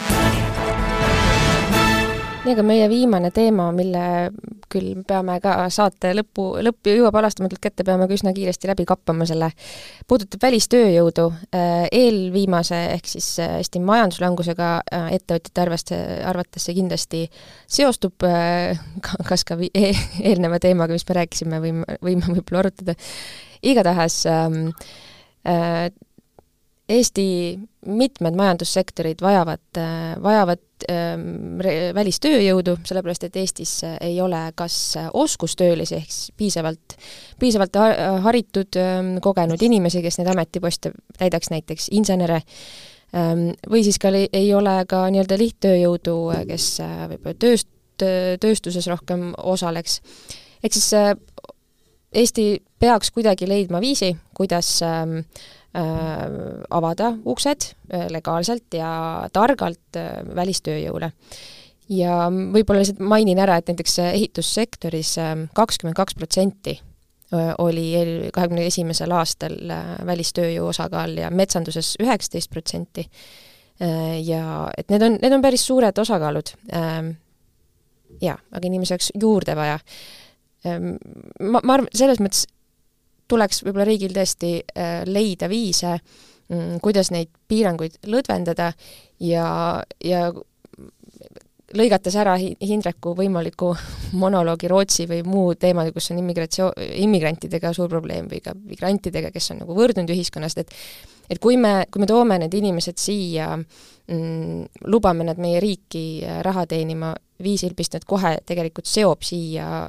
nii, 2.45 2.53
aga 2.53 2.63
meie 2.63 2.87
viimane 2.91 3.31
teema, 3.35 3.69
mille 3.75 4.03
küll 4.71 5.01
peame 5.07 5.39
ka 5.43 5.53
saate 5.73 6.11
lõppu, 6.15 6.45
lõpp 6.63 6.89
jõuab 6.91 7.17
halastamatult 7.19 7.61
kätte, 7.63 7.83
peame 7.87 8.07
ka 8.07 8.15
üsna 8.15 8.33
kiiresti 8.35 8.69
läbi 8.69 8.85
kappama 8.87 9.25
selle, 9.27 9.49
puudutab 10.07 10.43
välistööjõudu. 10.45 11.25
Äh, 11.55 11.87
eelviimase 11.99 12.79
ehk 12.95 13.09
siis 13.09 13.27
äh, 13.43 13.57
Eesti 13.59 13.81
majanduslangusega 13.83 14.69
äh, 14.79 15.07
ettevõtjate 15.17 15.63
arvest, 15.65 15.93
arvates 16.31 16.67
see 16.69 16.77
kindlasti 16.77 17.23
seostub 17.67 18.27
kas 19.29 19.45
ka 19.47 19.57
e 19.73 19.91
eelneva 20.23 20.61
teemaga, 20.61 20.95
mis 20.95 21.07
me 21.09 21.19
rääkisime, 21.19 21.63
võime, 21.63 21.97
võime 22.05 22.35
võib-olla 22.35 22.65
arutada. 22.65 22.95
igatahes 23.63 24.21
ähm, 24.29 24.69
Eesti 26.89 27.59
mitmed 27.85 28.33
majandussektorid 28.33 29.21
vajavad, 29.21 29.79
vajavad 30.23 30.85
ähm, 30.89 31.59
välistööjõudu, 31.95 32.79
sellepärast 32.87 33.27
et 33.27 33.37
Eestis 33.37 33.73
ei 34.01 34.17
ole 34.21 34.39
kas 34.57 34.75
oskustöölisi 35.13 35.99
ehk 35.99 36.09
siis 36.09 36.31
piisavalt, 36.37 36.95
piisavalt 37.39 37.77
haritud 38.25 38.79
ähm, 38.81 39.15
kogenud 39.21 39.61
inimesi, 39.61 40.01
kes 40.01 40.17
neid 40.17 40.31
ametiposte 40.33 40.91
täidaks, 41.19 41.51
näiteks 41.53 41.91
insenere, 41.93 42.41
ähm, 43.13 43.51
või 43.69 43.83
siis 43.85 44.01
ka 44.01 44.09
ei 44.15 44.49
ole 44.57 44.79
ka 44.89 45.05
nii-öelda 45.13 45.37
lihttööjõudu, 45.39 46.17
kes 46.49 46.71
äh, 46.85 47.05
võib-olla 47.13 47.37
tööst-, 47.45 47.75
tööstuses 48.41 48.87
rohkem 48.89 49.29
osaleks. 49.37 50.01
ehk 50.63 50.73
siis 50.73 50.93
äh, 50.97 51.13
Eesti 52.09 52.63
peaks 52.79 53.11
kuidagi 53.11 53.47
leidma 53.49 53.81
viisi, 53.81 54.13
kuidas 54.37 54.77
äh, 54.83 55.07
Äh, 55.69 56.63
avada 56.73 57.11
uksed 57.29 57.61
äh, 57.93 58.07
legaalselt 58.09 58.73
ja 58.73 59.27
targalt 59.29 59.97
äh, 60.01 60.23
välistööjõule. 60.35 61.11
ja 61.93 62.15
võib-olla 62.29 62.81
lihtsalt 62.81 63.03
mainin 63.05 63.37
ära, 63.37 63.59
et 63.61 63.69
näiteks 63.69 63.99
ehitussektoris 64.01 65.11
kakskümmend 65.57 65.97
kaks 65.97 66.17
protsenti 66.17 66.75
oli 67.61 68.29
kahekümne 68.33 68.65
esimesel 68.65 69.13
aastal 69.13 69.55
välistööjõu 70.05 70.67
osakaal 70.69 71.15
ja 71.17 71.29
metsanduses 71.29 71.95
üheksateist 72.01 72.49
protsenti. 72.49 73.05
ja 74.25 74.43
et 74.77 74.89
need 74.89 75.05
on, 75.05 75.17
need 75.21 75.33
on 75.33 75.41
päris 75.41 75.65
suured 75.65 75.97
osakaalud. 75.97 76.53
jaa, 78.21 78.37
aga 78.37 78.65
inimesi 78.65 78.93
oleks 78.93 79.11
juurde 79.13 79.55
vaja. 79.55 79.79
ma, 80.65 81.61
ma 81.63 81.73
arvan, 81.73 81.89
selles 81.93 82.21
mõttes 82.21 82.45
tuleks 83.29 83.63
võib-olla 83.65 83.87
riigil 83.89 84.13
tõesti 84.15 84.55
äh, 84.59 85.01
leida 85.07 85.49
viise, 85.51 85.97
mm, 86.49 86.79
kuidas 86.83 87.11
neid 87.15 87.31
piiranguid 87.49 87.99
lõdvendada 88.09 88.71
ja, 89.23 89.47
ja 90.03 90.29
lõigates 91.75 92.15
ära 92.17 92.35
Hindreku 92.39 93.13
võimaliku 93.17 93.73
monoloogi 94.23 94.69
Rootsi 94.71 95.05
või 95.09 95.21
muu 95.27 95.53
teemadega, 95.59 95.95
kus 95.95 96.11
on 96.13 96.21
immigratsioon, 96.23 96.89
immigrantidega 97.05 97.73
suur 97.75 97.89
probleem 97.91 98.29
või 98.31 98.41
ka 98.43 98.55
migrantidega, 98.57 99.31
kes 99.35 99.53
on 99.53 99.63
nagu 99.63 99.77
võõrdunud 99.77 100.15
ühiskonnast, 100.15 100.65
et 100.65 100.75
et 101.29 101.37
kui 101.37 101.59
me, 101.61 101.83
kui 101.93 102.01
me 102.01 102.07
toome 102.09 102.39
need 102.41 102.55
inimesed 102.57 102.97
siia 102.97 103.51
mm,, 103.53 104.87
lubame 104.89 105.27
nad 105.27 105.37
meie 105.37 105.59
riiki 105.61 106.23
äh, 106.25 106.39
raha 106.45 106.65
teenima 106.69 107.13
viisil, 107.43 107.75
mis 107.77 107.93
nad 107.93 108.05
kohe 108.09 108.39
tegelikult 108.49 108.89
seob 108.89 109.21
siia 109.23 109.85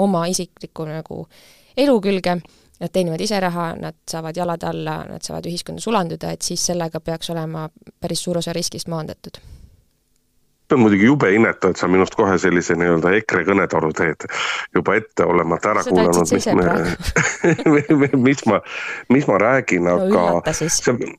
oma 0.00 0.24
isikliku 0.30 0.88
nagu 0.88 1.26
elu 1.76 2.00
külge, 2.00 2.38
nad 2.80 2.92
teenivad 2.92 3.20
ise 3.20 3.40
raha, 3.40 3.72
nad 3.80 3.96
saavad 4.10 4.36
jalad 4.36 4.64
alla, 4.66 5.00
nad 5.08 5.22
saavad 5.22 5.46
ühiskonda 5.50 5.82
sulanduda, 5.82 6.32
et 6.34 6.42
siis 6.42 6.66
sellega 6.66 7.00
peaks 7.00 7.30
olema 7.34 7.68
päris 8.00 8.24
suur 8.24 8.38
osa 8.42 8.52
riskist 8.52 8.90
maandatud. 8.92 9.40
See 10.64 10.78
on 10.78 10.80
muidugi 10.80 11.04
jube 11.04 11.28
inetu, 11.34 11.68
et 11.74 11.76
sa 11.76 11.88
minust 11.92 12.14
kohe 12.16 12.38
sellise 12.40 12.72
nii-öelda 12.80 13.10
EKRE 13.18 13.42
kõnetoru 13.44 13.90
teed 13.96 14.24
juba 14.74 14.94
ette 14.96 15.26
olemata 15.28 15.74
ära 15.74 15.82
kuulanud, 15.84 16.30
mis 16.32 16.46
me 16.56 18.16
mis 18.30 18.46
ma, 18.48 18.60
mis 19.12 19.28
ma 19.28 19.36
räägin, 19.42 19.90
aga 19.92 20.24
no, 20.40 20.54
see, 20.56 21.10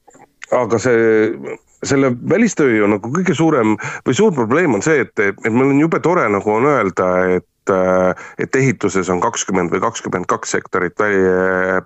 aga 0.60 0.82
see 0.82 1.60
selle 1.86 2.10
välistööjõu 2.30 2.90
nagu 2.96 3.12
kõige 3.14 3.36
suurem 3.38 3.76
või 3.78 4.18
suur 4.18 4.34
probleem 4.34 4.78
on 4.78 4.84
see, 4.86 5.04
et, 5.06 5.14
et 5.22 5.46
meil 5.52 5.76
on 5.76 5.84
jube 5.84 6.02
tore 6.02 6.26
nagu 6.32 6.52
on 6.52 6.66
öelda, 6.72 7.12
et 7.38 7.48
et 7.72 8.56
ehituses 8.56 9.10
on 9.10 9.22
kakskümmend 9.24 9.74
või 9.74 9.82
kakskümmend 9.84 10.28
kaks 10.32 10.56
sektorit 10.58 11.00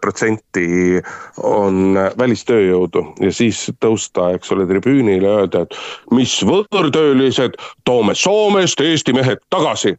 protsenti 0.02 1.00
on 1.44 1.98
välistööjõudu. 2.20 3.06
Ja 3.24 3.32
siis 3.34 3.66
tõusta, 3.84 4.34
eks 4.36 4.52
ole, 4.56 4.68
tribüünile 4.70 5.30
öelda, 5.42 5.64
et 5.66 5.78
mis 6.16 6.36
võõrtöölised, 6.46 7.58
toome 7.88 8.16
Soomest 8.16 8.82
Eesti 8.82 9.16
mehed 9.16 9.42
tagasi. 9.50 9.96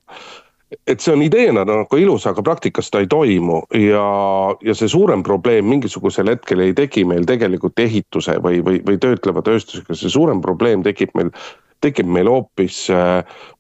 Et 0.87 1.03
see 1.03 1.11
on 1.11 1.23
ideena 1.25 1.65
nagu 1.67 1.99
ilus, 1.99 2.29
aga 2.31 2.45
praktikas 2.47 2.93
ta 2.95 3.01
ei 3.03 3.09
toimu. 3.11 3.65
Ja, 3.75 4.05
ja 4.63 4.75
see 4.79 4.91
suurem 4.91 5.25
probleem 5.27 5.67
mingisugusel 5.67 6.31
hetkel 6.31 6.63
ei 6.63 6.75
teki 6.79 7.03
meil 7.11 7.27
tegelikult 7.27 7.79
ehituse 7.83 8.37
või, 8.45 8.61
või, 8.67 8.79
või 8.87 9.01
töötleva 9.03 9.43
tööstusega, 9.47 9.99
see 9.99 10.13
suurem 10.13 10.43
probleem 10.45 10.85
tekib 10.87 11.11
meil, 11.19 11.33
tekib 11.83 12.07
meil 12.07 12.31
hoopis 12.31 12.85
äh, 12.95 13.19
äh, 13.19 13.51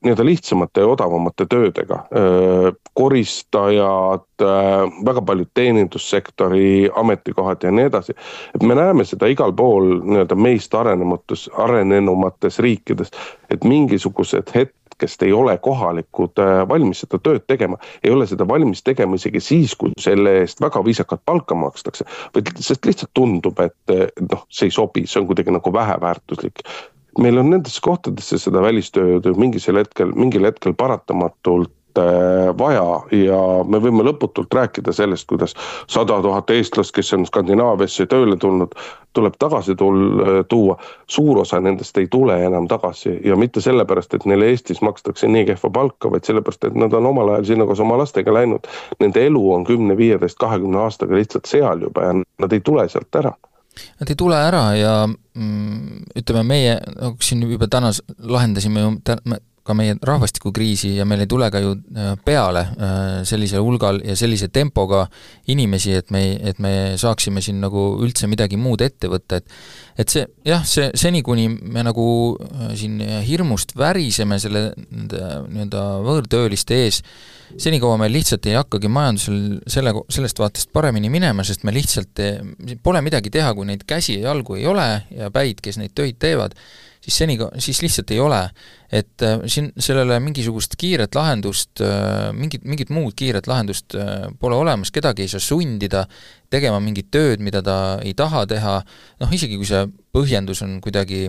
nii-öelda 0.00 0.24
lihtsamate 0.24 0.80
ja 0.80 0.86
odavamate 0.88 1.44
töödega 1.46 1.94
äh,. 1.94 2.72
koristajad 2.94 4.42
äh,, 4.42 5.04
väga 5.06 5.22
paljud 5.22 5.50
teenindussektori 5.54 6.90
ametikohad 6.96 7.62
ja 7.62 7.70
nii 7.70 7.84
edasi. 7.90 8.16
et 8.54 8.62
me 8.62 8.74
näeme 8.74 9.04
seda 9.04 9.28
igal 9.28 9.52
pool 9.52 9.92
nii-öelda 10.00 10.34
meist 10.34 10.74
arenenumates, 10.74 11.50
arenenumates 11.52 12.58
riikides, 12.58 13.12
et 13.50 13.64
mingisugused 13.64 14.54
hetk 14.54 14.74
hetkest 15.00 15.22
ei 15.22 15.32
ole 15.32 15.58
kohalikud 15.58 16.38
äh, 16.38 16.68
valmis 16.68 17.00
seda 17.00 17.18
tööd 17.22 17.46
tegema, 17.46 17.78
ei 18.04 18.12
ole 18.12 18.26
seda 18.26 18.46
valmis 18.48 18.82
tegema 18.82 19.16
isegi 19.16 19.40
siis, 19.40 19.74
kui 19.74 19.92
selle 19.98 20.40
eest 20.42 20.60
väga 20.60 20.84
viisakat 20.84 21.22
palka 21.24 21.54
makstakse. 21.54 22.04
vaid 22.34 22.52
sest 22.58 22.84
lihtsalt 22.84 23.10
tundub, 23.14 23.60
et 23.60 24.20
noh, 24.20 24.44
see 24.48 24.68
ei 24.68 24.70
sobi, 24.74 25.06
see 25.06 25.20
on 25.20 25.26
kuidagi 25.26 25.50
nagu 25.50 25.72
väheväärtuslik 25.72 26.60
meil 27.18 27.38
on 27.42 27.50
nendesse 27.50 27.82
kohtadesse 27.82 28.38
seda 28.38 28.62
välistööjõudu 28.62 29.34
mingil 29.40 29.82
hetkel, 29.82 30.14
mingil 30.14 30.46
hetkel 30.46 30.74
paratamatult 30.78 31.72
Äh, 31.98 32.58
vaja 32.58 33.00
ja 33.10 33.38
me 33.66 33.80
võime 33.82 34.04
lõputult 34.06 34.54
rääkida 34.54 34.92
sellest, 34.94 35.26
kuidas 35.26 35.56
sada 35.90 36.20
tuhat 36.22 36.50
eestlast, 36.54 36.92
kes 36.94 37.10
on 37.16 37.24
Skandinaaviasse 37.26 38.06
tööle 38.06 38.36
tulnud, 38.38 38.76
tuleb 39.16 39.34
tagasi 39.42 39.74
tul-, 39.74 40.44
tuua. 40.48 40.76
suur 41.10 41.40
osa 41.42 41.58
nendest 41.60 41.98
ei 41.98 42.06
tule 42.06 42.36
enam 42.46 42.68
tagasi 42.70 43.16
ja 43.26 43.36
mitte 43.36 43.60
sellepärast, 43.60 44.14
et 44.14 44.28
neile 44.30 44.52
Eestis 44.52 44.84
makstakse 44.86 45.26
nii 45.26 45.48
kehva 45.50 45.70
palka, 45.80 46.14
vaid 46.14 46.30
sellepärast, 46.30 46.70
et 46.70 46.78
nad 46.78 46.94
on 46.94 47.10
omal 47.10 47.34
ajal 47.34 47.50
sinna 47.50 47.66
koos 47.66 47.82
oma 47.82 47.98
lastega 47.98 48.38
läinud. 48.38 48.70
Nende 49.02 49.26
elu 49.26 49.44
on 49.52 49.66
kümne, 49.66 49.98
viieteist, 49.98 50.38
kahekümne 50.38 50.84
aastaga 50.86 51.18
lihtsalt 51.18 51.50
seal 51.50 51.88
juba 51.88 52.06
ja 52.06 52.14
nad 52.20 52.52
ei 52.54 52.62
tule 52.62 52.86
sealt 52.88 53.18
ära 53.18 53.34
Nad 54.00 54.10
ei 54.10 54.18
tule 54.18 54.36
ära 54.36 54.62
ja 54.76 54.94
mm, 55.06 56.10
ütleme, 56.18 56.42
meie 56.46 56.74
nagu 56.96 57.22
siin 57.24 57.44
juba 57.46 57.68
täna 57.70 57.92
lahendasime 58.18 58.82
ju 58.82 58.90
ka 59.70 59.76
meie 59.78 59.96
rahvastikukriisi 60.06 60.94
ja 60.98 61.06
meil 61.08 61.24
ei 61.24 61.30
tule 61.30 61.48
ka 61.52 61.62
ju 61.62 61.74
äh, 61.78 62.12
peale 62.26 62.66
äh, 62.66 63.08
sellisel 63.28 63.62
hulgal 63.64 64.00
ja 64.04 64.16
sellise 64.18 64.50
tempoga 64.52 65.04
inimesi, 65.50 65.94
et 65.96 66.10
me, 66.14 66.24
et 66.36 66.58
me 66.62 66.74
saaksime 67.00 67.42
siin 67.44 67.60
nagu 67.62 67.86
üldse 68.02 68.28
midagi 68.30 68.58
muud 68.60 68.82
ette 68.84 69.10
võtta, 69.10 69.40
et 69.40 70.00
et 70.00 70.08
see 70.08 70.24
jah, 70.46 70.62
see 70.64 70.88
seni, 70.96 71.20
kuni 71.26 71.48
me 71.50 71.84
nagu 71.86 72.06
äh, 72.34 72.72
siin 72.78 72.98
hirmust 73.26 73.76
väriseme 73.78 74.40
selle 74.42 74.70
nende 74.90 75.22
nii-öelda 75.50 75.84
võõrtööliste 76.06 76.78
ees, 76.86 77.02
senikaua 77.60 77.98
meil 78.00 78.14
lihtsalt 78.14 78.46
ei 78.50 78.56
hakkagi 78.58 78.90
majandusel 78.92 79.40
selle, 79.70 79.94
sellest 80.12 80.40
vaatest 80.40 80.70
paremini 80.74 81.10
minema, 81.12 81.44
sest 81.46 81.66
me 81.66 81.74
lihtsalt, 81.74 82.22
pole 82.84 83.02
midagi 83.04 83.32
teha, 83.34 83.52
kui 83.56 83.68
neid 83.68 83.82
käsi 83.88 84.18
ja 84.18 84.30
jalgu 84.30 84.58
ei 84.58 84.68
ole 84.70 84.86
ja 85.10 85.30
päid, 85.34 85.62
kes 85.62 85.80
neid 85.80 85.94
töid 85.98 86.20
teevad, 86.22 86.54
siis 87.00 87.16
seni, 87.22 87.36
siis 87.58 87.80
lihtsalt 87.82 88.10
ei 88.10 88.20
ole. 88.20 88.40
et 88.92 89.22
äh, 89.22 89.38
siin 89.46 89.68
sellele 89.78 90.16
mingisugust 90.20 90.74
kiiret 90.78 91.14
lahendust 91.14 91.80
äh,, 91.80 92.32
mingit, 92.34 92.64
mingit 92.66 92.88
muud 92.90 93.14
kiiret 93.14 93.46
lahendust 93.46 93.94
äh, 93.94 94.26
pole 94.40 94.56
olemas, 94.58 94.90
kedagi 94.90 95.22
ei 95.22 95.30
saa 95.30 95.40
sundida 95.40 96.06
tegema 96.50 96.80
mingit 96.82 97.06
tööd, 97.14 97.38
mida 97.38 97.62
ta 97.62 97.76
ei 98.02 98.14
taha 98.18 98.42
teha, 98.50 98.80
noh 99.22 99.32
isegi 99.32 99.60
kui 99.60 99.68
see 99.68 99.84
põhjendus 100.10 100.64
on 100.66 100.80
kuidagi 100.82 101.28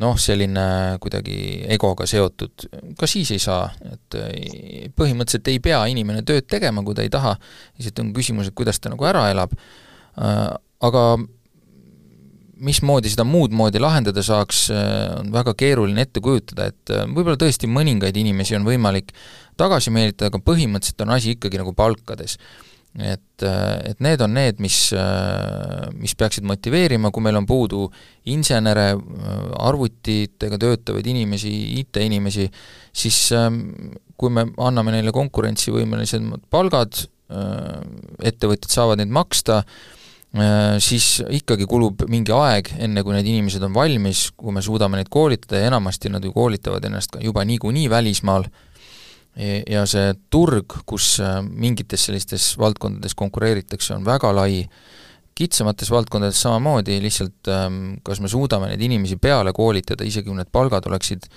noh, 0.00 0.16
selline 0.16 0.96
kuidagi 1.04 1.66
egoga 1.68 2.06
seotud, 2.08 2.64
ka 2.96 3.08
siis 3.10 3.34
ei 3.36 3.42
saa, 3.42 3.66
et 3.84 4.16
põhimõtteliselt 4.96 5.50
ei 5.52 5.60
pea 5.60 5.82
inimene 5.92 6.24
tööd 6.24 6.48
tegema, 6.48 6.80
kui 6.86 6.96
ta 6.96 7.04
ei 7.04 7.12
taha, 7.12 7.34
lihtsalt 7.76 8.00
on 8.00 8.14
küsimus, 8.16 8.48
et 8.48 8.56
kuidas 8.56 8.80
ta 8.80 8.88
nagu 8.88 9.04
ära 9.04 9.26
elab, 9.34 9.52
aga 10.16 11.04
mismoodi 12.64 13.10
seda 13.12 13.24
muud 13.26 13.54
moodi 13.56 13.80
lahendada 13.82 14.22
saaks, 14.24 14.64
äh, 14.74 14.88
on 15.20 15.30
väga 15.34 15.54
keeruline 15.58 16.04
ette 16.04 16.22
kujutada, 16.24 16.70
et 16.70 16.92
äh, 16.92 17.06
võib-olla 17.08 17.38
tõesti 17.40 17.70
mõningaid 17.70 18.16
inimesi 18.20 18.56
on 18.58 18.66
võimalik 18.68 19.14
tagasi 19.60 19.92
meelitada, 19.94 20.30
aga 20.30 20.42
põhimõtteliselt 20.44 21.04
on 21.06 21.14
asi 21.16 21.36
ikkagi 21.36 21.60
nagu 21.60 21.74
palkades. 21.76 22.38
et, 22.98 23.42
äh, 23.46 23.92
et 23.92 24.00
need 24.02 24.20
on 24.20 24.32
need, 24.34 24.58
mis, 24.58 24.76
mis 25.94 26.14
peaksid 26.18 26.42
motiveerima, 26.42 27.12
kui 27.14 27.22
meil 27.22 27.38
on 27.38 27.46
puudu 27.46 27.84
insenere, 28.34 28.96
arvutitega 29.62 30.58
töötavaid 30.58 31.06
inimesi, 31.06 31.52
IT-inimesi, 31.78 32.48
siis 32.90 33.20
ähm, 33.30 33.94
kui 34.18 34.34
me 34.34 34.48
anname 34.58 34.96
neile 34.96 35.14
konkurentsivõimelisemad 35.14 36.42
palgad, 36.50 37.06
ettevõtjad 38.26 38.74
saavad 38.74 38.98
neid 38.98 39.12
maksta, 39.14 39.60
siis 40.78 41.24
ikkagi 41.26 41.66
kulub 41.66 42.04
mingi 42.06 42.30
aeg, 42.30 42.68
enne 42.78 43.02
kui 43.02 43.16
need 43.16 43.26
inimesed 43.26 43.64
on 43.66 43.72
valmis, 43.74 44.28
kui 44.38 44.54
me 44.54 44.62
suudame 44.62 45.00
neid 45.00 45.08
koolitada 45.10 45.58
ja 45.58 45.70
enamasti 45.72 46.12
nad 46.12 46.22
ju 46.24 46.30
koolitavad 46.32 46.84
ennast 46.86 47.10
ka 47.16 47.22
juba 47.24 47.42
niikuinii 47.48 47.88
välismaal, 47.90 48.46
ja 49.70 49.84
see 49.88 50.12
turg, 50.32 50.74
kus 50.88 51.14
äh, 51.22 51.38
mingites 51.42 52.08
sellistes 52.08 52.52
valdkondades 52.58 53.14
konkureeritakse, 53.18 53.94
on 53.94 54.04
väga 54.06 54.32
lai, 54.34 54.64
kitsamates 55.38 55.90
valdkondades 55.90 56.40
samamoodi, 56.42 56.98
lihtsalt 57.00 57.48
ähm, 57.48 57.80
kas 58.04 58.20
me 58.20 58.28
suudame 58.28 58.68
neid 58.72 58.82
inimesi 58.84 59.16
peale 59.16 59.54
koolitada, 59.56 60.04
isegi 60.04 60.28
kui 60.28 60.36
need 60.36 60.50
palgad 60.52 60.88
oleksid 60.90 61.30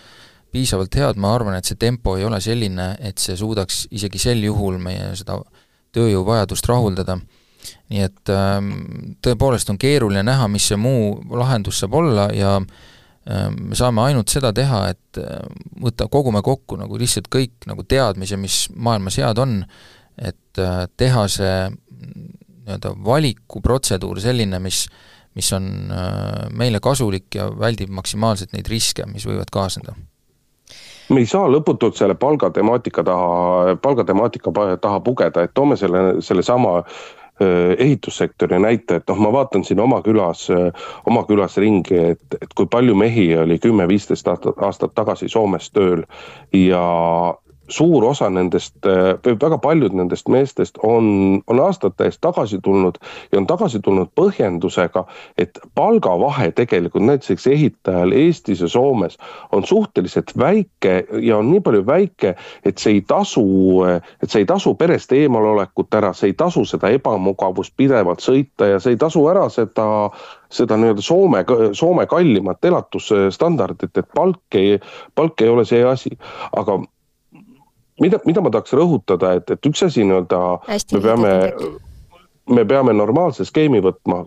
piisavalt 0.54 0.96
head, 1.00 1.22
ma 1.22 1.32
arvan, 1.34 1.56
et 1.58 1.70
see 1.70 1.80
tempo 1.80 2.18
ei 2.18 2.26
ole 2.28 2.42
selline, 2.44 2.94
et 3.00 3.22
see 3.22 3.38
suudaks 3.40 3.88
isegi 3.96 4.20
sel 4.22 4.44
juhul 4.44 4.78
meie 4.82 5.14
seda 5.18 5.40
tööjõuvajadust 5.94 6.68
rahuldada 6.70 7.20
nii 7.92 8.04
et 8.06 8.32
ähm, 8.34 8.72
tõepoolest 9.24 9.72
on 9.74 9.80
keeruline 9.82 10.24
näha, 10.26 10.48
mis 10.52 10.68
see 10.72 10.80
muu 10.80 11.18
lahendus 11.38 11.82
saab 11.84 11.98
olla 12.00 12.28
ja 12.36 12.56
ähm, 12.60 13.60
me 13.70 13.78
saame 13.80 14.04
ainult 14.08 14.34
seda 14.34 14.54
teha, 14.56 14.86
et 14.94 15.22
äh, 15.22 15.42
võtta, 15.84 16.10
kogume 16.12 16.44
kokku 16.46 16.78
nagu 16.80 17.00
lihtsalt 17.00 17.30
kõik 17.34 17.68
nagu 17.70 17.86
teadmise, 17.88 18.40
mis 18.40 18.66
maailmas 18.76 19.20
head 19.22 19.42
on, 19.44 19.62
et 20.18 20.62
äh, 20.62 20.86
teha 20.98 21.28
see 21.32 21.58
nii-öelda 21.74 22.94
valikuprotseduur 23.06 24.22
selline, 24.24 24.60
mis 24.64 24.86
mis 25.34 25.48
on 25.54 25.64
äh, 25.90 26.50
meile 26.54 26.78
kasulik 26.78 27.34
ja 27.34 27.48
väldib 27.60 27.90
maksimaalselt 27.90 28.52
neid 28.54 28.68
riske, 28.70 29.08
mis 29.10 29.26
võivad 29.26 29.50
kaasneda. 29.54 29.96
Me 31.10 31.24
ei 31.24 31.28
saa 31.28 31.50
lõputult 31.50 31.98
selle 31.98 32.14
palgatemaatika 32.16 33.04
taha, 33.04 33.74
palgatemaatika 33.82 34.54
taha 34.82 35.02
pugeda, 35.04 35.44
et 35.44 35.54
toome 35.58 35.78
selle, 35.78 36.22
sellesama 36.22 36.84
Äh, 36.84 37.23
ehitussektori 37.78 38.60
näite, 38.60 38.96
et 38.96 39.08
noh, 39.10 39.18
ma 39.26 39.32
vaatan 39.34 39.64
siin 39.66 39.80
oma 39.82 40.02
külas, 40.06 40.46
äh, 40.54 40.90
oma 41.10 41.24
külas 41.30 41.58
ringi, 41.58 41.98
et, 42.14 42.38
et 42.42 42.54
kui 42.56 42.70
palju 42.70 42.96
mehi 42.96 43.32
oli 43.38 43.58
kümme-viisteist 43.60 44.28
aastat, 44.28 44.62
aastat 44.62 44.94
tagasi 44.96 45.30
Soomes 45.30 45.72
tööl 45.74 46.06
ja 46.54 46.84
suur 47.72 48.04
osa 48.06 48.30
nendest 48.30 48.76
või 48.84 49.36
väga 49.40 49.58
paljud 49.64 49.96
nendest 49.96 50.28
meestest 50.32 50.78
on, 50.84 51.42
on 51.48 51.62
aastate 51.64 52.10
eest 52.10 52.20
tagasi 52.22 52.60
tulnud 52.64 52.98
ja 53.32 53.40
on 53.40 53.48
tagasi 53.48 53.80
tulnud 53.84 54.12
põhjendusega, 54.20 55.06
et 55.38 55.60
palgavahe 55.76 56.52
tegelikult 56.52 57.06
näiteks 57.08 57.48
ehitajal 57.48 58.12
Eestis 58.12 58.62
ja 58.62 58.68
Soomes 58.68 59.18
on 59.52 59.66
suhteliselt 59.66 60.36
väike 60.38 61.06
ja 61.22 61.38
on 61.38 61.52
nii 61.52 61.64
palju 61.64 61.86
väike, 61.88 62.36
et 62.66 62.78
see 62.78 62.98
ei 62.98 63.02
tasu, 63.08 63.46
et 64.24 64.30
see 64.30 64.44
ei 64.44 64.50
tasu 64.50 64.76
perest 64.76 65.12
eemalolekut 65.16 65.94
ära, 65.96 66.14
see 66.14 66.34
ei 66.34 66.38
tasu 66.38 66.66
seda 66.68 66.92
ebamugavust 66.94 67.74
pidevalt 67.78 68.24
sõita 68.24 68.74
ja 68.74 68.80
see 68.84 68.98
ei 68.98 69.02
tasu 69.02 69.24
ära 69.32 69.48
seda 69.54 69.88
seda 70.54 70.78
nii-öelda 70.78 71.02
Soome, 71.02 71.40
Soome 71.74 72.06
kallimat 72.06 72.66
elatusstandardit, 72.66 73.98
et 73.98 74.10
palk 74.16 74.58
ei, 74.58 74.78
palk 75.16 75.42
ei 75.42 75.50
ole 75.50 75.66
see 75.66 75.82
asi, 75.88 76.14
aga 76.54 76.78
mida, 78.02 78.20
mida 78.26 78.42
ma 78.42 78.52
tahaks 78.54 78.74
rõhutada, 78.78 79.36
et, 79.40 79.50
et 79.54 79.72
üks 79.72 79.84
asi 79.86 80.06
nii-öelda 80.06 80.44
me 80.94 81.02
peame 81.04 81.34
me 82.50 82.66
peame 82.68 82.94
normaalse 82.94 83.46
skeemi 83.48 83.80
võtma, 83.84 84.18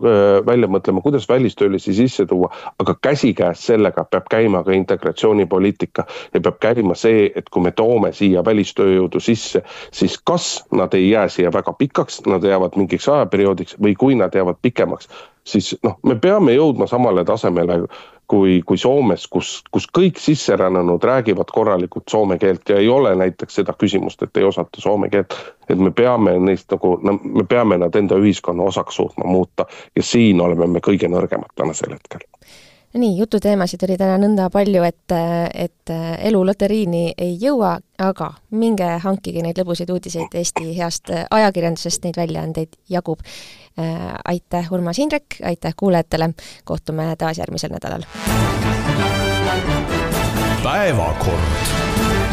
välja 0.45 0.67
mõtlema, 0.71 1.01
kuidas 1.05 1.27
välistöölisi 1.29 1.93
sisse 1.93 2.25
tuua, 2.25 2.49
aga 2.81 2.95
käsikäes 3.01 3.61
sellega 3.69 4.07
peab 4.09 4.25
käima 4.31 4.63
ka 4.65 4.73
integratsioonipoliitika 4.73 6.05
ja 6.33 6.41
peab 6.41 6.57
käima 6.63 6.97
see, 6.97 7.27
et 7.35 7.49
kui 7.53 7.61
me 7.67 7.71
toome 7.77 8.11
siia 8.17 8.41
välistööjõudu 8.45 9.21
sisse, 9.21 9.61
siis 9.93 10.17
kas 10.17 10.49
nad 10.71 10.97
ei 10.97 11.09
jää 11.11 11.27
siia 11.29 11.53
väga 11.53 11.73
pikaks, 11.77 12.23
nad 12.25 12.43
jäävad 12.43 12.77
mingiks 12.79 13.09
ajaperioodiks 13.09 13.77
või 13.81 13.93
kui 13.95 14.17
nad 14.17 14.33
jäävad 14.35 14.57
pikemaks, 14.61 15.09
siis 15.45 15.75
noh, 15.85 15.99
me 16.03 16.17
peame 16.21 16.57
jõudma 16.57 16.89
samale 16.89 17.25
tasemele 17.25 17.83
kui, 18.27 18.61
kui 18.65 18.77
Soomes, 18.77 19.27
kus, 19.31 19.63
kus 19.71 19.87
kõik 19.97 20.19
sisserännanud 20.19 21.03
räägivad 21.03 21.51
korralikult 21.53 22.09
soome 22.11 22.37
keelt 22.37 22.69
ja 22.69 22.77
ei 22.77 22.89
ole 22.89 23.15
näiteks 23.15 23.61
seda 23.61 23.73
küsimust, 23.73 24.23
et 24.23 24.37
ei 24.37 24.43
osata 24.43 24.81
soome 24.81 25.09
keelt. 25.09 25.35
et 25.69 25.79
me 25.79 25.91
peame 25.91 26.37
neist 26.39 26.71
nagu, 26.71 26.97
no 27.03 27.19
me 27.23 27.43
peame 27.43 27.77
nad 27.77 27.95
enda 27.95 28.15
ühiskonna 28.15 28.63
osaks 28.63 28.95
suutma 28.95 29.27
muuta 29.27 29.65
ja 29.95 30.03
siin 30.03 30.41
oleme 30.41 30.67
me 30.67 30.79
kõige 30.79 31.11
nõrgemad 31.11 31.51
tänasel 31.55 31.95
hetkel 31.97 32.23
nii, 32.93 33.17
jututeemasid 33.17 33.83
oli 33.87 33.97
täna 33.99 34.17
nõnda 34.21 34.47
palju, 34.53 34.83
et, 34.87 35.15
et 35.53 35.93
elu 36.29 36.43
loteriini 36.45 37.11
ei 37.17 37.35
jõua, 37.41 37.75
aga 37.99 38.31
minge 38.55 38.87
hankige 39.03 39.43
neid 39.43 39.59
lõbusaid 39.59 39.91
uudiseid 39.93 40.37
Eesti 40.39 40.71
heast 40.77 41.11
ajakirjandusest, 41.11 42.03
neid 42.05 42.17
väljaandeid 42.17 42.77
jagub. 42.89 43.23
aitäh, 44.25 44.71
Urmas 44.73 44.99
Indrek, 44.99 45.37
aitäh 45.43 45.73
kuulajatele, 45.77 46.33
kohtume 46.63 47.15
taas 47.17 47.37
järgmisel 47.37 47.71
nädalal. 47.71 48.07
päevakord 50.63 52.26